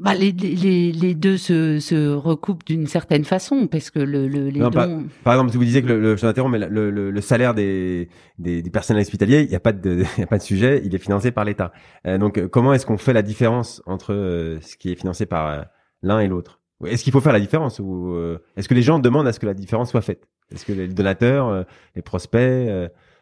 bah, 0.04 0.14
les, 0.16 0.34
les, 0.34 0.92
les 0.92 1.16
deux 1.16 1.38
se, 1.38 1.80
se 1.80 2.14
recoupent 2.14 2.66
d'une 2.66 2.88
certaine 2.88 3.24
façon 3.24 3.68
parce 3.68 3.90
que 3.90 4.00
le, 4.00 4.28
le 4.28 4.50
les 4.50 4.60
dons... 4.60 5.06
par 5.24 5.34
exemple, 5.34 5.52
si 5.52 5.58
vous 5.58 5.64
disiez 5.64 5.82
que 5.82 5.88
le, 5.88 6.18
je 6.18 6.26
m'interromps, 6.26 6.52
mais 6.52 6.68
le, 6.68 6.92
le, 6.92 7.10
le, 7.10 7.22
salaire 7.22 7.54
des, 7.54 8.10
des, 8.38 8.62
des 8.62 8.70
personnels 8.70 9.04
hospitaliers, 9.04 9.44
il 9.44 9.50
n'y 9.50 9.56
a 9.56 9.62
pas 9.62 9.72
de 9.72 10.04
il 10.18 10.20
y 10.20 10.24
a 10.24 10.28
pas 10.28 10.38
de 10.38 10.44
sujet, 10.44 10.82
il 10.84 10.94
est 10.94 10.98
financé 10.98 11.32
par 11.32 11.46
l'État. 11.46 11.72
Euh, 12.06 12.18
donc 12.18 12.46
comment 12.48 12.74
est-ce 12.74 12.86
qu'on 12.86 12.98
fait 12.98 13.14
la 13.14 13.22
différence 13.22 13.82
entre 13.86 14.12
euh, 14.14 14.60
ce 14.60 14.76
qui 14.76 14.92
est 14.92 14.96
financé 14.96 15.26
par 15.26 15.48
euh, 15.48 15.62
l'un 16.02 16.20
et 16.20 16.28
l'autre? 16.28 16.60
Est-ce 16.86 17.06
qu'il 17.06 17.14
faut 17.14 17.22
faire 17.22 17.32
la 17.32 17.40
différence 17.40 17.80
ou 17.80 18.14
est-ce 18.58 18.68
que 18.68 18.74
les 18.74 18.82
gens 18.82 19.00
demandent 19.00 19.28
à 19.28 19.32
ce 19.32 19.40
que 19.40 19.46
la 19.46 19.54
différence 19.54 19.92
soit 19.92 20.02
faite? 20.02 20.28
Est-ce 20.52 20.66
que 20.66 20.74
les 20.74 20.90
donateurs, 20.90 21.66
les 21.96 22.02
prospects 22.02 22.70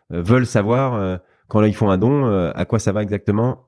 veulent 0.09 0.47
savoir 0.47 1.19
quand 1.47 1.61
ils 1.63 1.75
font 1.75 1.91
un 1.91 1.99
don 1.99 2.25
à 2.55 2.65
quoi 2.65 2.79
ça 2.79 2.91
va 2.91 3.03
exactement 3.03 3.67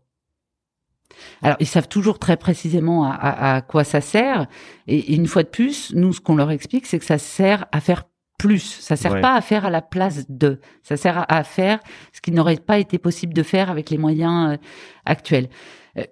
alors, 1.41 1.57
ils 1.59 1.67
savent 1.67 1.87
toujours 1.87 2.19
très 2.19 2.37
précisément 2.37 3.05
à, 3.05 3.61
quoi 3.61 3.83
ça 3.83 4.01
sert. 4.01 4.47
Et, 4.87 5.13
une 5.13 5.27
fois 5.27 5.43
de 5.43 5.49
plus, 5.49 5.93
nous, 5.93 6.13
ce 6.13 6.21
qu'on 6.21 6.35
leur 6.35 6.51
explique, 6.51 6.85
c'est 6.85 6.99
que 6.99 7.05
ça 7.05 7.17
sert 7.17 7.65
à 7.71 7.79
faire 7.79 8.03
plus. 8.37 8.79
Ça 8.81 8.95
sert 8.95 9.21
pas 9.21 9.35
à 9.35 9.41
faire 9.41 9.65
à 9.65 9.69
la 9.69 9.81
place 9.81 10.25
de. 10.29 10.59
Ça 10.81 10.97
sert 10.97 11.25
à, 11.29 11.43
faire 11.43 11.79
ce 12.11 12.21
qui 12.21 12.31
n'aurait 12.31 12.57
pas 12.57 12.79
été 12.79 12.97
possible 12.97 13.33
de 13.33 13.43
faire 13.43 13.69
avec 13.69 13.89
les 13.89 13.97
moyens 13.97 14.53
euh, 14.53 14.57
actuels. 15.05 15.49
Euh, 15.97 16.03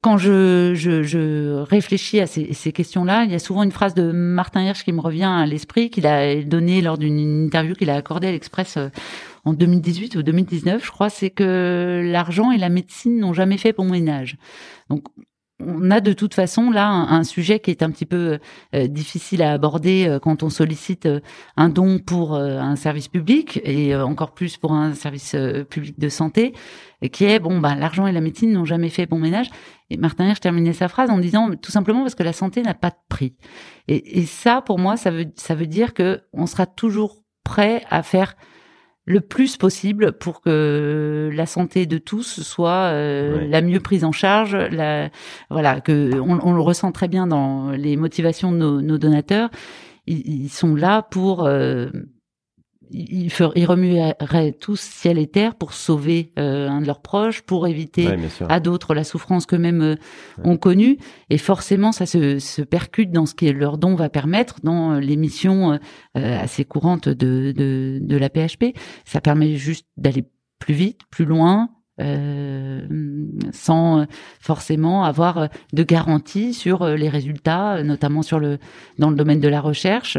quand 0.00 0.16
je, 0.16 0.74
je, 0.74 1.62
réfléchis 1.62 2.20
à 2.20 2.26
ces, 2.26 2.52
ces 2.52 2.72
questions-là, 2.72 3.24
il 3.24 3.32
y 3.32 3.34
a 3.34 3.38
souvent 3.38 3.62
une 3.62 3.72
phrase 3.72 3.94
de 3.94 4.12
Martin 4.12 4.62
Hirsch 4.62 4.84
qui 4.84 4.92
me 4.92 5.00
revient 5.00 5.24
à 5.24 5.46
l'esprit, 5.46 5.90
qu'il 5.90 6.06
a 6.06 6.42
donnée 6.42 6.82
lors 6.82 6.98
d'une 6.98 7.46
interview 7.46 7.74
qu'il 7.74 7.90
a 7.90 7.96
accordée 7.96 8.28
à 8.28 8.32
l'Express 8.32 8.76
euh, 8.76 8.88
en 9.44 9.52
2018 9.52 10.16
ou 10.16 10.22
2019, 10.22 10.84
je 10.84 10.90
crois, 10.90 11.10
c'est 11.10 11.30
que 11.30 12.02
l'argent 12.04 12.52
et 12.52 12.58
la 12.58 12.68
médecine 12.68 13.18
n'ont 13.18 13.32
jamais 13.32 13.56
fait 13.56 13.72
bon 13.72 13.88
ménage. 13.88 14.36
Donc, 14.88 15.04
on 15.66 15.90
a 15.90 16.00
de 16.00 16.12
toute 16.12 16.34
façon 16.34 16.70
là 16.70 16.88
un, 16.88 17.24
sujet 17.24 17.60
qui 17.60 17.70
est 17.70 17.82
un 17.82 17.90
petit 17.90 18.06
peu 18.06 18.38
euh, 18.74 18.86
difficile 18.86 19.42
à 19.42 19.52
aborder 19.52 20.06
euh, 20.08 20.18
quand 20.18 20.42
on 20.42 20.50
sollicite 20.50 21.06
euh, 21.06 21.20
un 21.56 21.68
don 21.68 21.98
pour 21.98 22.34
un 22.34 22.76
service 22.76 23.08
public 23.08 23.60
et 23.64 23.94
encore 23.94 24.32
plus 24.32 24.56
pour 24.56 24.72
un 24.72 24.94
service 24.94 25.36
public 25.68 25.98
de 25.98 26.08
santé, 26.08 26.54
qui 27.12 27.24
est 27.24 27.38
bon 27.38 27.60
bah 27.60 27.74
l'argent 27.74 28.06
et 28.06 28.12
la 28.12 28.20
médecine 28.20 28.52
n'ont 28.52 28.64
jamais 28.64 28.88
fait 28.88 29.06
bon 29.06 29.18
ménage. 29.18 29.50
Et 29.90 29.96
Martin 29.96 30.26
Hirsch 30.26 30.40
terminait 30.40 30.72
sa 30.72 30.88
phrase 30.88 31.10
en 31.10 31.18
disant 31.18 31.50
tout 31.60 31.70
simplement 31.70 32.02
parce 32.02 32.14
que 32.14 32.22
la 32.22 32.32
santé 32.32 32.62
n'a 32.62 32.74
pas 32.74 32.90
de 32.90 32.96
prix. 33.08 33.34
Et, 33.88 34.20
et 34.20 34.26
ça 34.26 34.62
pour 34.62 34.78
moi 34.78 34.96
ça 34.96 35.10
veut 35.10 35.26
ça 35.36 35.54
veut 35.54 35.66
dire 35.66 35.94
que 35.94 36.22
on 36.32 36.46
sera 36.46 36.66
toujours 36.66 37.22
prêt 37.44 37.84
à 37.90 38.02
faire 38.02 38.34
le 39.04 39.20
plus 39.20 39.56
possible 39.56 40.12
pour 40.12 40.40
que 40.40 41.30
la 41.32 41.46
santé 41.46 41.86
de 41.86 41.98
tous 41.98 42.42
soit 42.42 42.90
euh, 42.92 43.46
la 43.48 43.60
mieux 43.60 43.80
prise 43.80 44.04
en 44.04 44.12
charge. 44.12 44.54
La, 44.54 45.10
voilà, 45.50 45.80
que 45.80 46.20
on, 46.20 46.52
le 46.52 46.60
ressent 46.60 46.92
très 46.92 47.08
bien 47.08 47.26
dans 47.26 47.70
les 47.70 47.96
motivations 47.96 48.52
de 48.52 48.80
nos, 48.80 48.98
donateurs. 48.98 49.50
Ils, 50.06 50.48
sont 50.48 50.74
là 50.74 51.02
pour 51.02 51.46
euh, 51.46 51.90
ils, 52.92 53.32
ils 53.56 53.64
remueraient 53.64 54.52
tous 54.52 54.80
ciel 54.80 55.18
et 55.18 55.26
terre 55.26 55.54
pour 55.54 55.72
sauver 55.72 56.32
euh, 56.38 56.68
un 56.68 56.80
de 56.80 56.86
leurs 56.86 57.00
proches, 57.00 57.42
pour 57.42 57.66
éviter 57.66 58.08
à 58.48 58.60
d'autres 58.60 58.94
la 58.94 59.04
souffrance 59.04 59.46
qu'eux-mêmes 59.46 59.82
euh, 59.82 59.96
ont 60.44 60.56
connue. 60.56 60.98
Et 61.30 61.38
forcément, 61.38 61.92
ça 61.92 62.06
se, 62.06 62.38
se, 62.38 62.62
percute 62.62 63.10
dans 63.10 63.26
ce 63.26 63.34
que 63.34 63.46
leur 63.46 63.78
don 63.78 63.94
va 63.94 64.08
permettre 64.08 64.56
dans 64.62 64.94
les 64.94 65.16
missions 65.16 65.72
euh, 65.72 65.78
assez 66.14 66.64
courantes 66.64 67.08
de, 67.08 67.52
de, 67.56 67.98
de 68.00 68.16
la 68.16 68.28
PHP. 68.28 68.76
Ça 69.04 69.20
permet 69.20 69.56
juste 69.56 69.86
d'aller 69.96 70.24
plus 70.58 70.74
vite, 70.74 71.00
plus 71.10 71.24
loin, 71.24 71.70
euh, 72.00 72.86
sans 73.52 74.06
forcément 74.40 75.04
avoir 75.04 75.48
de 75.72 75.82
garantie 75.82 76.54
sur 76.54 76.86
les 76.86 77.08
résultats, 77.08 77.82
notamment 77.82 78.22
sur 78.22 78.38
le 78.38 78.58
dans 78.98 79.10
le 79.10 79.16
domaine 79.16 79.40
de 79.40 79.48
la 79.48 79.60
recherche. 79.60 80.16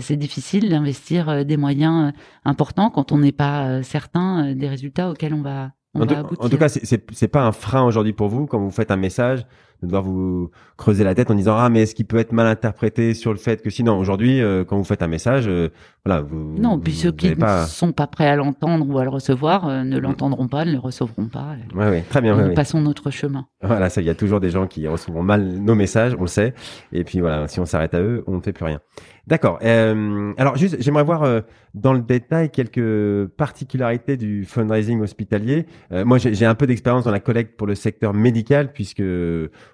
C'est 0.00 0.16
difficile 0.16 0.68
d'investir 0.68 1.28
euh, 1.28 1.44
des 1.44 1.56
moyens 1.56 2.08
euh, 2.08 2.18
importants 2.44 2.90
quand 2.90 3.12
on 3.12 3.18
n'est 3.18 3.32
pas 3.32 3.66
euh, 3.66 3.82
certain 3.82 4.54
des 4.54 4.68
résultats 4.68 5.10
auxquels 5.10 5.32
on 5.32 5.40
va, 5.40 5.72
on 5.94 6.02
en, 6.02 6.06
va 6.06 6.18
aboutir. 6.18 6.44
en 6.44 6.48
tout 6.48 6.58
cas, 6.58 6.68
c'est 6.68 7.28
pas 7.28 7.42
un 7.42 7.52
frein 7.52 7.84
aujourd'hui 7.84 8.12
pour 8.12 8.28
vous 8.28 8.46
quand 8.46 8.58
vous 8.58 8.70
faites 8.70 8.90
un 8.90 8.96
message 8.96 9.46
de 9.82 9.86
devoir 9.86 10.02
vous 10.02 10.50
creuser 10.76 11.04
la 11.04 11.14
tête 11.14 11.30
en 11.30 11.34
disant 11.34 11.56
ah 11.56 11.68
mais 11.68 11.82
est-ce 11.82 11.94
qu'il 11.94 12.06
peut 12.06 12.18
être 12.18 12.32
mal 12.32 12.46
interprété 12.46 13.14
sur 13.14 13.32
le 13.32 13.38
fait 13.38 13.62
que 13.62 13.70
sinon 13.70 13.96
aujourd'hui 13.98 14.40
euh, 14.40 14.64
quand 14.64 14.76
vous 14.76 14.84
faites 14.84 15.02
un 15.02 15.08
message 15.08 15.46
euh, 15.46 15.68
voilà 16.04 16.20
vous 16.20 16.56
non 16.58 16.78
puis 16.78 16.94
ceux 16.94 17.12
qui 17.12 17.30
ne 17.30 17.64
sont 17.66 17.92
pas 17.92 18.08
prêts 18.08 18.26
à 18.26 18.34
l'entendre 18.34 18.88
ou 18.88 18.98
à 18.98 19.04
le 19.04 19.10
recevoir 19.10 19.68
euh, 19.68 19.84
ne 19.84 19.98
mm. 19.98 20.02
l'entendront 20.02 20.48
pas 20.48 20.64
ne 20.64 20.72
le 20.72 20.78
recevront 20.78 21.28
pas 21.28 21.54
ouais, 21.74 21.88
ouais 21.88 22.04
très 22.08 22.20
bien 22.20 22.36
nous 22.36 22.54
passons 22.54 22.80
notre 22.80 23.10
chemin 23.10 23.46
voilà 23.62 23.88
ça 23.88 24.00
il 24.00 24.06
y 24.06 24.10
a 24.10 24.14
toujours 24.14 24.40
des 24.40 24.50
gens 24.50 24.66
qui 24.66 24.86
recevront 24.88 25.22
mal 25.22 25.44
nos 25.46 25.74
messages 25.74 26.14
on 26.18 26.22
le 26.22 26.26
sait 26.26 26.54
et 26.92 27.04
puis 27.04 27.20
voilà 27.20 27.46
si 27.46 27.60
on 27.60 27.66
s'arrête 27.66 27.94
à 27.94 28.00
eux 28.00 28.24
on 28.26 28.36
ne 28.36 28.40
fait 28.40 28.52
plus 28.52 28.64
rien 28.64 28.80
d'accord 29.28 29.58
alors 29.62 30.56
juste 30.56 30.76
j'aimerais 30.80 31.04
voir 31.04 31.42
dans 31.74 31.92
le 31.92 32.00
détail 32.00 32.50
quelques 32.50 33.28
particularités 33.36 34.16
du 34.16 34.44
fundraising 34.44 35.00
hospitalier. 35.00 35.66
Moi 35.90 36.18
j'ai 36.18 36.46
un 36.46 36.54
peu 36.54 36.66
d'expérience 36.66 37.04
dans 37.04 37.10
la 37.10 37.20
collecte 37.20 37.56
pour 37.56 37.66
le 37.66 37.74
secteur 37.74 38.14
médical 38.14 38.72
puisque 38.72 39.02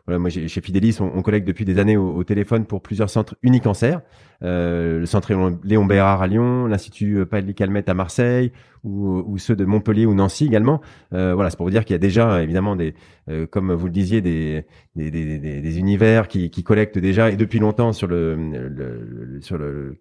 voilà, 0.07 0.19
moi 0.19 0.29
chez 0.31 0.61
Fidelis, 0.61 0.99
on, 1.01 1.23
collecte 1.23 1.47
depuis 1.47 1.65
des 1.65 1.79
années 1.79 1.97
au, 1.97 2.23
téléphone 2.25 2.67
pour 2.67 2.83
plusieurs 2.83 3.11
centres 3.11 3.37
Unicancer, 3.43 3.97
euh, 4.45 5.01
le 5.01 5.07
centre 5.07 5.32
Léon 5.64 5.84
Bérard 5.84 6.22
à 6.22 6.26
Lyon, 6.26 6.66
l'institut 6.66 7.18
euh, 7.18 7.24
Paul 7.24 7.53
Calmette 7.55 7.88
à 7.88 7.95
Marseille, 7.95 8.53
ou, 8.84 9.24
ou, 9.26 9.38
ceux 9.38 9.57
de 9.57 9.64
Montpellier 9.64 10.07
ou 10.07 10.14
Nancy 10.14 10.45
également. 10.45 10.80
Euh, 11.12 11.34
voilà, 11.34 11.51
c'est 11.51 11.57
pour 11.57 11.66
vous 11.66 11.70
dire 11.70 11.84
qu'il 11.84 11.95
y 11.95 11.97
a 11.97 11.99
déjà 11.99 12.42
évidemment 12.42 12.76
des, 12.76 12.95
euh, 13.30 13.47
comme 13.47 13.72
vous 13.72 13.86
le 13.86 13.92
disiez, 13.92 14.20
des 14.20 14.66
des, 14.95 15.11
des, 15.11 15.38
des, 15.38 15.78
univers 15.78 16.28
qui, 16.28 16.51
qui 16.51 16.62
collectent 16.62 16.99
déjà 16.99 17.30
et 17.30 17.36
depuis 17.36 17.59
longtemps 17.59 17.92
sur 17.92 18.07
le, 18.07 18.36
le, 18.36 19.40
sur 19.40 19.59
le 19.59 19.99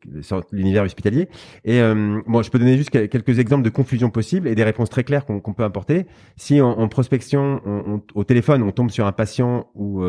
l'univers 0.52 0.84
hospitalier. 0.84 1.30
Et 1.64 1.80
euh, 1.80 2.22
bon, 2.28 2.44
je 2.44 2.52
peux 2.52 2.60
donner 2.60 2.78
juste 2.78 2.90
quelques 2.90 3.40
exemples 3.40 3.64
de 3.64 3.70
confusion 3.70 4.10
possibles 4.10 4.48
et 4.48 4.56
des 4.56 4.64
réponses 4.64 4.90
très 4.90 5.04
claires 5.04 5.26
qu'on 5.26 5.54
peut 5.54 5.64
apporter. 5.64 6.06
Si 6.36 6.62
en, 6.62 6.88
prospection, 6.90 7.62
on, 7.66 8.02
au 8.14 8.24
téléphone, 8.24 8.62
on 8.62 8.72
tombe 8.72 8.92
sur 8.92 9.08
un 9.08 9.14
patient 9.14 9.68
ou 9.74 10.04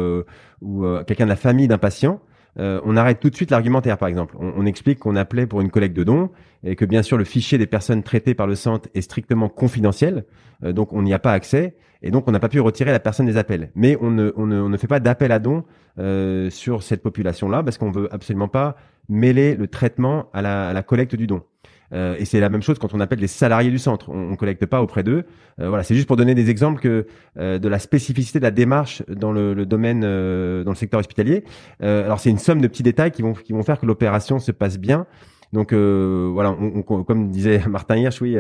ou 0.60 0.84
quelqu'un 1.06 1.24
de 1.24 1.30
la 1.30 1.36
famille 1.36 1.68
d'un 1.68 1.78
patient. 1.78 2.20
Euh, 2.58 2.80
on 2.84 2.96
arrête 2.96 3.20
tout 3.20 3.30
de 3.30 3.34
suite 3.34 3.50
l'argumentaire, 3.50 3.98
par 3.98 4.08
exemple. 4.08 4.36
On, 4.38 4.64
explique 4.66 5.00
qu'on 5.00 5.16
appelait 5.16 5.46
pour 5.46 5.60
une 5.60 5.70
collecte 5.70 5.96
de 5.96 6.04
dons 6.04 6.30
et 6.62 6.76
que 6.76 6.84
bien 6.84 7.02
sûr 7.02 7.18
le 7.18 7.24
fichier 7.24 7.58
des 7.58 7.66
personnes 7.66 8.02
traitées 8.02 8.34
par 8.34 8.46
le 8.46 8.54
centre 8.54 8.88
est 8.94 9.02
strictement 9.02 9.48
confidentiel, 9.48 10.24
euh, 10.62 10.72
donc 10.72 10.92
on 10.92 11.02
n'y 11.02 11.12
a 11.12 11.18
pas 11.18 11.32
accès 11.32 11.76
et 12.02 12.10
donc 12.10 12.28
on 12.28 12.32
n'a 12.32 12.40
pas 12.40 12.48
pu 12.48 12.60
retirer 12.60 12.92
la 12.92 13.00
personne 13.00 13.26
des 13.26 13.36
appels. 13.36 13.70
Mais 13.74 13.96
on 14.00 14.10
ne, 14.10 14.32
on 14.36 14.46
ne, 14.46 14.76
fait 14.76 14.86
pas 14.86 15.00
d'appel 15.00 15.32
à 15.32 15.38
dons 15.38 15.64
euh, 15.98 16.48
sur 16.50 16.82
cette 16.82 17.02
population-là 17.02 17.62
parce 17.62 17.78
qu'on 17.78 17.90
veut 17.90 18.12
absolument 18.12 18.48
pas 18.48 18.76
mêler 19.08 19.54
le 19.54 19.66
traitement 19.66 20.30
à 20.32 20.40
la, 20.42 20.68
à 20.68 20.72
la 20.72 20.82
collecte 20.82 21.16
du 21.16 21.26
don. 21.26 21.42
Euh, 21.92 22.16
et 22.18 22.24
c'est 22.24 22.40
la 22.40 22.48
même 22.48 22.62
chose 22.62 22.78
quand 22.78 22.94
on 22.94 23.00
appelle 23.00 23.20
les 23.20 23.26
salariés 23.26 23.70
du 23.70 23.78
centre. 23.78 24.10
On, 24.10 24.32
on 24.32 24.36
collecte 24.36 24.66
pas 24.66 24.82
auprès 24.82 25.02
d'eux. 25.02 25.24
Euh, 25.60 25.68
voilà, 25.68 25.84
c'est 25.84 25.94
juste 25.94 26.06
pour 26.06 26.16
donner 26.16 26.34
des 26.34 26.50
exemples 26.50 26.80
que 26.80 27.06
euh, 27.38 27.58
de 27.58 27.68
la 27.68 27.78
spécificité 27.78 28.38
de 28.38 28.44
la 28.44 28.50
démarche 28.50 29.02
dans 29.08 29.32
le, 29.32 29.54
le 29.54 29.66
domaine, 29.66 30.00
dans 30.00 30.70
le 30.70 30.76
secteur 30.76 31.00
hospitalier. 31.00 31.44
alors 31.80 32.20
c'est 32.20 32.30
une 32.30 32.38
somme 32.38 32.60
de 32.60 32.68
petits 32.68 32.82
détails 32.82 33.10
qui 33.10 33.22
vont 33.22 33.32
qui 33.32 33.52
vont 33.52 33.62
faire 33.62 33.78
que 33.78 33.86
l'opération 33.86 34.38
se 34.38 34.52
passe 34.52 34.78
bien. 34.78 35.06
Donc 35.52 35.72
voilà, 35.72 36.50
on, 36.50 36.82
comme 36.82 37.30
disait 37.30 37.62
Martin 37.68 37.96
Hirsch, 37.96 38.20
oui, 38.20 38.36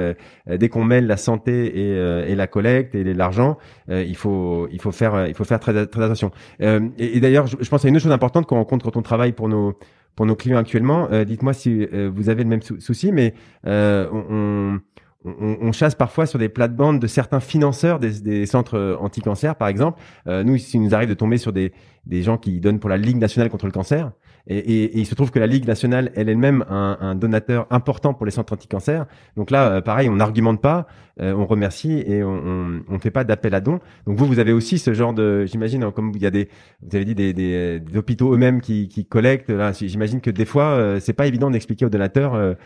dès 0.46 0.68
qu'on 0.68 0.84
mêle 0.84 1.06
la 1.06 1.16
santé 1.16 1.66
et, 1.66 2.30
et 2.30 2.34
la 2.34 2.46
collecte 2.46 2.94
et 2.94 3.04
l'argent, 3.14 3.56
il 3.88 4.16
faut 4.16 4.68
il 4.72 4.80
faut 4.80 4.92
faire 4.92 5.26
il 5.28 5.34
faut 5.34 5.44
faire 5.44 5.60
très, 5.60 5.86
très 5.86 6.02
attention. 6.02 6.30
et, 6.60 6.80
et 6.98 7.20
d'ailleurs, 7.20 7.46
je, 7.46 7.56
je, 7.60 7.68
pense 7.68 7.84
à 7.84 7.88
une 7.88 7.96
autre 7.96 8.02
chose 8.02 8.12
importante 8.12 8.46
qu'on 8.46 8.56
rencontre 8.56 8.84
quand 8.84 8.96
on 8.96 9.02
travaille 9.02 9.32
pour 9.32 9.48
nos 9.48 9.78
pour 10.16 10.26
nos 10.26 10.36
clients 10.36 10.58
actuellement. 10.58 11.08
Euh, 11.10 11.24
dites-moi 11.24 11.52
si 11.52 11.86
euh, 11.92 12.10
vous 12.14 12.28
avez 12.28 12.42
le 12.42 12.48
même 12.48 12.62
souci, 12.62 13.12
mais 13.12 13.34
euh, 13.66 14.08
on, 14.12 14.80
on, 15.24 15.58
on, 15.60 15.72
chasse 15.72 15.94
parfois 15.94 16.26
sur 16.26 16.38
des 16.38 16.48
plates-bandes 16.48 17.00
de 17.00 17.06
certains 17.06 17.40
financeurs 17.40 17.98
des, 17.98 18.20
des 18.20 18.46
centres 18.46 18.98
anti-cancer, 19.00 19.56
par 19.56 19.68
exemple. 19.68 20.00
nous, 20.26 20.56
il 20.56 20.82
nous 20.82 20.94
arrive 20.94 21.08
de 21.08 21.14
tomber 21.14 21.38
sur 21.38 21.52
des, 21.52 21.72
des 22.06 22.22
gens 22.22 22.36
qui 22.36 22.60
donnent 22.60 22.78
pour 22.78 22.90
la 22.90 22.98
Ligue 22.98 23.16
nationale 23.16 23.48
contre 23.48 23.66
le 23.66 23.72
cancer. 23.72 24.12
Et, 24.46 24.58
et, 24.58 24.84
et 24.84 24.98
il 24.98 25.06
se 25.06 25.14
trouve 25.14 25.30
que 25.30 25.38
la 25.38 25.46
Ligue 25.46 25.66
nationale, 25.66 26.10
elle 26.14 26.28
elle-même, 26.28 26.64
un, 26.68 26.98
un 27.00 27.14
donateur 27.14 27.66
important 27.70 28.12
pour 28.12 28.26
les 28.26 28.32
centres 28.32 28.52
anti-cancer. 28.52 29.06
Donc 29.36 29.50
là, 29.50 29.80
pareil, 29.80 30.08
on 30.08 30.16
n'argumente 30.16 30.60
pas, 30.60 30.86
on 31.18 31.46
remercie 31.46 32.04
et 32.06 32.22
on 32.22 32.82
ne 32.88 32.98
fait 32.98 33.10
pas 33.10 33.24
d'appel 33.24 33.54
à 33.54 33.60
dons. 33.60 33.80
Donc 34.06 34.18
vous, 34.18 34.26
vous 34.26 34.38
avez 34.38 34.52
aussi 34.52 34.78
ce 34.78 34.92
genre 34.92 35.14
de, 35.14 35.46
j'imagine, 35.46 35.82
hein, 35.82 35.92
comme 35.92 36.12
il 36.14 36.20
y 36.20 36.26
a 36.26 36.30
des, 36.30 36.48
vous 36.82 36.94
avez 36.94 37.04
dit 37.04 37.14
des, 37.14 37.32
des, 37.32 37.80
des 37.80 37.96
hôpitaux 37.96 38.34
eux-mêmes 38.34 38.60
qui, 38.60 38.88
qui 38.88 39.06
collectent. 39.06 39.52
J'imagine 39.80 40.20
que 40.20 40.30
des 40.30 40.44
fois, 40.44 40.96
c'est 41.00 41.14
pas 41.14 41.26
évident 41.26 41.50
d'expliquer 41.50 41.86
aux 41.86 41.90
donateurs 41.90 42.56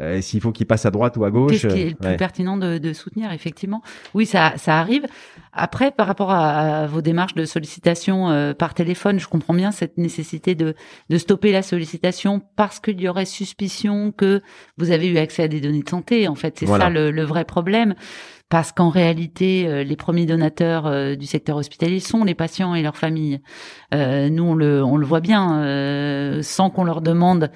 euh, 0.00 0.20
s'il 0.20 0.40
faut 0.40 0.50
qu'il 0.50 0.66
passe 0.66 0.86
à 0.86 0.90
droite 0.90 1.16
ou 1.16 1.24
à 1.24 1.30
gauche. 1.30 1.52
Qu'est-ce 1.52 1.68
qui 1.68 1.80
est 1.82 1.90
le 1.90 1.94
plus 1.94 2.16
pertinent 2.16 2.56
de, 2.56 2.78
de, 2.78 2.92
soutenir, 2.92 3.32
effectivement? 3.32 3.80
Oui, 4.12 4.26
ça, 4.26 4.54
ça 4.56 4.80
arrive. 4.80 5.06
Après, 5.52 5.92
par 5.92 6.08
rapport 6.08 6.32
à, 6.32 6.86
vos 6.88 7.00
démarches 7.00 7.34
de 7.34 7.44
sollicitation 7.44 8.28
euh, 8.28 8.54
par 8.54 8.74
téléphone, 8.74 9.20
je 9.20 9.28
comprends 9.28 9.54
bien 9.54 9.70
cette 9.70 9.96
nécessité 9.96 10.56
de, 10.56 10.74
de 11.10 11.18
stopper 11.18 11.52
la 11.52 11.62
sollicitation 11.62 12.42
parce 12.56 12.80
qu'il 12.80 13.00
y 13.00 13.08
aurait 13.08 13.24
suspicion 13.24 14.10
que 14.10 14.42
vous 14.78 14.90
avez 14.90 15.06
eu 15.06 15.18
accès 15.18 15.44
à 15.44 15.48
des 15.48 15.60
données 15.60 15.82
de 15.82 15.88
santé. 15.88 16.26
En 16.26 16.34
fait, 16.34 16.58
c'est 16.58 16.66
ça 16.66 16.90
le, 16.90 17.12
le, 17.12 17.22
vrai 17.22 17.44
problème. 17.44 17.94
Parce 18.48 18.72
qu'en 18.72 18.90
réalité, 18.90 19.66
euh, 19.66 19.84
les 19.84 19.96
premiers 19.96 20.26
donateurs 20.26 21.16
du 21.16 21.26
secteur 21.26 21.56
hospitalier 21.56 22.00
sont 22.00 22.24
les 22.24 22.34
patients 22.34 22.74
et 22.74 22.82
leurs 22.82 22.96
familles. 22.96 23.40
nous, 23.92 24.44
on 24.44 24.54
le, 24.54 24.82
on 24.82 24.96
le 24.96 25.06
voit 25.06 25.20
bien, 25.20 26.40
sans 26.42 26.70
qu'on 26.70 26.84
leur 26.84 27.00
demande 27.00 27.44
euh, 27.44 27.48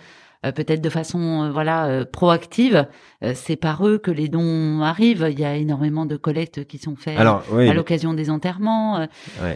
peut-être 0.43 0.81
de 0.81 0.89
façon 0.89 1.45
euh, 1.45 1.51
voilà 1.51 1.87
euh, 1.87 2.05
proactive. 2.05 2.87
c'est 3.35 3.57
par 3.57 3.87
eux 3.87 3.99
que 3.99 4.11
les 4.11 4.29
dons 4.29 4.81
arrivent. 4.83 5.29
Il 5.31 5.39
y 5.39 5.45
a 5.45 5.57
énormément 5.57 6.07
de 6.07 6.17
collectes 6.17 6.65
qui 6.67 6.79
sont 6.79 6.97
faites 6.97 7.19
à 7.19 7.75
l'occasion 7.75 8.15
des 8.15 8.31
enterrements. 8.31 9.07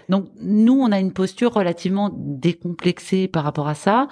Donc 0.09 0.27
nous, 0.41 0.75
on 0.75 0.91
a 0.91 0.99
une 0.99 1.13
posture 1.13 1.53
relativement 1.53 2.11
décomplexée 2.13 3.29
par 3.29 3.45
rapport 3.45 3.69
à 3.69 3.75
ça, 3.75 4.09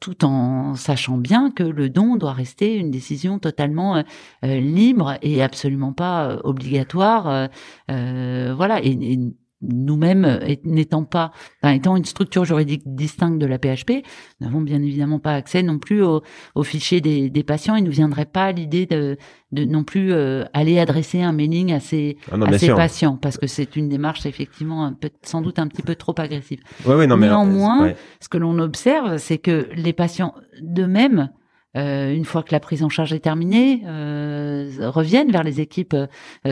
tout 0.00 0.24
en 0.24 0.74
sachant 0.74 1.18
bien 1.18 1.50
que 1.50 1.62
le 1.62 1.88
don 1.88 2.16
doit 2.16 2.32
rester 2.32 2.76
une 2.76 2.90
décision 2.90 3.38
totalement 3.38 4.02
libre 4.42 5.14
et 5.22 5.42
absolument 5.42 5.92
pas 5.92 6.38
obligatoire. 6.42 7.48
voilà. 7.88 8.80
Et, 8.82 8.90
et 8.90 9.18
nous-mêmes, 9.62 10.24
euh, 10.24 10.54
n'étant 10.64 11.04
pas, 11.04 11.32
étant 11.64 11.96
une 11.96 12.04
structure 12.04 12.44
juridique 12.44 12.82
distincte 12.86 13.38
de 13.38 13.46
la 13.46 13.58
PHP, 13.58 14.04
n'avons 14.40 14.60
bien 14.60 14.82
évidemment 14.82 15.18
pas 15.18 15.34
accès 15.34 15.62
non 15.62 15.78
plus 15.78 16.02
au, 16.02 16.22
au 16.54 16.62
fichier 16.62 17.00
des, 17.00 17.30
des, 17.30 17.42
patients. 17.42 17.76
Il 17.76 17.82
ne 17.82 17.86
nous 17.86 17.92
viendrait 17.92 18.26
pas 18.26 18.52
l'idée 18.52 18.86
de, 18.86 19.18
de, 19.52 19.64
non 19.64 19.84
plus 19.84 20.12
euh, 20.12 20.44
aller 20.54 20.78
adresser 20.78 21.20
un 21.20 21.32
mailing 21.32 21.72
à 21.72 21.80
ces, 21.80 22.16
ah 22.32 22.36
à 22.46 22.58
ces 22.58 22.68
patients, 22.68 23.16
parce 23.16 23.36
que 23.36 23.46
c'est 23.46 23.76
une 23.76 23.88
démarche 23.88 24.24
effectivement 24.26 24.84
un 24.84 24.92
peu, 24.92 25.10
sans 25.22 25.42
doute 25.42 25.58
un 25.58 25.68
petit 25.68 25.82
peu 25.82 25.94
trop 25.94 26.14
agressive. 26.16 26.60
Ouais, 26.86 26.94
ouais, 26.94 27.06
non, 27.06 27.16
mais 27.16 27.26
Néanmoins, 27.26 27.92
ce 28.20 28.28
que 28.28 28.38
l'on 28.38 28.58
observe, 28.58 29.18
c'est 29.18 29.38
que 29.38 29.68
les 29.74 29.92
patients 29.92 30.34
d'eux-mêmes 30.62 31.30
euh, 31.76 32.12
une 32.12 32.24
fois 32.24 32.42
que 32.42 32.50
la 32.50 32.58
prise 32.58 32.82
en 32.82 32.88
charge 32.88 33.12
est 33.12 33.20
terminée, 33.20 33.84
euh, 33.86 34.72
reviennent 34.80 35.30
vers 35.30 35.44
les 35.44 35.60
équipes 35.60 35.94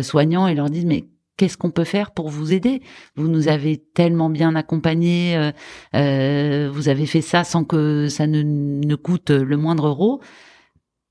soignants 0.00 0.46
et 0.46 0.54
leur 0.54 0.70
disent 0.70 0.86
mais 0.86 1.06
qu'est-ce 1.38 1.56
qu'on 1.56 1.70
peut 1.70 1.84
faire 1.84 2.10
pour 2.10 2.28
vous 2.28 2.52
aider? 2.52 2.82
Vous 3.16 3.28
nous 3.28 3.48
avez 3.48 3.78
tellement 3.78 4.28
bien 4.28 4.54
accompagnés, 4.54 5.36
euh, 5.36 5.52
euh, 5.94 6.70
vous 6.70 6.90
avez 6.90 7.06
fait 7.06 7.22
ça 7.22 7.44
sans 7.44 7.64
que 7.64 8.08
ça 8.08 8.26
ne, 8.26 8.42
ne 8.42 8.94
coûte 8.96 9.30
le 9.30 9.56
moindre 9.56 9.86
euro. 9.86 10.20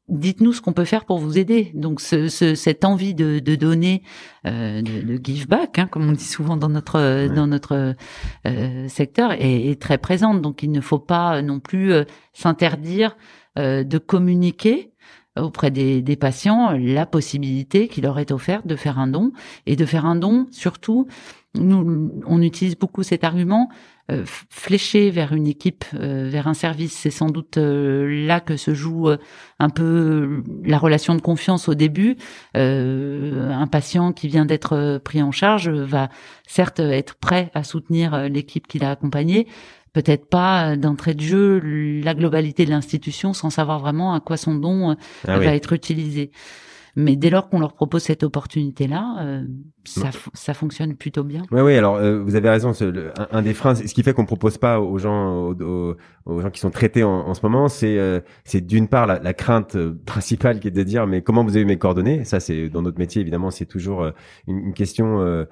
Dites-nous 0.10 0.54
ce 0.54 0.62
qu'on 0.62 0.72
peut 0.72 0.86
faire 0.86 1.04
pour 1.04 1.18
vous 1.18 1.38
aider. 1.38 1.72
Donc, 1.74 2.00
ce, 2.00 2.30
ce, 2.30 2.56
cette 2.56 2.86
envie 2.86 3.14
de, 3.14 3.40
de 3.40 3.56
donner, 3.56 4.04
euh, 4.46 4.82
de, 4.82 5.02
de, 5.02 5.20
give 5.22 5.48
back, 5.50 5.80
hein, 5.80 5.88
comme 5.92 6.08
on 6.08 6.14
dit 6.14 6.24
souvent 6.24 6.56
dans 6.56 6.70
notre 6.70 7.28
dans 7.28 7.48
notre 7.48 7.96
euh, 8.46 8.88
secteur, 8.88 9.34
est, 9.34 9.70
est, 9.70 9.82
très 9.82 9.98
présente. 9.98 10.42
Donc, 10.42 10.64
il 10.64 10.72
ne 10.72 10.80
faut 10.80 11.00
pas 11.00 11.42
non 11.42 11.60
plus 11.60 11.92
euh, 11.92 12.06
s'interdire 12.32 13.18
euh, 13.58 13.84
de 13.84 13.98
communiquer 13.98 14.94
auprès 15.40 15.72
des, 15.72 16.02
des, 16.02 16.16
patients 16.16 16.72
la 16.72 17.06
possibilité 17.06 17.88
qui 17.88 18.02
leur 18.02 18.20
est 18.20 18.32
offerte 18.32 18.68
de 18.68 18.76
faire 18.76 19.00
un 19.00 19.08
don 19.08 19.32
et 19.66 19.76
de 19.76 19.86
faire 19.86 20.06
un 20.06 20.16
don 20.16 20.48
surtout 20.52 21.08
nous 21.56 22.12
on 22.26 22.42
utilise 22.42 22.78
beaucoup 22.78 23.04
cet 23.04 23.24
argument 23.24 23.70
euh, 24.10 24.24
fléché 24.26 25.10
vers 25.10 25.34
une 25.34 25.48
équipe 25.48 25.84
euh, 25.94 26.30
vers 26.30 26.48
un 26.48 26.54
service. 26.54 26.94
C'est 26.94 27.12
sans 27.12 27.30
doute 27.30 27.58
euh, 27.58 28.26
là 28.26 28.40
que 28.40 28.56
se 28.56 28.74
joue 28.74 29.10
euh, 29.10 29.18
un 29.60 29.70
peu 29.70 30.44
la 30.64 30.78
relation 30.78 31.14
de 31.14 31.20
confiance 31.20 31.68
au 31.68 31.74
début. 31.74 32.16
Un 32.54 33.68
patient 33.68 34.14
qui 34.14 34.30
vient 34.30 34.46
d'être 34.46 35.00
pris 35.04 35.22
en 35.22 35.32
charge 35.32 35.70
va 35.70 36.10
certes 36.48 36.80
être 36.80 37.16
prêt 37.16 37.52
à 37.54 37.64
soutenir 37.64 38.30
l'équipe 38.30 38.68
qui 38.68 38.80
l'a 38.80 38.92
accompagné 38.92 39.48
peut-être 39.98 40.30
pas 40.30 40.76
d'entrée 40.76 41.16
de 41.16 41.22
jeu 41.22 41.60
la 42.04 42.14
globalité 42.14 42.66
de 42.66 42.70
l'institution 42.70 43.34
sans 43.34 43.50
savoir 43.50 43.80
vraiment 43.80 44.14
à 44.14 44.20
quoi 44.20 44.38
son 44.38 44.54
don 44.54 44.92
ah 44.92 44.96
va 45.26 45.40
oui. 45.40 45.46
être 45.48 45.74
utilisé. 45.74 46.30
Mais 46.96 47.16
dès 47.16 47.30
lors 47.32 47.50
qu'on 47.50 47.60
leur 47.60 47.74
propose 47.74 48.04
cette 48.04 48.24
opportunité-là, 48.24 49.18
euh, 49.22 49.44
ça, 49.86 50.10
ça 50.34 50.54
fonctionne 50.56 50.96
plutôt 50.96 51.24
bien. 51.24 51.44
Oui, 51.52 51.62
oui. 51.62 51.76
Alors, 51.76 51.96
euh, 51.96 52.20
vous 52.22 52.36
avez 52.36 52.50
raison. 52.50 52.74
Ce, 52.74 52.84
le, 52.84 53.12
un, 53.20 53.28
un, 53.32 53.42
des 53.44 53.54
freins, 53.54 53.76
ce 53.76 53.94
qui 53.94 54.02
fait 54.02 54.14
qu'on 54.14 54.26
propose 54.26 54.58
pas 54.58 54.80
aux 54.80 54.98
gens, 54.98 55.48
aux, 55.48 55.54
aux, 55.62 55.96
gens 56.42 56.50
qui 56.50 56.60
sont 56.60 56.70
traités 56.70 57.04
en, 57.04 57.28
en 57.28 57.34
ce 57.34 57.42
moment, 57.44 57.68
c'est, 57.68 57.98
euh, 57.98 58.20
c'est 58.44 58.62
d'une 58.62 58.88
part 58.88 59.08
la, 59.08 59.20
la, 59.20 59.34
crainte 59.34 59.76
euh, 59.76 59.98
principale 60.06 60.60
qui 60.60 60.68
est 60.68 60.72
de 60.72 60.84
dire, 60.84 61.08
mais 61.08 61.22
comment 61.22 61.44
vous 61.44 61.56
avez 61.56 61.66
mes 61.66 61.78
coordonnées? 61.78 62.24
Ça, 62.26 62.40
c'est 62.40 62.70
dans 62.70 62.82
notre 62.82 63.00
métier, 63.00 63.22
évidemment, 63.22 63.52
c'est 63.52 63.66
toujours 63.66 64.04
euh, 64.04 64.12
une, 64.48 64.60
une, 64.60 64.74
question 64.74 65.22
euh, 65.22 65.46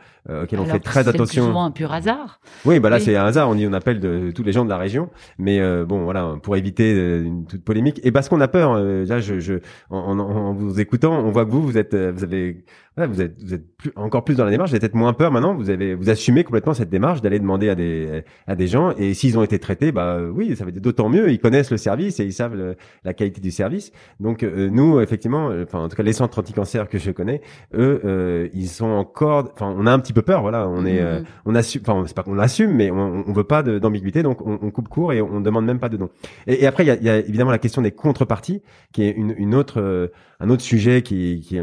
auquel 0.44 0.60
on 0.60 0.66
fait 0.66 0.80
très 0.80 1.08
attention. 1.08 1.44
C'est 1.44 1.48
souvent 1.48 1.66
un 1.66 1.72
pur 1.72 1.92
hasard. 1.92 2.40
Oui, 2.66 2.80
bah 2.80 2.90
là, 2.90 2.98
oui. 2.98 3.04
c'est 3.04 3.16
un 3.16 3.26
hasard. 3.26 3.50
On 3.50 3.56
dit, 3.56 3.68
on 3.68 3.74
appelle 3.74 4.00
de, 4.00 4.32
tous 4.32 4.44
les 4.44 4.52
gens 4.52 4.66
de 4.66 4.70
la 4.70 4.78
région, 4.78 5.10
mais 5.38 5.60
bon, 5.86 6.04
voilà, 6.04 6.36
pour 6.42 6.56
éviter 6.56 6.92
une 7.20 7.46
toute 7.46 7.64
polémique. 7.64 8.00
Et 8.04 8.12
parce 8.12 8.30
qu'on 8.30 8.42
a 8.42 8.48
peur. 8.48 8.78
là, 8.78 9.20
je, 9.20 9.40
je 9.40 9.56
en, 9.90 9.98
en, 9.98 10.20
en, 10.20 10.54
vous 10.54 10.80
écoutant, 10.80 11.14
on 11.20 11.32
voit 11.32 11.46
que 11.46 11.52
vous, 11.52 11.62
vous 11.62 11.78
êtes, 11.78 11.96
vous 11.96 12.24
avez 12.24 12.66
vous 12.98 13.22
êtes, 13.22 13.42
vous 13.44 13.54
êtes 13.54 13.76
plus, 13.76 13.92
encore 13.96 14.24
plus 14.24 14.36
dans 14.36 14.46
la 14.46 14.52
démarche, 14.52 14.70
vous 14.70 14.76
avez 14.76 14.80
peut-être 14.80 14.96
moins 14.96 15.14
peur 15.14 15.32
maintenant, 15.32 15.54
vous 15.54 15.70
avez, 15.70 15.94
vous 15.96 16.10
assumez 16.10 16.46
complètement 16.46 16.74
cette 16.74 16.90
démarche 16.90 17.22
d'aller 17.22 17.40
demander 17.40 17.70
à 17.70 17.76
des, 17.76 18.24
à 18.48 18.56
des 18.56 18.68
gens, 18.68 18.94
et 18.98 19.14
s'ils 19.14 19.38
ont 19.38 19.44
été 19.44 19.60
traités, 19.60 19.92
bah 19.92 20.20
oui, 20.22 20.56
ça 20.56 20.64
va 20.64 20.70
être 20.70 20.80
d'autant 20.80 21.10
mieux, 21.10 21.30
ils 21.30 21.40
connaissent 21.40 21.72
le 21.72 21.78
service 21.78 22.20
et 22.22 22.24
ils 22.24 22.34
savent 22.34 22.56
le, 22.56 22.76
la 23.04 23.14
qualité 23.14 23.42
du 23.42 23.52
service. 23.52 23.92
Donc 24.22 24.44
euh, 24.44 24.70
nous, 24.70 25.02
effectivement, 25.02 25.50
euh, 25.50 25.66
enfin 25.68 25.80
en 25.80 25.90
tout 25.90 25.98
cas 25.98 26.04
les 26.04 26.14
centres 26.14 26.40
anti-cancer 26.40 26.88
que 26.88 26.98
je 26.98 27.12
connais, 27.12 27.42
eux, 27.74 28.00
euh, 28.06 28.48
ils 28.54 28.70
sont 28.70 28.86
encore, 28.86 29.50
enfin 29.54 29.74
on 29.78 29.86
a 29.88 29.92
un 29.92 30.00
petit 30.00 30.14
peu 30.14 30.22
peur, 30.22 30.42
voilà, 30.42 30.68
on 30.70 30.86
est, 30.86 31.04
mmh. 31.04 31.26
on 31.46 31.56
assume, 31.56 31.82
enfin 31.86 32.04
c'est 32.08 32.16
pas 32.16 32.24
qu'on 32.24 32.40
assume, 32.40 32.72
mais 32.72 32.92
on, 32.92 33.26
on 33.28 33.34
veut 33.34 33.44
pas 33.44 33.62
d'ambiguïté, 33.62 34.24
donc 34.24 34.40
on, 34.46 34.58
on, 34.62 34.72
coupe 34.72 34.88
court 34.88 35.12
et 35.12 35.22
on 35.22 35.42
demande 35.42 35.66
même 35.66 35.80
pas 35.80 35.90
de 35.90 35.98
don. 35.98 36.10
Et, 36.48 36.64
et 36.64 36.68
après 36.68 36.84
il 36.84 36.88
y 36.88 36.92
a, 36.92 36.96
y 36.96 37.10
a, 37.10 37.18
évidemment 37.18 37.52
la 37.52 37.58
question 37.58 37.82
des 37.82 37.92
contreparties, 37.92 38.62
qui 38.94 39.04
est 39.04 39.12
une, 39.12 39.36
une 39.38 39.54
autre, 39.54 40.12
un 40.40 40.50
autre 40.50 40.64
sujet 40.64 41.02
qui, 41.02 41.42
qui 41.42 41.58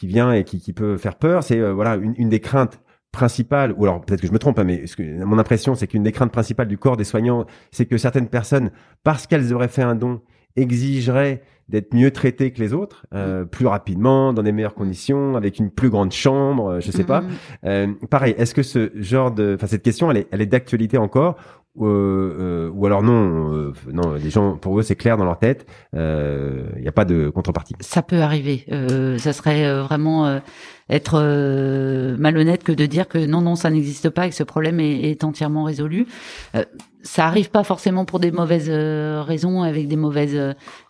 qui 0.00 0.06
vient 0.06 0.32
et 0.32 0.44
qui, 0.44 0.60
qui 0.60 0.72
peut 0.72 0.96
faire 0.96 1.16
peur, 1.16 1.42
c'est 1.42 1.60
euh, 1.60 1.74
voilà 1.74 1.96
une, 1.96 2.14
une, 2.16 2.30
des 2.30 2.40
craintes 2.40 2.80
principales, 3.12 3.74
ou 3.76 3.84
alors 3.84 4.00
peut-être 4.00 4.22
que 4.22 4.26
je 4.26 4.32
me 4.32 4.38
trompe, 4.38 4.58
hein, 4.58 4.64
mais 4.64 4.86
ce 4.86 4.96
que, 4.96 5.02
mon 5.24 5.38
impression 5.38 5.74
c'est 5.74 5.86
qu'une 5.86 6.02
des 6.02 6.12
craintes 6.12 6.32
principales 6.32 6.68
du 6.68 6.78
corps 6.78 6.96
des 6.96 7.04
soignants, 7.04 7.44
c'est 7.70 7.84
que 7.84 7.98
certaines 7.98 8.28
personnes, 8.28 8.70
parce 9.04 9.26
qu'elles 9.26 9.52
auraient 9.52 9.68
fait 9.68 9.82
un 9.82 9.94
don, 9.94 10.22
exigeraient 10.56 11.42
d'être 11.68 11.94
mieux 11.94 12.10
traitées 12.10 12.50
que 12.50 12.60
les 12.60 12.72
autres, 12.72 13.06
euh, 13.14 13.44
plus 13.44 13.66
rapidement, 13.66 14.32
dans 14.32 14.42
des 14.42 14.52
meilleures 14.52 14.74
conditions, 14.74 15.36
avec 15.36 15.58
une 15.58 15.70
plus 15.70 15.90
grande 15.90 16.12
chambre, 16.12 16.72
euh, 16.72 16.80
je 16.80 16.90
sais 16.90 17.04
pas. 17.04 17.22
Euh, 17.64 17.92
pareil, 18.08 18.34
est-ce 18.38 18.54
que 18.54 18.62
ce 18.62 18.90
genre 18.96 19.30
de, 19.30 19.54
enfin 19.54 19.68
cette 19.68 19.82
question, 19.82 20.10
elle 20.10 20.16
est, 20.16 20.28
elle 20.32 20.40
est 20.40 20.46
d'actualité 20.46 20.98
encore, 20.98 21.36
euh, 21.78 21.84
euh, 21.86 22.70
ou 22.74 22.84
alors 22.86 23.02
non, 23.02 23.54
euh, 23.54 23.72
non, 23.92 24.14
les 24.14 24.30
gens 24.30 24.56
pour 24.56 24.78
eux 24.78 24.82
c'est 24.82 24.96
clair 24.96 25.16
dans 25.16 25.24
leur 25.24 25.38
tête, 25.38 25.66
il 25.92 25.98
euh, 26.00 26.66
n'y 26.80 26.88
a 26.88 26.92
pas 26.92 27.04
de 27.04 27.28
contrepartie. 27.28 27.74
Ça 27.80 28.02
peut 28.02 28.20
arriver, 28.20 28.64
euh, 28.72 29.18
ça 29.18 29.32
serait 29.32 29.80
vraiment 29.80 30.40
être 30.88 31.20
malhonnête 32.18 32.64
que 32.64 32.72
de 32.72 32.86
dire 32.86 33.06
que 33.08 33.18
non 33.18 33.40
non 33.40 33.54
ça 33.54 33.70
n'existe 33.70 34.10
pas 34.10 34.26
et 34.26 34.30
que 34.30 34.34
ce 34.34 34.42
problème 34.42 34.80
est, 34.80 35.10
est 35.10 35.22
entièrement 35.22 35.64
résolu. 35.64 36.06
Ça 37.02 37.26
arrive 37.26 37.50
pas 37.50 37.64
forcément 37.64 38.04
pour 38.04 38.20
des 38.20 38.30
mauvaises 38.30 38.68
euh, 38.68 39.22
raisons 39.22 39.62
avec 39.62 39.88
des 39.88 39.96
mauvaises 39.96 40.38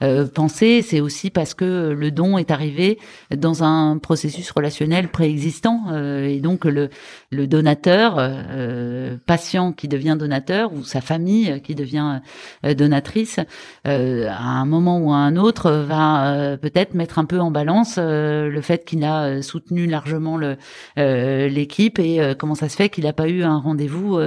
euh, 0.02 0.26
pensées. 0.26 0.82
C'est 0.82 1.00
aussi 1.00 1.30
parce 1.30 1.54
que 1.54 1.92
le 1.96 2.10
don 2.10 2.36
est 2.36 2.50
arrivé 2.50 2.98
dans 3.34 3.62
un 3.62 3.96
processus 3.98 4.50
relationnel 4.50 5.08
préexistant 5.08 5.84
euh, 5.92 6.24
et 6.26 6.40
donc 6.40 6.64
le 6.64 6.90
le 7.30 7.46
donateur 7.46 8.16
euh, 8.18 9.18
patient 9.24 9.72
qui 9.72 9.86
devient 9.86 10.16
donateur 10.18 10.69
ou 10.74 10.84
sa 10.84 11.00
famille 11.00 11.60
qui 11.62 11.74
devient 11.74 12.20
euh, 12.64 12.74
donatrice 12.74 13.40
à 13.84 13.90
un 13.90 14.64
moment 14.66 14.98
ou 14.98 15.12
à 15.12 15.16
un 15.16 15.36
autre 15.36 15.70
va 15.70 16.56
peut-être 16.60 16.94
mettre 16.94 17.18
un 17.18 17.24
peu 17.24 17.40
en 17.40 17.50
balance 17.50 17.98
le 17.98 18.60
fait 18.62 18.84
qu'il 18.84 19.04
a 19.04 19.42
soutenu 19.42 19.86
largement 19.86 20.38
l'équipe 20.96 21.98
et 21.98 22.34
comment 22.38 22.54
ça 22.54 22.68
se 22.68 22.76
fait 22.76 22.88
qu'il 22.88 23.04
n'a 23.04 23.12
pas 23.12 23.28
eu 23.28 23.42
un 23.42 23.58
rendez-vous 23.58 24.18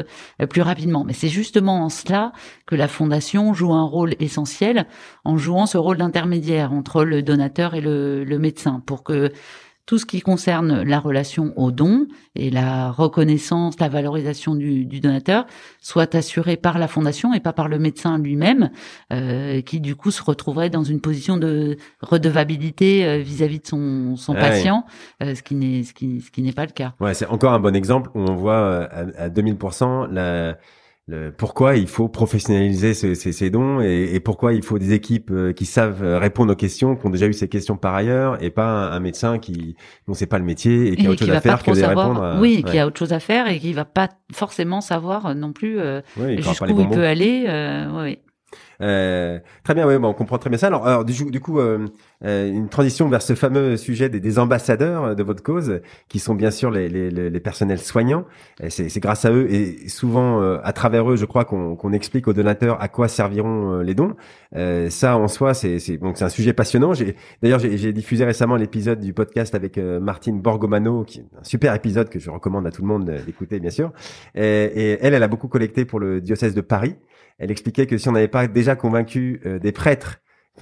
plus 0.49 0.61
rapidement. 0.61 1.03
Mais 1.05 1.13
c'est 1.13 1.29
justement 1.29 1.83
en 1.83 1.89
cela 1.89 2.33
que 2.65 2.75
la 2.75 2.87
fondation 2.87 3.53
joue 3.53 3.73
un 3.73 3.85
rôle 3.85 4.15
essentiel 4.19 4.87
en 5.25 5.37
jouant 5.37 5.65
ce 5.65 5.77
rôle 5.77 5.97
d'intermédiaire 5.97 6.73
entre 6.73 7.03
le 7.03 7.21
donateur 7.21 7.75
et 7.75 7.81
le, 7.81 8.23
le, 8.23 8.39
médecin 8.39 8.81
pour 8.85 9.03
que 9.03 9.31
tout 9.85 9.97
ce 9.97 10.05
qui 10.05 10.21
concerne 10.21 10.81
la 10.83 10.99
relation 10.99 11.53
au 11.57 11.71
don 11.71 12.07
et 12.35 12.49
la 12.49 12.91
reconnaissance, 12.91 13.79
la 13.79 13.89
valorisation 13.89 14.55
du, 14.55 14.85
du 14.85 14.99
donateur 15.01 15.45
soit 15.81 16.15
assuré 16.15 16.55
par 16.55 16.79
la 16.79 16.87
fondation 16.87 17.33
et 17.33 17.41
pas 17.41 17.53
par 17.53 17.67
le 17.67 17.79
médecin 17.79 18.17
lui-même, 18.17 18.69
euh, 19.11 19.61
qui 19.61 19.81
du 19.81 19.95
coup 19.95 20.11
se 20.11 20.23
retrouverait 20.23 20.69
dans 20.69 20.83
une 20.83 21.01
position 21.01 21.37
de 21.37 21.77
redevabilité 22.01 23.05
euh, 23.05 23.17
vis-à-vis 23.17 23.59
de 23.59 23.67
son, 23.67 24.15
son 24.15 24.33
ah 24.35 24.39
patient, 24.39 24.85
oui. 25.21 25.27
euh, 25.27 25.35
ce 25.35 25.43
qui 25.43 25.55
n'est 25.55 25.83
ce 25.83 25.93
qui, 25.93 26.21
ce 26.21 26.31
qui 26.31 26.41
n'est 26.41 26.53
pas 26.53 26.65
le 26.65 26.71
cas. 26.71 26.93
Ouais, 26.99 27.13
c'est 27.13 27.27
encore 27.27 27.51
un 27.51 27.59
bon 27.59 27.75
exemple 27.75 28.09
où 28.15 28.19
on 28.19 28.35
voit 28.35 28.53
euh, 28.53 28.87
à, 29.17 29.23
à 29.23 29.29
2000% 29.29 30.09
la 30.11 30.57
le, 31.07 31.31
pourquoi 31.31 31.75
il 31.75 31.87
faut 31.87 32.07
professionnaliser 32.07 32.93
ces, 32.93 33.15
ces, 33.15 33.33
ces 33.33 33.49
dons 33.49 33.81
et, 33.81 34.11
et, 34.13 34.19
pourquoi 34.21 34.53
il 34.53 34.63
faut 34.63 34.79
des 34.79 34.93
équipes 34.93 35.31
euh, 35.31 35.51
qui 35.51 35.65
savent 35.65 36.01
euh, 36.01 36.17
répondre 36.17 36.53
aux 36.53 36.55
questions, 36.55 36.95
qui 36.95 37.05
ont 37.05 37.09
déjà 37.09 37.27
eu 37.27 37.33
ces 37.33 37.49
questions 37.49 37.75
par 37.75 37.93
ailleurs, 37.93 38.41
et 38.41 38.49
pas 38.49 38.65
un, 38.65 38.91
un 38.93 38.99
médecin 39.01 39.37
qui 39.37 39.75
dont 40.07 40.13
c'est 40.13 40.27
pas 40.27 40.39
le 40.39 40.45
métier 40.45 40.87
et 40.87 40.95
qui 40.95 41.03
et 41.03 41.07
a 41.07 41.11
autre 41.11 41.25
chose 41.25 41.29
à 41.29 41.41
faire 41.41 41.61
que 41.61 41.71
de 41.71 41.83
répondre. 41.83 42.23
À, 42.23 42.39
oui, 42.39 42.63
ouais. 42.63 42.71
qui 42.71 42.79
a 42.79 42.87
autre 42.87 42.97
chose 42.97 43.11
à 43.11 43.19
faire 43.19 43.49
et 43.49 43.59
qui 43.59 43.73
va 43.73 43.83
pas 43.83 44.07
forcément 44.31 44.79
savoir 44.79 45.35
non 45.35 45.51
plus 45.51 45.77
euh, 45.77 45.99
oui, 46.17 46.41
jusqu'où 46.41 46.79
il 46.79 46.87
peut 46.87 47.05
aller. 47.05 47.45
Euh, 47.47 48.03
oui. 48.03 48.19
Euh, 48.81 49.39
très 49.63 49.73
bien, 49.73 49.87
oui, 49.87 49.97
bon, 49.97 50.09
on 50.09 50.13
comprend 50.13 50.37
très 50.37 50.49
bien 50.49 50.59
ça. 50.59 50.67
Alors, 50.67 51.05
du, 51.05 51.39
coup, 51.39 51.59
euh, 51.59 51.87
euh, 52.25 52.49
une 52.49 52.69
transition 52.69 53.09
vers 53.09 53.21
ce 53.21 53.33
fameux 53.33 53.75
sujet 53.75 54.09
des, 54.09 54.39
ambassadeurs 54.39 55.15
de 55.15 55.23
votre 55.23 55.43
cause, 55.43 55.81
qui 56.07 56.19
sont 56.19 56.35
bien 56.35 56.51
sûr 56.51 56.71
les, 56.71 57.39
personnels 57.39 57.79
soignants. 57.79 58.25
C'est 58.69 58.99
grâce 58.99 59.25
à 59.25 59.31
eux 59.31 59.51
et 59.51 59.89
souvent 59.89 60.41
euh, 60.41 60.59
à 60.63 60.73
travers 60.73 61.09
eux, 61.11 61.15
je 61.15 61.25
crois 61.25 61.45
qu'on 61.45 61.75
qu 61.75 61.93
explique 61.93 62.27
aux 62.27 62.33
donateurs 62.33 62.81
à 62.81 62.87
quoi 62.87 63.07
serviront 63.07 63.73
euh, 63.79 63.83
les 63.83 63.93
dons. 63.93 64.15
ça, 64.89 65.17
en 65.17 65.27
soi, 65.27 65.53
c'est 65.53 65.97
donc 65.97 66.21
un 66.21 66.29
sujet 66.29 66.53
passionnant. 66.53 66.93
D'ailleurs, 67.41 67.59
j'ai 67.59 67.93
diffusé 67.93 68.25
récemment 68.25 68.55
l'épisode 68.55 68.99
du 68.99 69.13
podcast 69.13 69.53
avec 69.55 69.77
Martine 69.77 70.41
Borgomano, 70.41 71.03
qui 71.03 71.19
est 71.19 71.39
un 71.39 71.43
super 71.43 71.73
épisode 71.75 72.09
que 72.09 72.19
je 72.19 72.29
recommande 72.29 72.65
à 72.65 72.71
tout 72.71 72.81
le 72.81 72.87
monde 72.87 73.11
d'écouter, 73.25 73.59
bien 73.59 73.71
sûr. 73.71 73.91
Et 74.35 74.97
elle, 75.01 75.13
elle 75.13 75.23
a 75.23 75.27
beaucoup 75.27 75.47
collecté 75.47 75.85
pour 75.85 75.99
le 75.99 76.21
diocèse 76.21 76.53
de 76.53 76.61
Paris 76.61 76.95
elle 77.39 77.51
expliquait 77.51 77.85
que 77.85 77.97
si 77.97 78.07
on 78.09 78.11
n'avait 78.11 78.27
pas 78.27 78.47
déjà 78.47 78.75
convaincu 78.75 79.41
euh, 79.45 79.59
des 79.59 79.71
prêtres 79.71 80.19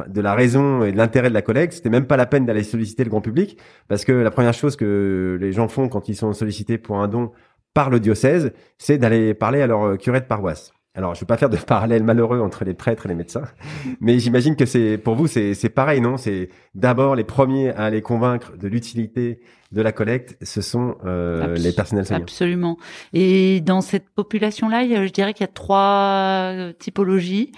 de 0.07 0.21
la 0.21 0.33
raison 0.33 0.83
et 0.83 0.91
de 0.91 0.97
l'intérêt 0.97 1.29
de 1.29 1.33
la 1.33 1.41
collecte, 1.41 1.73
c'était 1.73 1.89
même 1.89 2.05
pas 2.05 2.17
la 2.17 2.25
peine 2.25 2.45
d'aller 2.45 2.63
solliciter 2.63 3.03
le 3.03 3.09
grand 3.09 3.21
public, 3.21 3.57
parce 3.87 4.05
que 4.05 4.13
la 4.13 4.31
première 4.31 4.53
chose 4.53 4.75
que 4.75 5.37
les 5.39 5.51
gens 5.51 5.67
font 5.67 5.89
quand 5.89 6.07
ils 6.07 6.15
sont 6.15 6.31
sollicités 6.33 6.77
pour 6.77 6.97
un 6.97 7.07
don 7.07 7.31
par 7.73 7.89
le 7.89 7.99
diocèse, 7.99 8.53
c'est 8.77 8.97
d'aller 8.97 9.33
parler 9.33 9.61
à 9.61 9.67
leur 9.67 9.97
curé 9.97 10.21
de 10.21 10.25
paroisse. 10.25 10.73
alors, 10.95 11.13
je 11.15 11.21
vais 11.21 11.25
pas 11.25 11.37
faire 11.37 11.49
de 11.49 11.57
parallèle 11.67 12.03
malheureux 12.03 12.39
entre 12.39 12.63
les 12.63 12.73
prêtres 12.73 13.05
et 13.05 13.09
les 13.09 13.15
médecins, 13.15 13.43
mais 13.99 14.17
j'imagine 14.19 14.55
que 14.55 14.65
c'est 14.65 14.97
pour 14.97 15.15
vous 15.15 15.27
c'est 15.27 15.53
c'est 15.55 15.69
pareil, 15.69 15.99
non? 15.99 16.15
C'est 16.15 16.49
d'abord 16.73 17.15
les 17.15 17.25
premiers 17.25 17.71
à 17.71 17.89
les 17.89 18.01
convaincre 18.01 18.57
de 18.57 18.67
l'utilité 18.69 19.41
de 19.71 19.81
la 19.81 19.91
collecte, 19.91 20.37
ce 20.41 20.61
sont 20.61 20.95
euh, 21.05 21.55
les 21.55 21.71
personnels 21.71 22.05
soignants. 22.05 22.23
Absolument. 22.23 22.77
Et 23.13 23.61
dans 23.61 23.81
cette 23.81 24.09
population-là, 24.09 24.83
je 24.85 25.11
dirais 25.11 25.33
qu'il 25.33 25.45
y 25.45 25.49
a 25.49 25.53
trois 25.53 26.51
euh, 26.51 26.73
typologies. 26.77 27.51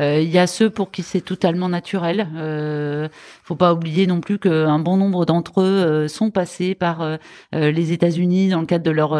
Euh, 0.00 0.20
il 0.20 0.30
y 0.30 0.38
a 0.38 0.46
ceux 0.48 0.70
pour 0.70 0.90
qui 0.90 1.02
c'est 1.02 1.20
totalement 1.20 1.68
naturel. 1.68 2.28
Euh, 2.36 3.08
faut 3.44 3.54
pas 3.54 3.72
oublier 3.72 4.06
non 4.06 4.20
plus 4.20 4.38
qu'un 4.38 4.78
bon 4.80 4.96
nombre 4.96 5.24
d'entre 5.24 5.60
eux 5.60 5.64
euh, 5.64 6.08
sont 6.08 6.30
passés 6.30 6.74
par 6.74 7.00
euh, 7.02 7.16
les 7.52 7.92
États-Unis 7.92 8.48
dans 8.48 8.60
le 8.60 8.66
cadre 8.66 8.84
de 8.84 8.90
leur 8.90 9.14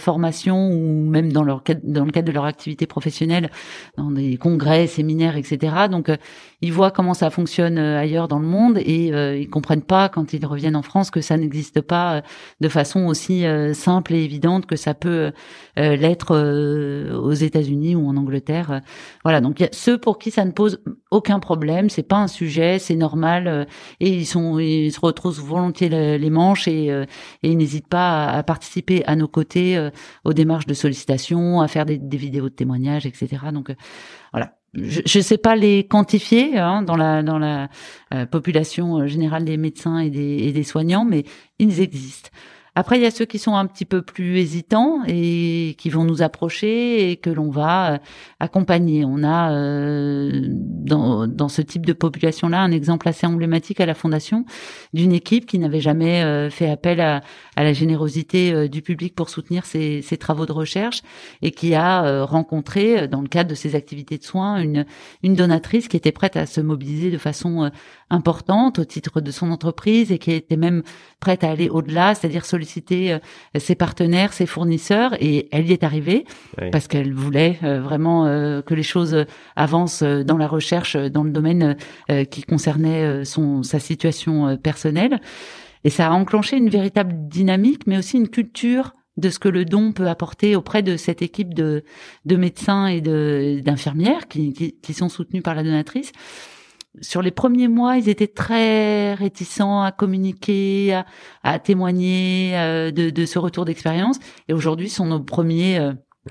formation 0.00 0.70
ou 0.70 1.04
même 1.08 1.32
dans 1.32 1.42
leur 1.42 1.62
dans 1.82 2.04
le 2.04 2.10
cadre 2.10 2.28
de 2.28 2.32
leur 2.32 2.44
activité 2.44 2.86
professionnelle, 2.86 3.50
dans 3.96 4.10
des 4.10 4.36
congrès, 4.36 4.86
séminaires, 4.86 5.36
etc. 5.36 5.88
Donc 5.90 6.10
ils 6.60 6.72
voient 6.72 6.90
comment 6.90 7.14
ça 7.14 7.30
fonctionne 7.30 7.78
ailleurs 7.78 8.28
dans 8.28 8.38
le 8.38 8.46
monde 8.46 8.78
et 8.78 9.08
ils 9.38 9.50
comprennent 9.50 9.82
pas 9.82 10.08
quand 10.08 10.32
ils 10.32 10.44
reviennent 10.44 10.76
en 10.76 10.82
France 10.82 11.10
que 11.10 11.20
ça 11.20 11.36
n'existe 11.36 11.67
pas 11.80 12.22
de 12.60 12.68
façon 12.68 13.06
aussi 13.06 13.44
simple 13.72 14.14
et 14.14 14.24
évidente 14.24 14.66
que 14.66 14.76
ça 14.76 14.94
peut 14.94 15.32
l'être 15.76 16.36
aux 17.14 17.32
États-Unis 17.32 17.94
ou 17.94 18.08
en 18.08 18.16
Angleterre. 18.16 18.80
Voilà, 19.24 19.40
donc 19.40 19.60
il 19.60 19.64
y 19.64 19.66
a 19.66 19.70
ceux 19.72 19.98
pour 19.98 20.18
qui 20.18 20.30
ça 20.30 20.44
ne 20.44 20.52
pose 20.52 20.80
aucun 21.10 21.40
problème, 21.40 21.88
c'est 21.90 22.02
pas 22.02 22.16
un 22.16 22.28
sujet, 22.28 22.78
c'est 22.78 22.96
normal, 22.96 23.46
euh, 23.46 23.64
et 24.00 24.10
ils 24.10 24.26
sont, 24.26 24.58
ils 24.58 24.92
se 24.92 25.00
retrouvent 25.00 25.40
volontiers 25.40 25.88
les 25.88 26.30
manches 26.30 26.68
et, 26.68 26.90
euh, 26.90 27.04
ils 27.42 27.56
n'hésitent 27.56 27.88
pas 27.88 28.26
à, 28.26 28.42
participer 28.42 29.04
à 29.06 29.16
nos 29.16 29.28
côtés 29.28 29.76
euh, 29.76 29.90
aux 30.24 30.32
démarches 30.32 30.66
de 30.66 30.74
sollicitation, 30.74 31.60
à 31.60 31.68
faire 31.68 31.86
des 31.86 32.16
vidéos 32.16 32.48
de 32.48 32.54
témoignages, 32.54 33.06
etc. 33.06 33.38
Donc 33.52 33.74
voilà. 34.32 34.57
Je 34.74 35.18
ne 35.18 35.22
sais 35.22 35.38
pas 35.38 35.56
les 35.56 35.84
quantifier 35.84 36.58
hein, 36.58 36.82
dans 36.82 36.96
la 36.96 37.22
dans 37.22 37.38
la 37.38 37.68
population 38.30 39.06
générale 39.06 39.44
des 39.44 39.56
médecins 39.56 39.98
et 39.98 40.10
des, 40.10 40.38
et 40.46 40.52
des 40.52 40.62
soignants, 40.62 41.04
mais 41.04 41.24
ils 41.58 41.80
existent. 41.80 42.30
Après, 42.78 42.96
il 42.96 43.02
y 43.02 43.06
a 43.06 43.10
ceux 43.10 43.24
qui 43.24 43.40
sont 43.40 43.56
un 43.56 43.66
petit 43.66 43.84
peu 43.84 44.02
plus 44.02 44.38
hésitants 44.38 45.00
et 45.08 45.74
qui 45.78 45.90
vont 45.90 46.04
nous 46.04 46.22
approcher 46.22 47.10
et 47.10 47.16
que 47.16 47.28
l'on 47.28 47.50
va 47.50 47.94
euh, 47.94 47.98
accompagner. 48.38 49.04
On 49.04 49.24
a 49.24 49.50
euh, 49.50 50.44
dans, 50.46 51.26
dans, 51.26 51.48
ce 51.48 51.60
type 51.60 51.84
de 51.84 51.92
population-là 51.92 52.60
un 52.60 52.70
exemple 52.70 53.08
assez 53.08 53.26
emblématique 53.26 53.80
à 53.80 53.86
la 53.86 53.94
Fondation 53.94 54.44
d'une 54.92 55.10
équipe 55.10 55.44
qui 55.44 55.58
n'avait 55.58 55.80
jamais 55.80 56.22
euh, 56.22 56.50
fait 56.50 56.70
appel 56.70 57.00
à, 57.00 57.22
à 57.56 57.64
la 57.64 57.72
générosité 57.72 58.68
du 58.68 58.80
public 58.80 59.12
pour 59.16 59.28
soutenir 59.28 59.66
ses, 59.66 60.00
ses, 60.00 60.16
travaux 60.16 60.46
de 60.46 60.52
recherche 60.52 61.02
et 61.42 61.50
qui 61.50 61.74
a 61.74 62.22
rencontré, 62.22 63.08
dans 63.08 63.22
le 63.22 63.28
cadre 63.28 63.50
de 63.50 63.56
ses 63.56 63.74
activités 63.74 64.18
de 64.18 64.22
soins, 64.22 64.58
une, 64.58 64.86
une 65.24 65.34
donatrice 65.34 65.88
qui 65.88 65.96
était 65.96 66.12
prête 66.12 66.36
à 66.36 66.46
se 66.46 66.60
mobiliser 66.60 67.10
de 67.10 67.18
façon 67.18 67.72
importante 68.08 68.78
au 68.78 68.84
titre 68.84 69.20
de 69.20 69.32
son 69.32 69.50
entreprise 69.50 70.12
et 70.12 70.18
qui 70.18 70.30
était 70.30 70.56
même 70.56 70.84
prête 71.18 71.42
à 71.42 71.50
aller 71.50 71.68
au-delà, 71.68 72.14
c'est-à-dire 72.14 72.44
solliciter 72.44 72.67
euh, 72.90 73.18
ses 73.58 73.74
partenaires, 73.74 74.32
ses 74.32 74.46
fournisseurs. 74.46 75.14
Et 75.20 75.48
elle 75.52 75.68
y 75.68 75.72
est 75.72 75.84
arrivée 75.84 76.24
parce 76.72 76.88
qu'elle 76.88 77.12
voulait 77.12 77.58
euh, 77.62 77.80
vraiment 77.80 78.26
euh, 78.26 78.62
que 78.62 78.74
les 78.74 78.82
choses 78.82 79.24
avancent 79.56 80.02
dans 80.02 80.36
la 80.36 80.46
recherche, 80.46 80.96
dans 80.96 81.24
le 81.24 81.30
domaine 81.30 81.76
qui 82.30 82.42
concernait 82.42 83.24
son 83.24 83.62
sa 83.62 83.78
situation 83.78 84.56
personnelle. 84.56 85.20
Et 85.84 85.90
ça 85.90 86.08
a 86.08 86.10
enclenché 86.10 86.56
une 86.56 86.68
véritable 86.68 87.12
dynamique, 87.28 87.86
mais 87.86 87.98
aussi 87.98 88.16
une 88.16 88.28
culture 88.28 88.92
de 89.16 89.30
ce 89.30 89.38
que 89.38 89.48
le 89.48 89.64
don 89.64 89.92
peut 89.92 90.08
apporter 90.08 90.56
auprès 90.56 90.82
de 90.82 90.96
cette 90.96 91.22
équipe 91.22 91.54
de, 91.54 91.84
de 92.24 92.36
médecins 92.36 92.86
et 92.86 93.00
d'infirmières 93.00 94.28
qui, 94.28 94.52
qui, 94.52 94.76
qui, 94.80 94.94
sont 94.94 95.08
soutenus 95.08 95.42
par 95.42 95.54
la 95.54 95.62
donatrice 95.64 96.12
sur 97.00 97.22
les 97.22 97.30
premiers 97.30 97.68
mois, 97.68 97.96
ils 97.96 98.08
étaient 98.08 98.26
très 98.26 99.14
réticents 99.14 99.82
à 99.82 99.92
communiquer, 99.92 101.02
à, 101.42 101.58
témoigner 101.58 102.52
euh, 102.56 102.90
de, 102.90 103.10
de, 103.10 103.26
ce 103.26 103.38
retour 103.38 103.64
d'expérience. 103.64 104.18
Et 104.48 104.52
aujourd'hui, 104.52 104.88
sont 104.88 105.06
nos 105.06 105.20
premiers 105.20 105.78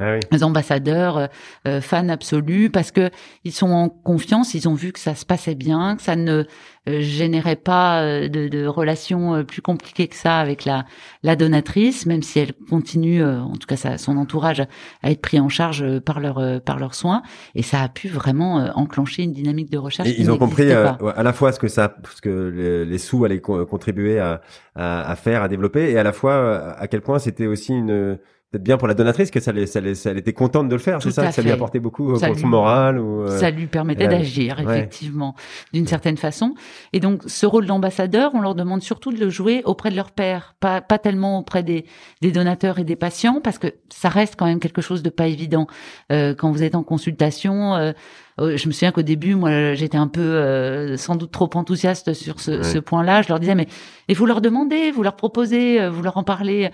euh, 0.02 0.20
ah 0.32 0.46
ambassadeurs, 0.46 1.18
euh, 1.18 1.28
euh, 1.68 1.82
fans 1.82 2.10
absolus, 2.10 2.70
parce 2.70 2.92
que 2.92 3.10
ils 3.44 3.52
sont 3.52 3.70
en 3.70 3.90
confiance, 3.90 4.54
ils 4.54 4.68
ont 4.68 4.74
vu 4.74 4.92
que 4.92 5.00
ça 5.00 5.16
se 5.16 5.26
passait 5.26 5.56
bien, 5.56 5.96
que 5.96 6.02
ça 6.02 6.16
ne 6.16 6.44
euh, 6.88 7.02
générait 7.02 7.56
pas 7.56 8.02
de, 8.04 8.48
de, 8.48 8.66
relations 8.66 9.44
plus 9.44 9.62
compliquées 9.62 10.08
que 10.08 10.16
ça 10.16 10.40
avec 10.40 10.66
la, 10.66 10.86
la 11.24 11.36
donatrice, 11.36 12.06
même 12.06 12.22
si 12.22 12.40
elle 12.40 12.54
continue, 12.70 13.24
en 13.24 13.56
tout 13.56 13.68
cas 13.68 13.76
ça, 13.76 13.98
son 13.98 14.18
entourage, 14.18 14.62
à 15.04 15.12
être 15.12 15.22
pris 15.22 15.40
en 15.40 15.50
charge 15.50 16.00
par 16.00 16.20
leur 16.20 16.62
par 16.62 16.80
leurs 16.80 16.96
soins, 16.96 17.24
et 17.56 17.64
ça 17.64 17.82
a 17.82 17.90
pu 17.90 18.08
vraiment 18.08 18.72
enclencher 18.76 19.24
une 19.24 19.34
dynamique 19.34 19.70
de 19.70 19.78
recherche. 19.78 20.08
Et 20.10 20.20
ils 20.20 20.32
ont 20.32 20.38
compris 20.38 20.72
à 20.72 21.24
la 21.24 21.34
fois 21.34 21.52
ce 21.52 21.60
que 21.60 21.68
ça, 21.68 21.94
ce 22.16 22.22
que 22.22 22.86
les, 22.88 22.98
sous 22.98 23.26
allaient 23.26 23.42
contribuer 23.42 24.20
à, 24.20 24.42
à, 24.76 25.12
à, 25.12 25.16
faire, 25.16 25.44
à 25.44 25.50
développer, 25.50 25.92
et 25.92 25.98
à 25.98 26.04
la 26.04 26.14
fois 26.14 26.74
à 26.78 26.88
quel 26.88 27.02
point 27.02 27.20
c'était 27.20 27.48
aussi 27.48 27.74
une 27.74 28.18
peut-être 28.52 28.64
bien 28.64 28.78
pour 28.78 28.88
la 28.88 28.94
donatrice 28.94 29.30
que 29.30 29.40
ça, 29.40 29.52
ça, 29.66 29.96
ça, 29.96 30.12
elle 30.12 30.18
était 30.18 30.34
contente 30.34 30.70
de 30.70 30.76
le 30.76 30.80
faire, 30.80 31.02
c'est 31.02 31.12
ça, 31.12 31.28
que 31.28 31.34
ça 31.34 31.42
lui 31.42 31.52
apportait 31.52 31.80
beaucoup 31.80 32.14
euh, 32.14 32.20
pour 32.20 32.40
son 32.40 32.48
moral 32.48 32.98
ou 32.98 33.24
euh, 33.24 33.38
ça 33.38 33.50
lui 33.50 33.68
permettait 33.68 34.08
d'agir 34.08 34.60
effectivement 34.60 35.36
d'une 35.74 35.88
certaine 35.88 36.18
façon. 36.18 36.54
Et 36.94 37.00
donc 37.00 37.24
ce 37.26 37.46
rôle 37.46 37.66
d'ambassadeur, 37.66 38.32
on 38.36 38.42
leur 38.42 38.56
demande 38.56 38.82
surtout 38.82 39.12
de 39.12 39.20
le 39.20 39.30
jouer 39.30 39.62
auprès 39.66 39.90
de 39.90 39.96
leur 39.96 40.12
père, 40.12 40.56
pas 40.60 40.82
pas 40.82 40.98
tellement 40.98 41.40
auprès 41.40 41.64
des, 41.64 41.86
des 42.22 42.32
donateurs 42.32 42.80
et 42.80 42.84
des 42.84 42.96
patients 42.96 43.42
parce 43.44 43.58
que 43.58 43.68
ça 43.90 44.10
reste 44.10 44.36
quand 44.38 44.46
même 44.46 44.60
quelque 44.60 44.82
chose 44.82 45.04
de 45.04 45.10
pas 45.10 45.28
évident 45.28 45.68
euh, 46.12 46.34
quand 46.34 46.52
vous 46.52 46.64
êtes 46.64 46.76
en 46.76 46.84
consultation. 46.84 47.76
Euh, 47.76 47.92
je 48.40 48.68
me 48.68 48.72
souviens 48.72 48.92
qu'au 48.92 49.02
début, 49.02 49.36
moi, 49.36 49.74
j'étais 49.74 49.98
un 49.98 50.08
peu 50.08 50.96
sans 50.98 51.16
doute 51.16 51.32
trop 51.32 51.50
enthousiaste 51.54 52.14
sur 52.14 52.40
ce, 52.40 52.62
ce 52.64 52.78
point-là. 52.78 53.22
Je 53.22 53.30
leur 53.30 53.40
disais, 53.40 53.56
mais 53.56 53.68
et 54.08 54.14
vous 54.14 54.26
leur 54.26 54.42
demandez, 54.42 54.92
vous 54.92 55.04
leur 55.04 55.16
proposez, 55.16 55.88
vous 55.90 56.02
leur 56.02 56.18
en 56.18 56.24
parlez 56.24 56.72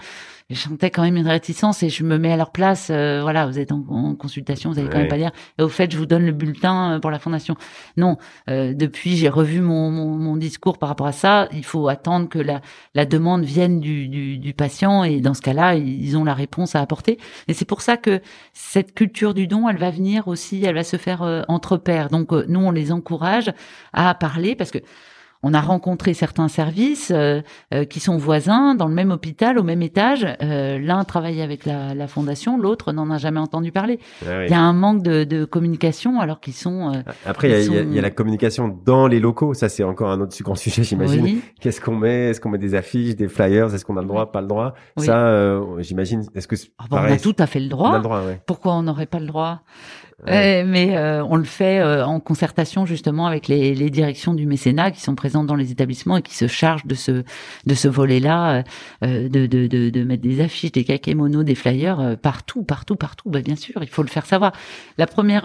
je 0.49 0.59
sentais 0.59 0.91
quand 0.91 1.03
même 1.03 1.15
une 1.15 1.27
réticence 1.27 1.83
et 1.83 1.89
je 1.89 2.03
me 2.03 2.17
mets 2.17 2.31
à 2.31 2.37
leur 2.37 2.51
place. 2.51 2.89
Euh, 2.89 3.21
voilà, 3.21 3.45
vous 3.45 3.59
êtes 3.59 3.71
en, 3.71 4.15
consultation, 4.15 4.71
vous 4.71 4.79
allez 4.79 4.89
quand 4.89 4.97
même 4.97 5.07
pas 5.07 5.17
dire. 5.17 5.31
Et 5.57 5.63
au 5.63 5.69
fait, 5.69 5.91
je 5.91 5.97
vous 5.97 6.05
donne 6.05 6.25
le 6.25 6.31
bulletin 6.31 6.93
euh, 6.93 6.99
pour 6.99 7.11
la 7.11 7.19
fondation. 7.19 7.55
Non, 7.97 8.17
euh, 8.49 8.73
depuis 8.73 9.15
j'ai 9.17 9.29
revu 9.29 9.61
mon, 9.61 9.89
mon, 9.89 10.17
mon, 10.17 10.37
discours 10.37 10.77
par 10.77 10.89
rapport 10.89 11.07
à 11.07 11.11
ça. 11.11 11.47
Il 11.51 11.63
faut 11.63 11.87
attendre 11.87 12.29
que 12.29 12.39
la, 12.39 12.61
la 12.93 13.05
demande 13.05 13.43
vienne 13.43 13.79
du, 13.79 14.07
du, 14.07 14.37
du 14.37 14.53
patient 14.53 15.03
et 15.03 15.21
dans 15.21 15.33
ce 15.33 15.41
cas-là, 15.41 15.75
ils 15.75 16.17
ont 16.17 16.23
la 16.23 16.33
réponse 16.33 16.75
à 16.75 16.81
apporter. 16.81 17.19
Et 17.47 17.53
c'est 17.53 17.65
pour 17.65 17.81
ça 17.81 17.97
que 17.97 18.21
cette 18.53 18.93
culture 18.93 19.33
du 19.33 19.47
don, 19.47 19.69
elle 19.69 19.77
va 19.77 19.91
venir 19.91 20.27
aussi, 20.27 20.63
elle 20.65 20.75
va 20.75 20.83
se 20.83 20.97
faire 20.97 21.45
entre 21.53 21.77
pairs. 21.77 22.09
Donc 22.09 22.31
nous, 22.31 22.59
on 22.59 22.71
les 22.71 22.91
encourage 22.91 23.51
à 23.93 24.13
parler 24.15 24.55
parce 24.55 24.71
que 24.71 24.79
on 25.45 25.53
a 25.53 25.59
rencontré 25.59 26.13
certains 26.13 26.47
services 26.47 27.11
euh, 27.13 27.41
euh, 27.73 27.83
qui 27.83 27.99
sont 27.99 28.15
voisins 28.15 28.75
dans 28.75 28.87
le 28.87 28.93
même 28.93 29.11
hôpital, 29.11 29.59
au 29.59 29.63
même 29.63 29.81
étage. 29.81 30.25
Euh, 30.41 30.79
L'un 30.79 31.03
travaille 31.03 31.41
avec 31.41 31.65
la, 31.65 31.93
la 31.93 32.07
fondation, 32.07 32.57
l'autre 32.57 32.93
n'en 32.93 33.11
a 33.11 33.17
jamais 33.17 33.41
entendu 33.41 33.73
parler. 33.73 33.99
Ah 34.25 34.45
il 34.45 34.51
y 34.51 34.53
a 34.53 34.61
un 34.61 34.71
manque 34.71 35.03
de, 35.03 35.25
de 35.25 35.43
communication 35.43 36.21
alors 36.21 36.39
qu'ils 36.39 36.53
sont. 36.53 36.93
Euh, 36.93 37.01
Après, 37.25 37.65
il 37.65 37.73
y, 37.73 37.77
a, 37.77 37.81
y, 37.81 37.99
a 37.99 38.01
la 38.01 38.09
communication 38.09 38.79
dans 38.85 39.07
les 39.07 39.19
locaux. 39.19 39.53
Ça, 39.53 39.67
c'est 39.67 39.83
encore 39.83 40.11
un 40.11 40.21
autre 40.21 40.33
grand 40.41 40.55
sujet, 40.55 40.81
j'imagine. 40.83 41.41
Qu'est-ce 41.59 41.81
qu'on 41.81 41.97
met? 41.97 42.29
Est-ce 42.29 42.39
qu'on 42.39 42.49
met 42.49 42.57
des 42.57 42.73
affiches, 42.73 43.17
des 43.17 43.27
flyers? 43.27 43.75
Est-ce 43.75 43.83
qu'on 43.83 43.97
a 43.97 44.01
le 44.01 44.07
droit, 44.07 44.31
pas 44.31 44.39
le 44.39 44.47
droit? 44.47 44.75
Ça, 44.95 45.59
j'imagine. 45.79 46.23
Est-ce 46.35 46.47
que 46.47 46.55
ah 46.77 46.85
on 46.89 46.95
a 46.95 47.17
tout 47.17 47.35
à 47.37 47.47
fait 47.47 47.59
le 47.59 47.67
droit. 47.67 47.89
On 47.89 47.93
a 47.93 47.97
le 47.97 48.03
droit 48.03 48.21
Pourquoi 48.47 48.75
on 48.75 48.83
n'aurait 48.83 49.07
pas 49.07 49.19
le 49.19 49.27
droit? 49.27 49.59
Mais 50.25 50.95
euh, 50.97 51.23
on 51.23 51.35
le 51.35 51.43
fait 51.43 51.79
euh, 51.79 52.05
en 52.05 52.19
concertation 52.19 52.85
justement 52.85 53.27
avec 53.27 53.47
les, 53.47 53.73
les, 53.75 53.89
directions 53.89 54.33
du 54.33 54.45
mécénat 54.45 54.91
qui 54.91 55.01
sont 55.01 55.15
présentes 55.15 55.47
dans 55.47 55.55
les 55.55 55.71
établissements 55.71 56.17
et 56.17 56.21
qui 56.21 56.35
se 56.35 56.47
chargent 56.47 56.85
de 56.85 56.95
ce 56.95 57.23
de 57.65 57.73
ce 57.73 57.87
volet-là, 57.87 58.63
euh, 59.03 59.29
de, 59.29 59.45
de, 59.45 59.67
de, 59.67 59.89
de, 59.89 60.03
mettre 60.03 60.23
des 60.23 60.41
affiches, 60.41 60.71
des 60.71 60.83
kakémonos, 60.83 61.43
des 61.43 61.55
flyers 61.55 62.17
partout, 62.21 62.63
partout, 62.63 62.95
partout. 62.95 63.29
Bah, 63.29 63.41
bien 63.41 63.55
sûr, 63.55 63.81
il 63.81 63.89
faut 63.89 64.03
le 64.03 64.09
faire 64.09 64.25
savoir. 64.25 64.53
La 64.97 65.07
première 65.07 65.43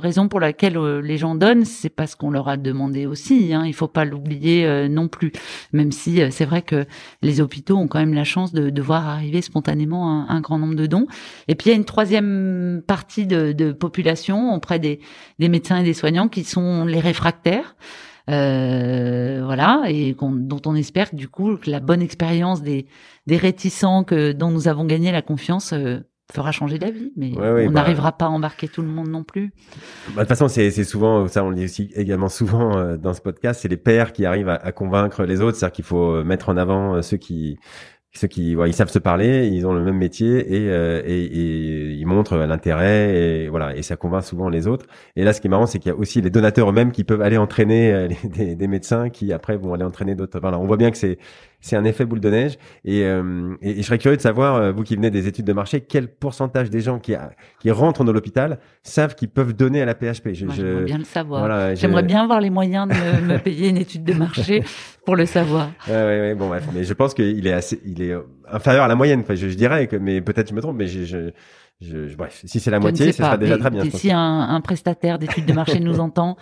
raison 0.00 0.28
pour 0.28 0.40
laquelle 0.40 0.78
les 0.78 1.18
gens 1.18 1.34
donnent, 1.34 1.64
c'est 1.64 1.88
parce 1.88 2.14
qu'on 2.14 2.30
leur 2.30 2.48
a 2.48 2.56
demandé 2.56 3.06
aussi. 3.06 3.52
Hein, 3.52 3.64
il 3.66 3.74
faut 3.74 3.88
pas 3.88 4.04
l'oublier 4.04 4.88
non 4.88 5.08
plus, 5.08 5.32
même 5.72 5.92
si 5.92 6.20
c'est 6.30 6.44
vrai 6.44 6.62
que 6.62 6.86
les 7.22 7.40
hôpitaux 7.40 7.76
ont 7.76 7.88
quand 7.88 7.98
même 7.98 8.14
la 8.14 8.24
chance 8.24 8.52
de, 8.52 8.70
de 8.70 8.82
voir 8.82 9.08
arriver 9.08 9.42
spontanément 9.42 10.10
un, 10.10 10.28
un, 10.28 10.40
grand 10.40 10.58
nombre 10.58 10.74
de 10.74 10.86
dons. 10.86 11.06
Et 11.48 11.54
puis 11.54 11.70
il 11.70 11.72
y 11.72 11.74
a 11.74 11.76
une 11.76 11.84
troisième 11.84 12.82
partie 12.86 13.26
de, 13.26 13.52
de 13.52 13.72
population 13.72 14.05
auprès 14.54 14.78
des, 14.78 15.00
médecins 15.38 15.78
et 15.78 15.84
des 15.84 15.94
soignants 15.94 16.28
qui 16.28 16.44
sont 16.44 16.84
les 16.84 17.00
réfractaires. 17.00 17.76
Euh, 18.28 19.42
voilà, 19.44 19.84
et 19.86 20.16
dont 20.18 20.60
on 20.66 20.74
espère 20.74 21.10
du 21.12 21.28
coup 21.28 21.56
que 21.56 21.70
la 21.70 21.78
bonne 21.78 22.02
expérience 22.02 22.60
des, 22.60 22.86
des 23.28 23.36
réticents 23.36 24.02
que 24.02 24.32
dont 24.32 24.50
nous 24.50 24.66
avons 24.66 24.84
gagné 24.84 25.12
la 25.12 25.22
confiance 25.22 25.72
euh, 25.72 25.98
fera 26.32 26.50
changer 26.50 26.80
d'avis, 26.80 27.12
mais 27.16 27.30
on 27.36 27.40
bah, 27.40 27.68
n'arrivera 27.68 28.10
pas 28.10 28.24
à 28.24 28.28
embarquer 28.28 28.66
tout 28.66 28.82
le 28.82 28.88
monde 28.88 29.06
non 29.06 29.22
plus. 29.22 29.52
Bah, 30.08 30.14
de 30.14 30.20
toute 30.22 30.28
façon, 30.28 30.48
c'est 30.48 30.72
souvent, 30.82 31.28
ça 31.28 31.44
on 31.44 31.50
le 31.50 31.54
dit 31.54 31.66
aussi 31.66 31.92
également 31.94 32.28
souvent 32.28 32.76
euh, 32.76 32.96
dans 32.96 33.14
ce 33.14 33.20
podcast, 33.20 33.60
c'est 33.62 33.68
les 33.68 33.76
pères 33.76 34.12
qui 34.12 34.26
arrivent 34.26 34.48
à, 34.48 34.56
à 34.56 34.72
convaincre 34.72 35.22
les 35.22 35.40
autres, 35.40 35.56
c'est-à-dire 35.56 35.76
qu'il 35.76 35.84
faut 35.84 36.24
mettre 36.24 36.48
en 36.48 36.56
avant 36.56 37.00
ceux 37.02 37.18
qui 37.18 37.60
ceux 38.16 38.28
qui 38.28 38.56
ouais, 38.56 38.70
ils 38.70 38.72
savent 38.72 38.90
se 38.90 38.98
parler, 38.98 39.46
ils 39.46 39.66
ont 39.66 39.72
le 39.72 39.82
même 39.82 39.96
métier 39.96 40.38
et, 40.38 40.70
euh, 40.70 41.02
et, 41.04 41.24
et 41.24 41.90
ils 41.92 42.06
montrent 42.06 42.36
l'intérêt 42.36 43.14
et 43.14 43.48
voilà 43.48 43.76
et 43.76 43.82
ça 43.82 43.96
convainc 43.96 44.24
souvent 44.24 44.48
les 44.48 44.66
autres. 44.66 44.86
Et 45.16 45.24
là, 45.24 45.32
ce 45.32 45.40
qui 45.40 45.46
est 45.46 45.50
marrant, 45.50 45.66
c'est 45.66 45.78
qu'il 45.78 45.90
y 45.90 45.94
a 45.94 45.98
aussi 45.98 46.20
les 46.20 46.30
donateurs 46.30 46.70
eux-mêmes 46.70 46.92
qui 46.92 47.04
peuvent 47.04 47.22
aller 47.22 47.36
entraîner 47.36 47.92
euh, 47.92 48.08
des, 48.24 48.54
des, 48.54 48.66
médecins 48.68 49.10
qui 49.10 49.32
après 49.32 49.56
vont 49.56 49.74
aller 49.74 49.84
entraîner 49.84 50.14
d'autres. 50.14 50.40
Voilà, 50.40 50.58
on 50.58 50.66
voit 50.66 50.76
bien 50.76 50.90
que 50.90 50.96
c'est 50.96 51.18
c'est 51.66 51.76
un 51.76 51.84
effet 51.84 52.04
boule 52.04 52.20
de 52.20 52.30
neige. 52.30 52.58
Et, 52.84 53.02
euh, 53.04 53.54
et, 53.60 53.76
je 53.76 53.82
serais 53.82 53.98
curieux 53.98 54.16
de 54.16 54.22
savoir, 54.22 54.56
euh, 54.56 54.72
vous 54.72 54.84
qui 54.84 54.94
venez 54.94 55.10
des 55.10 55.26
études 55.26 55.44
de 55.44 55.52
marché, 55.52 55.80
quel 55.80 56.08
pourcentage 56.08 56.70
des 56.70 56.80
gens 56.80 56.98
qui, 56.98 57.14
qui 57.60 57.70
rentrent 57.70 58.04
dans 58.04 58.12
l'hôpital 58.12 58.58
savent 58.82 59.14
qu'ils 59.14 59.28
peuvent 59.28 59.52
donner 59.52 59.82
à 59.82 59.84
la 59.84 59.94
PHP. 59.94 60.30
J'aimerais 60.32 60.84
bien 60.84 60.98
le 60.98 61.04
savoir. 61.04 61.74
J'aimerais 61.74 62.04
bien 62.04 62.22
avoir 62.22 62.40
les 62.40 62.50
moyens 62.50 62.88
de 62.88 63.26
me, 63.26 63.38
payer 63.38 63.68
une 63.68 63.78
étude 63.78 64.04
de 64.04 64.14
marché 64.14 64.62
pour 65.04 65.16
le 65.16 65.26
savoir. 65.26 65.70
Ouais, 65.88 65.94
ouais, 65.94 66.20
ouais, 66.20 66.34
bon, 66.34 66.48
bref. 66.48 66.66
Mais 66.72 66.84
je 66.84 66.94
pense 66.94 67.14
qu'il 67.14 67.46
est 67.46 67.52
assez, 67.52 67.80
il 67.84 68.02
est 68.02 68.05
inférieur 68.50 68.84
à 68.84 68.88
la 68.88 68.94
moyenne. 68.94 69.22
Je, 69.28 69.46
dirais 69.48 69.88
mais 70.00 70.20
peut-être 70.20 70.50
je 70.50 70.54
me 70.54 70.60
trompe, 70.60 70.76
mais 70.76 70.86
je 70.86 71.30
je, 71.82 72.16
bref, 72.16 72.40
si 72.46 72.58
c'est 72.58 72.70
la 72.70 72.80
moitié, 72.80 73.12
ce 73.12 73.18
sera 73.18 73.36
déjà 73.36 73.58
très 73.58 73.68
bien. 73.68 73.84
Si 73.90 74.10
un, 74.10 74.18
un 74.18 74.60
prestataire 74.62 75.18
d'études 75.18 75.44
de 75.44 75.52
marché 75.52 75.78
nous 75.78 76.00
entend 76.00 76.38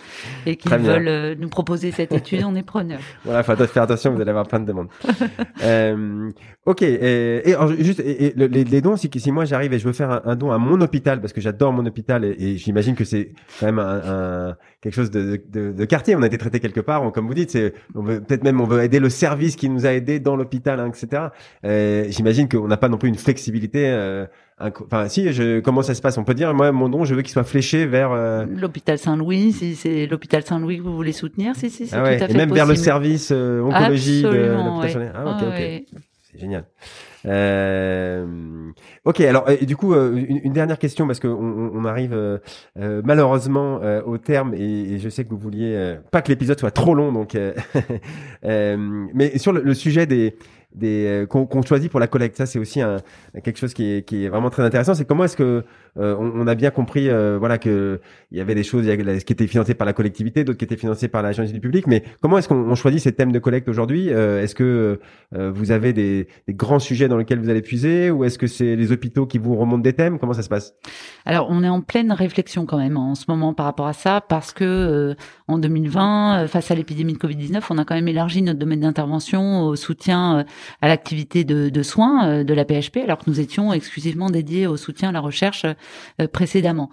et 0.47 0.55
qu'ils 0.55 0.71
veulent 0.71 1.09
euh, 1.09 1.35
nous 1.37 1.49
proposer 1.49 1.91
cette 1.91 2.13
étude, 2.13 2.45
on 2.45 2.55
est 2.55 2.63
preneur. 2.63 3.01
Voilà, 3.25 3.43
faut 3.43 3.57
faire 3.57 3.83
attention, 3.83 4.15
vous 4.15 4.21
allez 4.21 4.31
avoir 4.31 4.47
plein 4.47 4.61
de 4.61 4.67
demandes. 4.67 4.87
euh, 5.65 6.31
ok, 6.67 6.83
et, 6.83 7.51
et 7.51 7.57
juste 7.81 7.99
et, 7.99 8.33
les, 8.37 8.81
dons, 8.81 8.97
si, 8.97 9.11
si 9.13 9.33
moi 9.33 9.45
j'arrive 9.45 9.73
et 9.73 9.81
je 9.81 9.85
veux 9.85 9.93
faire 9.93 10.21
un, 10.25 10.37
don 10.37 10.53
à 10.53 10.59
mon 10.59 10.81
hôpital 10.81 11.21
parce 11.21 11.33
que 11.33 11.41
j'adore 11.41 11.73
mon 11.73 11.85
hôpital 11.85 12.25
et, 12.25 12.57
j'imagine 12.57 12.95
que 12.95 13.05
c'est 13.05 13.33
quand 13.59 13.67
même 13.67 13.81
un, 13.81 14.03
un, 14.51 14.57
quelque 14.81 14.95
chose 14.95 15.11
de, 15.11 15.43
de, 15.51 15.73
de, 15.73 15.85
quartier. 15.85 16.15
On 16.15 16.23
a 16.23 16.27
été 16.27 16.39
traité 16.39 16.61
quelque 16.61 16.81
part, 16.81 17.11
comme 17.11 17.27
vous 17.27 17.35
dites, 17.35 17.51
c'est 17.51 17.75
peut-être 17.93 18.45
même 18.45 18.61
on 18.61 18.67
veut 18.67 18.85
aider 18.85 19.01
le 19.01 19.11
service 19.11 19.57
qui 19.57 19.69
nous 19.69 19.85
a 19.85 19.95
aidés 19.95 20.21
dans 20.21 20.37
l'hôpital, 20.37 20.79
hein, 20.79 20.93
etc. 20.95 21.25
Euh, 21.65 22.05
j'imagine 22.09 22.49
qu'on 22.49 22.69
n'a 22.69 22.77
pas 22.77 22.89
non 22.89 22.99
plus 22.99 23.09
une 23.09 23.17
flexibilité. 23.17 23.89
Euh, 23.89 24.27
Enfin, 24.61 25.09
si, 25.09 25.33
je, 25.33 25.61
comment 25.61 25.83
ça 25.83 25.95
se 25.95 26.03
passe? 26.03 26.17
On 26.17 26.25
peut 26.25 26.35
dire, 26.35 26.55
moi, 26.55 26.71
mon 26.71 26.89
don, 26.89 27.05
je 27.05 27.15
veux 27.15 27.23
qu'il 27.23 27.33
soit 27.33 27.45
fléché 27.45 27.87
vers 27.87 28.13
euh, 28.13 28.47
l'hôpital 28.47 28.99
Saint-Louis. 28.99 29.53
Si 29.53 29.75
c'est 29.75 30.07
l'hôpital 30.07 30.45
Saint-Louis 30.45 30.79
que 30.79 30.83
vous 30.83 30.95
voulez 30.95 31.13
soutenir, 31.13 31.57
si, 31.57 31.71
si, 31.71 31.87
c'est 31.87 31.97
ah 31.97 32.03
tout 32.03 32.25
à 32.25 32.27
fait 32.29 32.33
Et 32.33 32.37
même 32.37 32.53
vers 32.53 32.67
le 32.67 32.77
service 32.77 33.31
euh, 33.33 33.63
oncologie 33.63 34.23
de 34.23 34.29
l'hôpital 34.29 35.13
Ah, 35.15 35.27
ok, 35.27 35.49
ok. 35.49 35.99
C'est 36.31 36.39
génial. 36.39 36.65
Euh, 37.27 38.27
ok, 39.05 39.21
alors 39.23 39.49
et 39.49 39.65
du 39.65 39.77
coup 39.77 39.95
euh, 39.95 40.15
une, 40.29 40.53
dernière 40.53 40.79
question 40.79 41.07
parce 41.07 41.21
que 41.21 41.29
on, 41.29 41.71
on 41.75 41.85
arrive 41.87 42.13
euh, 42.13 42.39
malheureusement 42.77 43.81
au 44.05 44.19
terme 44.19 44.53
et, 44.53 44.93
et, 44.93 44.99
je 44.99 45.09
sais 45.09 45.25
que 45.25 45.31
vous 45.31 45.39
vouliez 45.39 45.97
pas 46.11 46.21
que 46.21 46.29
l'épisode 46.29 46.59
soit 46.59 46.71
trop 46.71 46.95
long 46.95 47.13
donc 47.13 47.37
mais 48.43 49.39
sur 49.39 49.53
le, 49.53 49.63
le 49.63 49.75
sujet 49.75 50.07
des 50.07 50.37
des 50.75 51.07
euh, 51.07 51.27
qu'on 51.27 51.63
choisit 51.63 51.91
pour 51.91 52.01
la 52.01 52.07
collecte. 52.07 52.37
Ça, 52.37 52.47
c'est 52.47 52.59
aussi 52.59 52.81
un, 52.81 52.99
quelque 53.43 53.59
chose 53.59 53.75
qui 53.75 53.85
est, 53.85 54.03
qui 54.07 54.25
est 54.25 54.29
vraiment 54.29 54.51
très 54.51 54.63
intéressant. 54.63 54.95
C'est 54.95 55.05
comment 55.05 55.25
est-ce 55.25 55.37
que 55.37 55.65
euh, 55.99 56.17
on, 56.19 56.41
on, 56.41 56.47
a 56.47 56.55
bien 56.55 56.71
compris, 56.71 57.09
euh, 57.09 57.37
voilà, 57.39 57.59
que 57.59 58.01
il 58.31 58.39
y 58.39 58.41
avait 58.41 58.55
des 58.55 58.63
choses 58.63 58.85
qui 58.87 59.33
étaient 59.33 59.47
financées 59.47 59.75
par 59.75 59.87
la 59.87 59.93
collectivité, 59.93 60.45
d'autres 60.45 60.59
qui 60.59 60.65
étaient 60.65 60.77
financées 60.77 61.09
par 61.09 61.23
l'agence 61.23 61.53
du 61.53 61.61
public. 61.61 61.87
Mais 61.87 62.03
comment 62.21 62.39
est-ce 62.39 62.49
qu'on 62.49 62.75
choisit 62.75 63.01
ces 63.01 63.13
thèmes 63.13 63.33
de 63.33 63.39
collecte 63.39 63.69
aujourd'hui? 63.69 64.09
Est-ce 64.09 64.55
que 64.55 64.99
vous 65.33 65.71
avez 65.71 65.93
des, 65.93 66.29
des, 66.49 66.55
grands 66.55 66.79
sujets 66.79 67.09
dans 67.09 67.17
lesquels 67.17 67.39
vous 67.39 67.51
allez 67.51 67.63
puiser, 67.63 68.11
ou 68.11 68.25
est-ce 68.25 68.39
que 68.39 68.47
c'est 68.47 68.77
les 68.77 68.93
hôpitaux 68.93 69.27
qui 69.27 69.39
vous 69.39 69.55
remontent 69.57 69.83
des 69.83 69.93
thèmes? 69.93 70.19
Comment 70.19 70.33
ça 70.33 70.43
se 70.43 70.49
passe? 70.49 70.75
Alors, 71.25 71.49
on 71.51 71.63
est 71.63 71.69
en 71.69 71.81
pleine 71.81 72.13
réflexion 72.13 72.67
quand 72.67 72.79
même 72.79 72.97
en 72.97 73.15
ce 73.15 73.25
moment 73.29 73.55
par 73.55 73.67
rapport 73.67 73.87
à 73.87 73.93
ça, 73.93 74.21
parce 74.21 74.53
que 74.53 75.15
en 75.47 75.59
2020, 75.59 76.49
face 76.49 76.71
à 76.71 76.75
l'épidémie 76.75 77.13
de 77.13 77.19
Covid-19, 77.19 77.63
on 77.71 77.79
a 77.79 77.85
quand 77.85 77.95
même 77.95 78.09
élargi 78.09 78.43
notre 78.43 78.59
domaine 78.59 78.81
d'intervention 78.81 79.63
au 79.63 79.77
soutien 79.77 80.45
à 80.81 80.89
l'activité 80.89 81.45
de, 81.45 81.69
de, 81.69 81.83
soins 81.83 82.27
euh, 82.27 82.45
de 82.45 82.55
la 82.55 82.65
PHP, 82.65 82.99
alors 83.03 83.19
que 83.19 83.29
nous 83.29 83.41
étions 83.41 83.73
exclusivement 83.73 84.31
dédiés 84.31 84.67
au 84.67 84.77
soutien 84.77 85.11
à 85.11 85.13
la 85.13 85.21
recherche 85.21 85.65
euh, 85.65 85.75
précédemment. 86.33 86.91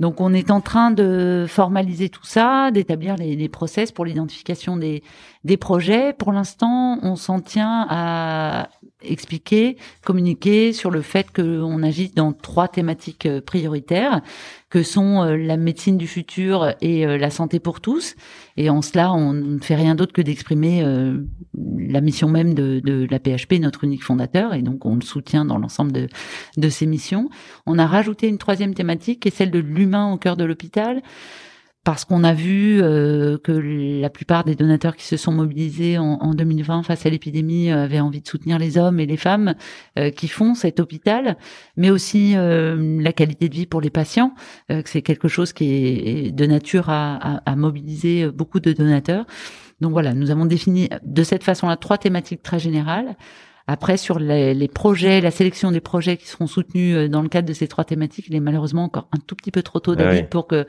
Donc 0.00 0.20
on 0.20 0.34
est 0.34 0.50
en 0.50 0.60
train 0.60 0.90
de 0.90 1.46
formaliser 1.48 2.08
tout 2.08 2.24
ça, 2.24 2.70
d'établir 2.72 3.16
les, 3.16 3.36
les, 3.36 3.48
process 3.48 3.92
pour 3.92 4.04
l'identification 4.04 4.76
des, 4.76 5.04
des 5.44 5.56
projets. 5.56 6.12
Pour 6.12 6.32
l'instant, 6.32 6.98
on 7.02 7.16
s'en 7.16 7.40
tient 7.40 7.86
à 7.88 8.68
expliquer, 9.02 9.76
communiquer 10.04 10.72
sur 10.72 10.90
le 10.90 11.02
fait 11.02 11.30
qu'on 11.30 11.82
agit 11.82 12.10
dans 12.10 12.32
trois 12.32 12.68
thématiques 12.68 13.26
euh, 13.26 13.40
prioritaires 13.40 14.22
que 14.70 14.82
sont 14.82 15.22
euh, 15.22 15.36
la 15.36 15.56
médecine 15.56 15.98
du 15.98 16.06
futur 16.06 16.74
et 16.80 17.06
euh, 17.06 17.18
la 17.18 17.30
santé 17.30 17.60
pour 17.60 17.80
tous. 17.80 18.16
Et 18.56 18.70
en 18.70 18.82
cela, 18.82 19.12
on 19.12 19.32
ne 19.32 19.58
fait 19.58 19.74
rien 19.74 19.94
d'autre 19.94 20.12
que 20.12 20.22
d'exprimer 20.22 20.82
la 21.54 22.00
mission 22.00 22.28
même 22.28 22.54
de, 22.54 23.06
la 23.10 23.18
PHP, 23.18 23.60
notre 23.60 23.84
unique 23.84 24.04
fondateur, 24.04 24.54
et 24.54 24.62
donc 24.62 24.86
on 24.86 24.94
le 24.94 25.02
soutient 25.02 25.44
dans 25.44 25.58
l'ensemble 25.58 25.92
de, 25.92 26.08
de 26.56 26.68
ses 26.68 26.86
missions. 26.86 27.28
On 27.66 27.78
a 27.78 27.86
rajouté 27.86 28.28
une 28.28 28.38
troisième 28.38 28.74
thématique 28.74 29.20
qui 29.20 29.28
est 29.28 29.34
celle 29.34 29.50
de 29.50 29.58
l'humain 29.58 30.12
au 30.12 30.18
cœur 30.18 30.36
de 30.36 30.44
l'hôpital 30.44 31.02
parce 31.84 32.06
qu'on 32.06 32.24
a 32.24 32.32
vu 32.32 32.82
euh, 32.82 33.36
que 33.36 33.52
la 33.52 34.08
plupart 34.08 34.44
des 34.44 34.54
donateurs 34.54 34.96
qui 34.96 35.04
se 35.04 35.18
sont 35.18 35.32
mobilisés 35.32 35.98
en, 35.98 36.14
en 36.20 36.34
2020 36.34 36.82
face 36.82 37.04
à 37.04 37.10
l'épidémie 37.10 37.70
euh, 37.70 37.84
avaient 37.84 38.00
envie 38.00 38.22
de 38.22 38.26
soutenir 38.26 38.58
les 38.58 38.78
hommes 38.78 39.00
et 39.00 39.06
les 39.06 39.18
femmes 39.18 39.54
euh, 39.98 40.10
qui 40.10 40.28
font 40.28 40.54
cet 40.54 40.80
hôpital, 40.80 41.36
mais 41.76 41.90
aussi 41.90 42.34
la 42.34 43.12
qualité 43.12 43.48
de 43.48 43.54
vie 43.54 43.66
pour 43.66 43.80
les 43.80 43.90
patients, 43.90 44.34
que 44.68 44.88
c'est 44.88 45.02
quelque 45.02 45.28
chose 45.28 45.52
qui 45.52 45.64
est 45.74 46.32
de 46.32 46.46
nature 46.46 46.88
à, 46.88 47.16
à, 47.16 47.52
à 47.52 47.56
mobiliser 47.56 48.30
beaucoup 48.30 48.60
de 48.60 48.72
donateurs. 48.72 49.26
Donc 49.80 49.92
voilà, 49.92 50.14
nous 50.14 50.30
avons 50.30 50.46
défini 50.46 50.88
de 51.02 51.22
cette 51.22 51.44
façon-là 51.44 51.76
trois 51.76 51.98
thématiques 51.98 52.42
très 52.42 52.58
générales. 52.58 53.16
Après, 53.66 53.96
sur 53.96 54.18
les, 54.18 54.68
projets, 54.68 55.20
la 55.20 55.30
sélection 55.30 55.70
des 55.70 55.80
projets 55.80 56.16
qui 56.16 56.26
seront 56.26 56.46
soutenus 56.46 56.96
euh, 56.96 57.08
dans 57.08 57.22
le 57.22 57.28
cadre 57.28 57.48
de 57.48 57.54
ces 57.54 57.66
trois 57.66 57.84
thématiques, 57.84 58.26
il 58.28 58.34
est 58.34 58.40
malheureusement 58.40 58.84
encore 58.84 59.08
un 59.12 59.18
tout 59.26 59.34
petit 59.34 59.50
peu 59.50 59.62
trop 59.62 59.80
tôt, 59.80 59.92
ah 59.92 59.96
David, 59.96 60.28
pour 60.28 60.46
que 60.46 60.66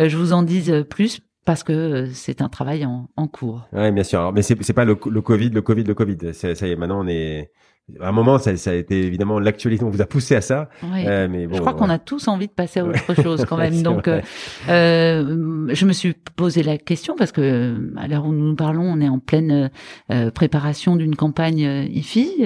euh, 0.00 0.08
je 0.08 0.16
vous 0.16 0.32
en 0.32 0.42
dise 0.42 0.70
euh, 0.70 0.82
plus 0.82 1.20
parce 1.44 1.62
que 1.62 2.08
c'est 2.12 2.42
un 2.42 2.48
travail 2.48 2.84
en, 2.84 3.26
cours. 3.28 3.66
Oui, 3.72 3.90
bien 3.90 4.04
sûr. 4.04 4.32
mais 4.34 4.42
c'est 4.42 4.72
pas 4.74 4.84
le, 4.84 4.98
le 5.10 5.22
Covid, 5.22 5.48
le 5.48 5.62
Covid, 5.62 5.84
le 5.84 5.94
Covid. 5.94 6.34
Ça 6.34 6.50
y 6.50 6.72
est, 6.72 6.76
maintenant 6.76 7.02
on 7.02 7.08
est 7.08 7.50
à 8.00 8.08
un 8.08 8.12
moment, 8.12 8.38
ça, 8.38 8.54
ça 8.56 8.70
a 8.70 8.74
été 8.74 9.06
évidemment 9.06 9.38
l'actualité. 9.38 9.82
On 9.84 9.90
vous 9.90 10.02
a 10.02 10.06
poussé 10.06 10.34
à 10.36 10.42
ça. 10.42 10.68
Euh, 10.84 11.26
mais 11.30 11.46
bon, 11.46 11.56
je 11.56 11.60
crois 11.60 11.72
qu'on 11.72 11.88
a 11.88 11.98
tous 11.98 12.28
envie 12.28 12.46
de 12.46 12.52
passer 12.52 12.80
à 12.80 12.84
autre 12.84 13.14
chose 13.22 13.46
quand 13.48 13.56
même. 13.56 13.82
Donc, 13.82 14.08
euh, 14.08 14.20
euh, 14.68 15.68
je 15.72 15.86
me 15.86 15.92
suis 15.92 16.14
posé 16.36 16.62
la 16.62 16.76
question 16.76 17.16
parce 17.16 17.32
que 17.32 17.92
à 17.96 18.06
l'heure 18.06 18.26
où 18.26 18.32
nous 18.32 18.54
parlons, 18.54 18.82
on 18.82 19.00
est 19.00 19.08
en 19.08 19.18
pleine 19.18 19.70
euh, 20.10 20.30
préparation 20.30 20.96
d'une 20.96 21.16
campagne 21.16 21.88
IFI. 21.90 22.44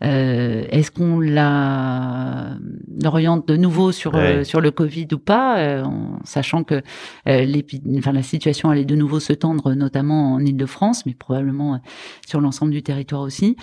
Est-ce 0.00 0.90
qu'on 0.90 1.18
la 1.20 2.56
oriente 3.04 3.48
de 3.48 3.56
nouveau 3.56 3.90
sur 3.90 4.12
sur 4.44 4.60
le 4.60 4.70
Covid 4.70 5.08
ou 5.12 5.18
pas, 5.18 5.82
en 5.84 6.18
sachant 6.24 6.62
que 6.62 6.82
enfin, 7.26 8.12
la 8.12 8.22
situation 8.22 8.70
allait 8.70 8.84
de 8.84 8.96
nouveau 8.96 9.18
se 9.18 9.32
tendre, 9.32 9.74
notamment 9.74 10.34
en 10.34 10.40
Île-de-France, 10.40 11.04
mais 11.04 11.14
probablement 11.14 11.80
sur 12.26 12.40
l'ensemble 12.40 12.72
du 12.72 12.82
territoire 12.82 13.22
aussi. 13.22 13.56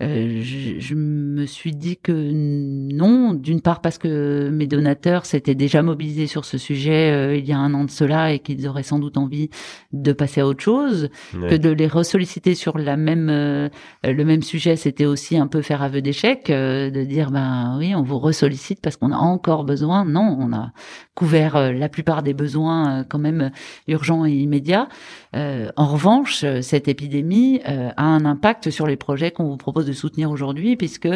Euh, 0.00 0.40
je, 0.42 0.80
je, 0.80 0.94
me 0.94 1.44
suis 1.46 1.72
dit 1.72 1.96
que 1.96 2.12
non, 2.12 3.34
d'une 3.34 3.60
part 3.60 3.80
parce 3.80 3.98
que 3.98 4.48
mes 4.50 4.66
donateurs 4.66 5.26
s'étaient 5.26 5.54
déjà 5.54 5.82
mobilisés 5.82 6.26
sur 6.26 6.44
ce 6.44 6.58
sujet 6.58 7.12
euh, 7.12 7.36
il 7.36 7.44
y 7.44 7.52
a 7.52 7.58
un 7.58 7.72
an 7.74 7.84
de 7.84 7.90
cela 7.90 8.32
et 8.32 8.38
qu'ils 8.38 8.66
auraient 8.66 8.82
sans 8.82 8.98
doute 8.98 9.16
envie 9.16 9.50
de 9.92 10.12
passer 10.12 10.40
à 10.40 10.46
autre 10.46 10.62
chose, 10.62 11.08
que 11.32 11.56
de 11.56 11.70
les 11.70 11.86
ressolliciter 11.86 12.54
sur 12.54 12.78
la 12.78 12.96
même 12.96 13.28
euh, 13.30 13.68
le 14.02 14.24
même 14.24 14.42
sujet, 14.42 14.76
c'était 14.76 15.04
aussi 15.04 15.36
un 15.36 15.46
peu 15.46 15.62
faire 15.62 15.82
aveu 15.82 16.00
d'échec, 16.00 16.48
de 16.48 17.04
dire 17.04 17.30
ben 17.30 17.76
oui, 17.78 17.94
on 17.94 18.02
vous 18.02 18.18
ressollicite 18.18 18.80
parce 18.80 18.96
qu'on 18.96 19.12
a 19.12 19.16
encore 19.16 19.64
besoin. 19.64 20.04
Non, 20.04 20.36
on 20.40 20.52
a 20.52 20.72
couvert 21.14 21.72
la 21.72 21.88
plupart 21.88 22.22
des 22.22 22.34
besoins 22.34 23.04
quand 23.04 23.18
même 23.18 23.50
urgents 23.86 24.24
et 24.24 24.32
immédiats. 24.32 24.88
en 25.34 25.86
revanche, 25.86 26.44
cette 26.60 26.88
épidémie 26.88 27.60
a 27.64 28.04
un 28.04 28.24
impact 28.24 28.70
sur 28.70 28.86
les 28.86 28.96
projets 28.96 29.30
qu'on 29.30 29.44
vous 29.44 29.56
propose 29.56 29.81
de 29.86 29.92
soutenir 29.92 30.30
aujourd'hui, 30.30 30.76
puisque 30.76 31.08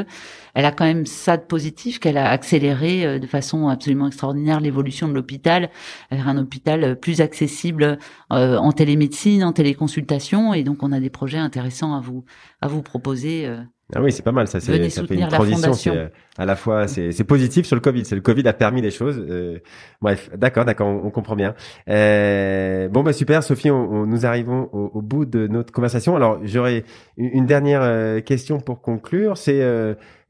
elle 0.55 0.65
a 0.65 0.73
quand 0.73 0.85
même 0.85 1.07
ça 1.07 1.37
de 1.37 1.43
positif 1.43 2.01
qu'elle 2.01 2.19
a 2.19 2.31
accéléré 2.31 3.07
euh, 3.07 3.19
de 3.19 3.27
façon 3.27 3.69
absolument 3.69 4.07
extraordinaire 4.07 4.61
l'évolution 4.61 5.09
de 5.09 5.15
l'hôpital 5.15 5.71
vers 6.11 6.29
un 6.29 6.39
hôpital 6.39 6.99
plus 6.99 7.21
accessible 7.21 7.99
euh, 8.33 8.57
en 8.57 8.73
télémédecine, 8.73 9.45
en 9.45 9.53
téléconsultation, 9.53 10.55
et 10.55 10.65
donc 10.65 10.83
on 10.83 10.93
a 10.93 11.01
des 11.01 11.11
projets 11.11 11.39
intéressants 11.39 11.95
à 11.95 12.01
vous 12.01 12.25
à 12.61 12.69
vous 12.69 12.83
proposer. 12.83 13.47
Euh, 13.95 13.99
ah 13.99 14.03
oui, 14.03 14.11
c'est 14.11 14.23
pas 14.23 14.33
mal 14.33 14.49
ça. 14.49 14.59
C'est 14.59 14.91
ça 14.91 15.07
fait 15.07 15.15
une 15.15 15.29
transition. 15.29 15.95
Euh, 15.95 16.09
à 16.39 16.45
la 16.45 16.57
fois 16.57 16.89
c'est 16.89 17.25
positif 17.25 17.67
sur 17.67 17.77
le 17.77 17.81
Covid. 17.81 18.05
C'est 18.05 18.17
le 18.17 18.21
Covid 18.21 18.47
a 18.49 18.53
permis 18.53 18.83
les 18.83 18.91
choses. 18.91 19.17
Euh, 19.19 19.59
bref, 20.03 20.29
d'accord, 20.37 20.65
d'accord, 20.65 20.89
on, 20.89 21.11
comprend 21.11 21.37
bien. 21.37 21.55
Euh, 21.89 22.89
bon 22.89 23.05
bah 23.05 23.13
super, 23.13 23.45
Sophie, 23.45 23.71
on, 23.71 24.07
nous 24.07 24.27
arrivons 24.27 24.69
au, 24.73 25.03
bout 25.03 25.25
de 25.25 25.47
notre 25.47 25.73
conversation. 25.73 26.17
Alors 26.17 26.41
j'aurais 26.43 26.85
une 27.17 27.47
dernière 27.47 28.25
question 28.25 28.59
pour 28.59 28.81
conclure, 28.81 29.37
c'est 29.39 29.63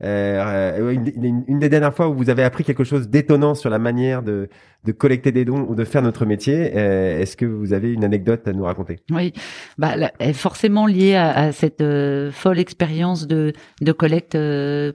une, 0.02 1.44
une, 1.48 1.58
des 1.58 1.68
dernières 1.70 1.94
fois 1.94 2.08
où 2.08 2.14
vous 2.14 2.28
avez 2.28 2.42
appris 2.42 2.62
quelque 2.62 2.84
chose 2.84 3.08
d'étonnant 3.08 3.54
sur 3.54 3.70
la 3.70 3.78
manière 3.78 4.22
de, 4.22 4.50
de 4.86 4.92
collecter 4.92 5.32
des 5.32 5.44
dons 5.44 5.66
ou 5.68 5.74
de 5.74 5.84
faire 5.84 6.02
notre 6.02 6.24
métier. 6.24 6.54
Est-ce 6.54 7.36
que 7.36 7.44
vous 7.44 7.72
avez 7.72 7.92
une 7.92 8.04
anecdote 8.04 8.46
à 8.46 8.52
nous 8.52 8.64
raconter? 8.64 9.00
Oui, 9.10 9.32
bah, 9.78 9.94
forcément 10.32 10.86
liée 10.86 11.14
à, 11.14 11.30
à 11.30 11.52
cette 11.52 11.84
folle 12.32 12.58
expérience 12.58 13.26
de, 13.26 13.52
de 13.80 13.92
collecte 13.92 14.38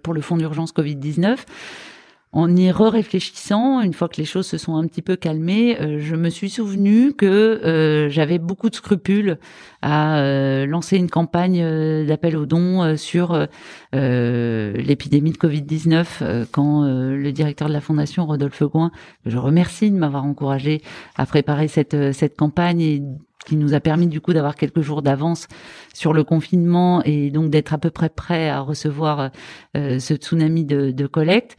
pour 0.04 0.14
le 0.14 0.22
fonds 0.22 0.38
d'urgence 0.38 0.74
Covid-19 0.74 1.38
en 2.34 2.56
y 2.56 2.72
re-réfléchissant, 2.72 3.82
une 3.82 3.94
fois 3.94 4.08
que 4.08 4.16
les 4.16 4.26
choses 4.26 4.48
se 4.48 4.58
sont 4.58 4.78
un 4.78 4.88
petit 4.88 5.02
peu 5.02 5.18
calmées, 5.18 5.78
euh, 5.82 6.00
je 6.00 6.16
me 6.16 6.30
suis 6.30 6.50
souvenu 6.50 7.12
que 7.12 7.26
euh, 7.26 8.10
j'avais 8.10 8.40
beaucoup 8.40 8.70
de 8.70 8.76
scrupules 8.76 9.38
à 9.82 10.20
euh, 10.20 10.66
lancer 10.66 10.96
une 10.96 11.10
campagne 11.10 11.62
d'appel 12.06 12.38
aux 12.38 12.46
dons 12.46 12.96
sur 12.96 13.48
l'épidémie 13.94 15.32
de 15.32 15.38
Covid-19 15.38 16.46
quand 16.52 16.84
le 16.86 17.32
directeur 17.32 17.68
de 17.68 17.74
la 17.74 17.82
fondation, 17.82 18.26
Rodolphe 18.26 18.64
Gouin, 18.64 18.92
je 19.26 19.38
remercie 19.38 19.92
de 19.92 19.98
m'avoir 19.98 20.24
encouragé 20.24 20.82
à 21.18 21.26
préparer 21.26 21.68
cette, 21.68 22.14
cette 22.14 22.38
campagne 22.38 22.82
et 22.82 23.04
qui 23.48 23.56
nous 23.56 23.74
a 23.74 23.80
permis 23.80 24.06
du 24.06 24.22
coup 24.22 24.34
d'avoir 24.34 24.56
quelques 24.56 24.82
jours 24.82 25.02
d'avance 25.02 25.48
sur 25.94 26.14
le 26.14 26.24
confinement 26.24 27.02
et 27.04 27.32
donc 27.32 27.50
d'être 27.50 27.74
à 27.74 27.80
peu 27.80 27.90
près 27.90 28.10
prêt 28.10 28.50
à 28.50 28.60
recevoir 28.60 29.32
ce 29.74 30.16
tsunami 30.16 30.64
de, 30.64 30.92
de 30.92 31.08
collecte. 31.08 31.58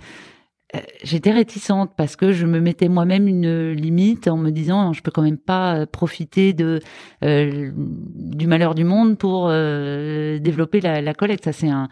Euh, 0.75 0.79
j'étais 1.03 1.33
réticente 1.33 1.93
parce 1.97 2.17
que 2.17 2.33
je 2.33 2.47
me 2.47 2.61
mettais 2.61 2.89
moi-même 2.89 3.29
une 3.29 3.73
limite 3.73 4.27
en 4.27 4.37
me 4.37 4.51
disant 4.51 4.93
je 4.93 5.03
peux 5.03 5.11
quand 5.11 5.23
même 5.23 5.39
pas 5.39 5.75
euh, 5.75 5.87
profiter 5.87 6.55
de 6.55 6.81
euh, 7.25 7.71
du 7.75 8.47
malheur 8.47 8.75
du 8.75 8.85
monde 8.85 9.19
pour 9.19 9.49
développer 9.49 10.81
la, 10.81 11.03
la 11.03 11.15
collecte. 11.15 11.45
Ça 11.45 11.53
c'est 11.53 11.69
un, 11.69 11.89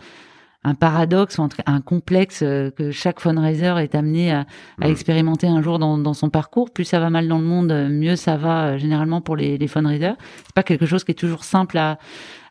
un 0.65 0.75
paradoxe 0.75 1.39
ou 1.39 1.49
un, 1.67 1.81
complexe 1.81 2.41
que 2.41 2.91
chaque 2.91 3.21
fundraiser 3.21 3.75
est 3.79 3.95
amené 3.95 4.33
à, 4.33 4.47
à 4.81 4.89
mmh. 4.89 4.91
expérimenter 4.91 5.47
un 5.47 5.63
jour 5.63 5.79
dans, 5.79 5.99
dans, 5.99 6.15
son 6.15 6.31
parcours. 6.31 6.71
Plus 6.71 6.85
ça 6.85 7.01
va 7.01 7.11
mal 7.11 7.29
dans 7.29 7.39
le 7.39 7.45
monde, 7.45 7.73
mieux 7.91 8.17
ça 8.17 8.37
va 8.37 8.79
généralement 8.79 9.21
pour 9.21 9.37
les, 9.37 9.59
les 9.59 9.69
fundraisers. 9.69 10.17
C'est 10.45 10.55
pas 10.55 10.63
quelque 10.63 10.87
chose 10.87 11.05
qui 11.05 11.13
est 11.13 11.15
toujours 11.15 11.45
simple 11.45 11.79
à, 11.79 11.99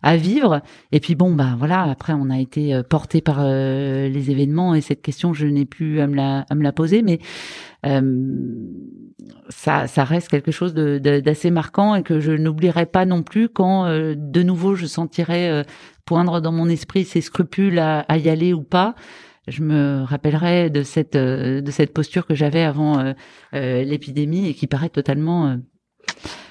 à 0.02 0.16
vivre. 0.18 0.62
Et 0.92 1.00
puis 1.00 1.16
bon, 1.16 1.34
bah 1.34 1.56
voilà, 1.58 1.84
après 1.84 2.14
on 2.14 2.30
a 2.30 2.40
été 2.40 2.74
euh, 2.74 2.84
porté 2.84 3.22
par 3.22 3.40
euh, 3.40 4.08
les 4.08 4.32
événements 4.32 4.76
et 4.76 4.82
cette 4.82 5.02
question, 5.02 5.34
je 5.34 5.48
n'ai 5.48 5.66
plus 5.66 6.00
à 6.00 6.08
me 6.08 6.16
la, 6.16 6.46
à 6.50 6.56
me 6.56 6.64
la 6.64 6.72
poser, 6.72 7.02
mais 7.02 7.20
euh, 7.86 8.26
ça, 9.50 9.88
ça 9.88 10.04
reste 10.04 10.30
quelque 10.30 10.52
chose 10.52 10.74
d'assez 10.74 11.52
marquant 11.52 11.96
et 11.96 12.04
que 12.04 12.20
je 12.20 12.32
n'oublierai 12.32 12.86
pas 12.86 13.06
non 13.06 13.24
plus 13.24 13.50
quand 13.50 13.86
de 13.88 14.44
nouveau 14.44 14.76
je 14.76 14.86
sentirai 14.86 15.64
poindre 16.06 16.42
dans 16.42 16.52
mon 16.52 16.68
esprit 16.68 17.06
ces 17.06 17.22
scrupules 17.22 17.80
à, 17.80 18.02
à, 18.02 18.18
y 18.18 18.30
aller 18.30 18.54
ou 18.54 18.64
pas 18.64 18.96
je 19.48 19.64
me 19.64 20.04
rappellerai 20.04 20.70
de 20.70 20.84
cette 20.84 21.18
de 21.18 21.72
cette 21.72 21.94
posture 21.94 22.26
que 22.26 22.36
j'avais 22.36 22.64
avant 22.64 23.14
l'épidémie 23.54 24.48
et 24.48 24.54
qui 24.54 24.68
paraît 24.68 24.90
totalement 24.90 25.48
euh, 25.48 25.58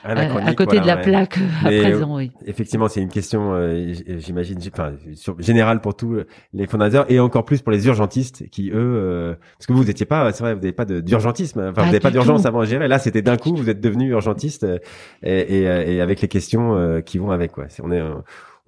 à 0.05 0.55
côté 0.55 0.81
de 0.81 0.87
la 0.87 0.97
plaque 0.97 1.39
à 1.65 1.69
présent, 1.69 2.17
oui. 2.17 2.31
Effectivement, 2.47 2.89
c'est 2.89 3.01
une 3.01 3.09
question, 3.09 3.53
euh, 3.53 3.93
j'imagine, 4.19 4.59
enfin, 4.73 4.93
générale 5.39 5.81
pour 5.81 5.97
tous 5.97 6.23
les 6.53 6.67
fondateurs 6.67 7.11
et 7.11 7.21
encore 7.21 7.45
plus 7.45 7.63
pour 7.63 7.73
les 7.73 7.87
urgentistes 7.87 8.49
qui, 8.51 8.71
eux, 8.71 8.75
euh, 8.77 9.35
parce 9.59 9.67
que 9.67 9.73
vous 9.73 9.85
n'étiez 9.85 10.07
pas, 10.07 10.31
c'est 10.33 10.43
vrai, 10.43 10.55
vous 10.55 10.61
n'avez 10.61 10.73
pas 10.73 10.85
d'urgentisme, 10.85 11.61
enfin, 11.61 11.83
vous 11.83 11.87
n'avez 11.87 12.01
pas 12.01 12.11
d'urgence 12.11 12.47
avant 12.47 12.61
à 12.61 12.65
gérer. 12.65 12.89
Là, 12.89 12.99
c'était 12.99 13.23
d'un 13.23 13.37
coup, 13.37 13.55
vous 13.55 13.69
êtes 13.69 13.81
devenu 13.81 14.11
urgentiste 14.11 14.67
et, 15.23 15.41
et, 15.41 15.63
et, 15.63 16.01
avec 16.01 16.21
les 16.21 16.29
questions 16.29 17.03
qui 17.05 17.19
vont 17.19 17.31
avec, 17.31 17.53
quoi. 17.53 17.67
On 17.83 17.93
est, 17.93 18.03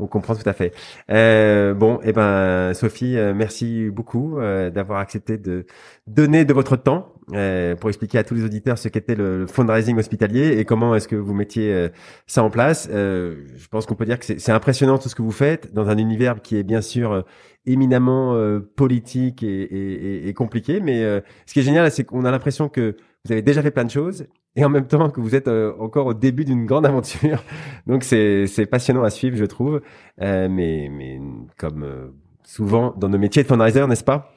on 0.01 0.07
comprend 0.07 0.34
tout 0.34 0.48
à 0.48 0.53
fait. 0.53 0.72
Euh, 1.11 1.74
bon, 1.74 2.01
eh 2.03 2.12
ben 2.12 2.72
Sophie, 2.74 3.16
euh, 3.16 3.34
merci 3.34 3.90
beaucoup 3.90 4.38
euh, 4.38 4.70
d'avoir 4.70 5.01
accepté 5.01 5.38
de 5.38 5.66
donner 6.07 6.44
de 6.44 6.53
votre 6.53 6.76
temps 6.76 7.14
euh, 7.34 7.76
pour 7.76 7.90
expliquer 7.90 8.18
à 8.18 8.24
tous 8.24 8.34
les 8.34 8.44
auditeurs 8.44 8.78
ce 8.78 8.88
qu'était 8.88 9.14
le, 9.14 9.46
fundraising 9.46 9.98
hospitalier 9.98 10.59
et 10.59 10.64
comment 10.64 10.94
est-ce 10.94 11.09
que 11.09 11.16
vous 11.16 11.34
mettiez 11.34 11.88
ça 12.26 12.42
en 12.42 12.51
place. 12.51 12.88
je 12.90 13.68
pense 13.70 13.86
qu'on 13.86 13.94
peut 13.94 14.05
dire 14.05 14.18
que 14.18 14.24
c'est 14.26 14.53
impressionnant 14.53 14.98
tout 14.98 15.09
ce 15.09 15.14
que 15.14 15.22
vous 15.22 15.30
faites 15.30 15.72
dans 15.72 15.88
un 15.88 15.98
univers 15.98 16.42
qui 16.42 16.57
est 16.57 16.62
bien 16.62 16.80
sûr 16.80 17.24
éminemment 17.66 18.36
politique 18.76 19.42
et, 19.42 19.62
et, 19.62 20.28
et, 20.28 20.34
compliqué, 20.34 20.80
mais 20.80 21.03
ce 21.46 21.53
qui 21.53 21.61
est 21.61 21.62
génial, 21.62 21.90
c'est 21.90 22.05
qu'on 22.05 22.24
a 22.24 22.30
l'impression 22.30 22.68
que 22.68 22.96
vous 23.24 23.32
avez 23.32 23.42
déjà 23.42 23.62
fait 23.62 23.70
plein 23.70 23.84
de 23.84 23.90
choses 23.90 24.26
et 24.61 24.64
en 24.64 24.68
même 24.68 24.86
temps 24.86 25.08
que 25.11 25.20
vous 25.20 25.34
êtes 25.34 25.48
euh, 25.48 25.72
encore 25.80 26.06
au 26.06 26.14
début 26.14 26.44
d'une 26.44 26.66
grande 26.66 26.84
aventure. 26.84 27.42
Donc 27.86 28.04
c'est 28.04 28.46
c'est 28.46 28.66
passionnant 28.66 29.02
à 29.02 29.11
suivre, 29.11 29.36
je 29.36 29.46
trouve. 29.46 29.80
Euh, 30.20 30.48
mais 30.50 30.90
mais 30.92 31.18
comme 31.56 31.82
euh, 31.82 32.08
souvent 32.44 32.92
dans 32.96 33.08
nos 33.08 33.18
métiers 33.18 33.42
de 33.42 33.48
fundraiser, 33.48 33.86
n'est-ce 33.86 34.04
pas? 34.04 34.32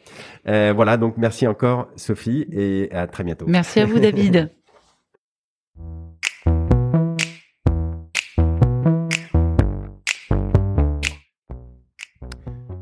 Euh, 0.47 0.71
Voilà. 0.74 0.95
Donc 0.97 1.17
merci 1.17 1.45
encore 1.45 1.89
Sophie 1.97 2.45
et 2.51 2.89
à 2.93 3.07
très 3.07 3.24
bientôt. 3.26 3.45
Merci 3.47 3.82
à 3.82 3.86
vous 3.86 3.99
David. 3.99 4.49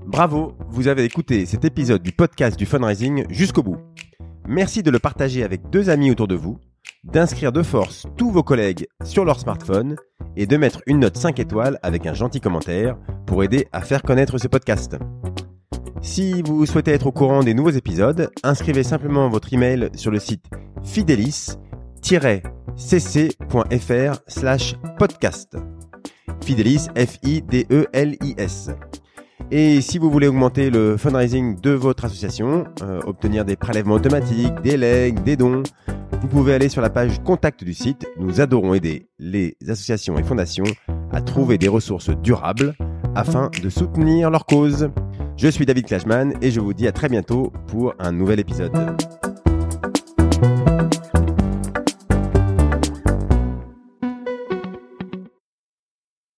Bravo, 0.05 0.53
vous 0.69 0.87
avez 0.89 1.05
écouté 1.05 1.45
cet 1.47 1.65
épisode 1.65 2.03
du 2.03 2.11
podcast 2.11 2.59
du 2.59 2.65
fundraising 2.67 3.25
jusqu'au 3.29 3.63
bout. 3.63 3.77
Merci 4.47 4.83
de 4.83 4.91
le 4.91 4.99
partager 4.99 5.41
avec 5.43 5.69
deux 5.69 5.89
amis 5.89 6.11
autour 6.11 6.27
de 6.27 6.35
vous 6.35 6.59
d'inscrire 7.03 7.51
de 7.51 7.63
force 7.63 8.05
tous 8.17 8.31
vos 8.31 8.43
collègues 8.43 8.87
sur 9.03 9.25
leur 9.25 9.39
smartphone 9.39 9.95
et 10.35 10.45
de 10.45 10.57
mettre 10.57 10.81
une 10.85 10.99
note 10.99 11.17
5 11.17 11.39
étoiles 11.39 11.79
avec 11.83 12.05
un 12.05 12.13
gentil 12.13 12.39
commentaire 12.39 12.97
pour 13.25 13.43
aider 13.43 13.67
à 13.71 13.81
faire 13.81 14.03
connaître 14.03 14.37
ce 14.37 14.47
podcast. 14.47 14.97
Si 16.01 16.41
vous 16.41 16.65
souhaitez 16.65 16.91
être 16.91 17.07
au 17.07 17.11
courant 17.11 17.43
des 17.43 17.53
nouveaux 17.53 17.69
épisodes, 17.69 18.31
inscrivez 18.43 18.83
simplement 18.83 19.29
votre 19.29 19.53
email 19.53 19.89
sur 19.95 20.11
le 20.11 20.19
site 20.19 20.45
fidelis-cc.fr 20.83 21.57
slash 24.27 24.75
podcast. 24.97 25.57
Fidelis, 26.43 26.87
F-I-D-E-L-I-S. 26.95 28.71
Et 29.51 29.81
si 29.81 29.97
vous 29.97 30.09
voulez 30.09 30.27
augmenter 30.27 30.69
le 30.69 30.97
fundraising 30.97 31.59
de 31.59 31.71
votre 31.71 32.05
association, 32.05 32.65
euh, 32.81 33.01
obtenir 33.05 33.43
des 33.43 33.55
prélèvements 33.55 33.95
automatiques, 33.95 34.59
des 34.63 34.77
legs, 34.77 35.21
des 35.23 35.35
dons, 35.35 35.63
vous 36.21 36.27
pouvez 36.27 36.53
aller 36.53 36.69
sur 36.69 36.81
la 36.81 36.91
page 36.91 37.21
contact 37.23 37.63
du 37.63 37.73
site. 37.73 38.07
Nous 38.17 38.41
adorons 38.41 38.75
aider 38.75 39.07
les 39.17 39.57
associations 39.67 40.17
et 40.19 40.23
fondations 40.23 40.65
à 41.11 41.19
trouver 41.19 41.57
des 41.57 41.67
ressources 41.67 42.09
durables 42.09 42.75
afin 43.15 43.49
de 43.61 43.69
soutenir 43.69 44.29
leur 44.29 44.45
cause. 44.45 44.91
Je 45.35 45.47
suis 45.47 45.65
David 45.65 45.87
Klashman 45.87 46.33
et 46.41 46.51
je 46.51 46.59
vous 46.59 46.73
dis 46.73 46.87
à 46.87 46.91
très 46.91 47.09
bientôt 47.09 47.51
pour 47.67 47.95
un 47.99 48.11
nouvel 48.11 48.39
épisode. 48.39 48.71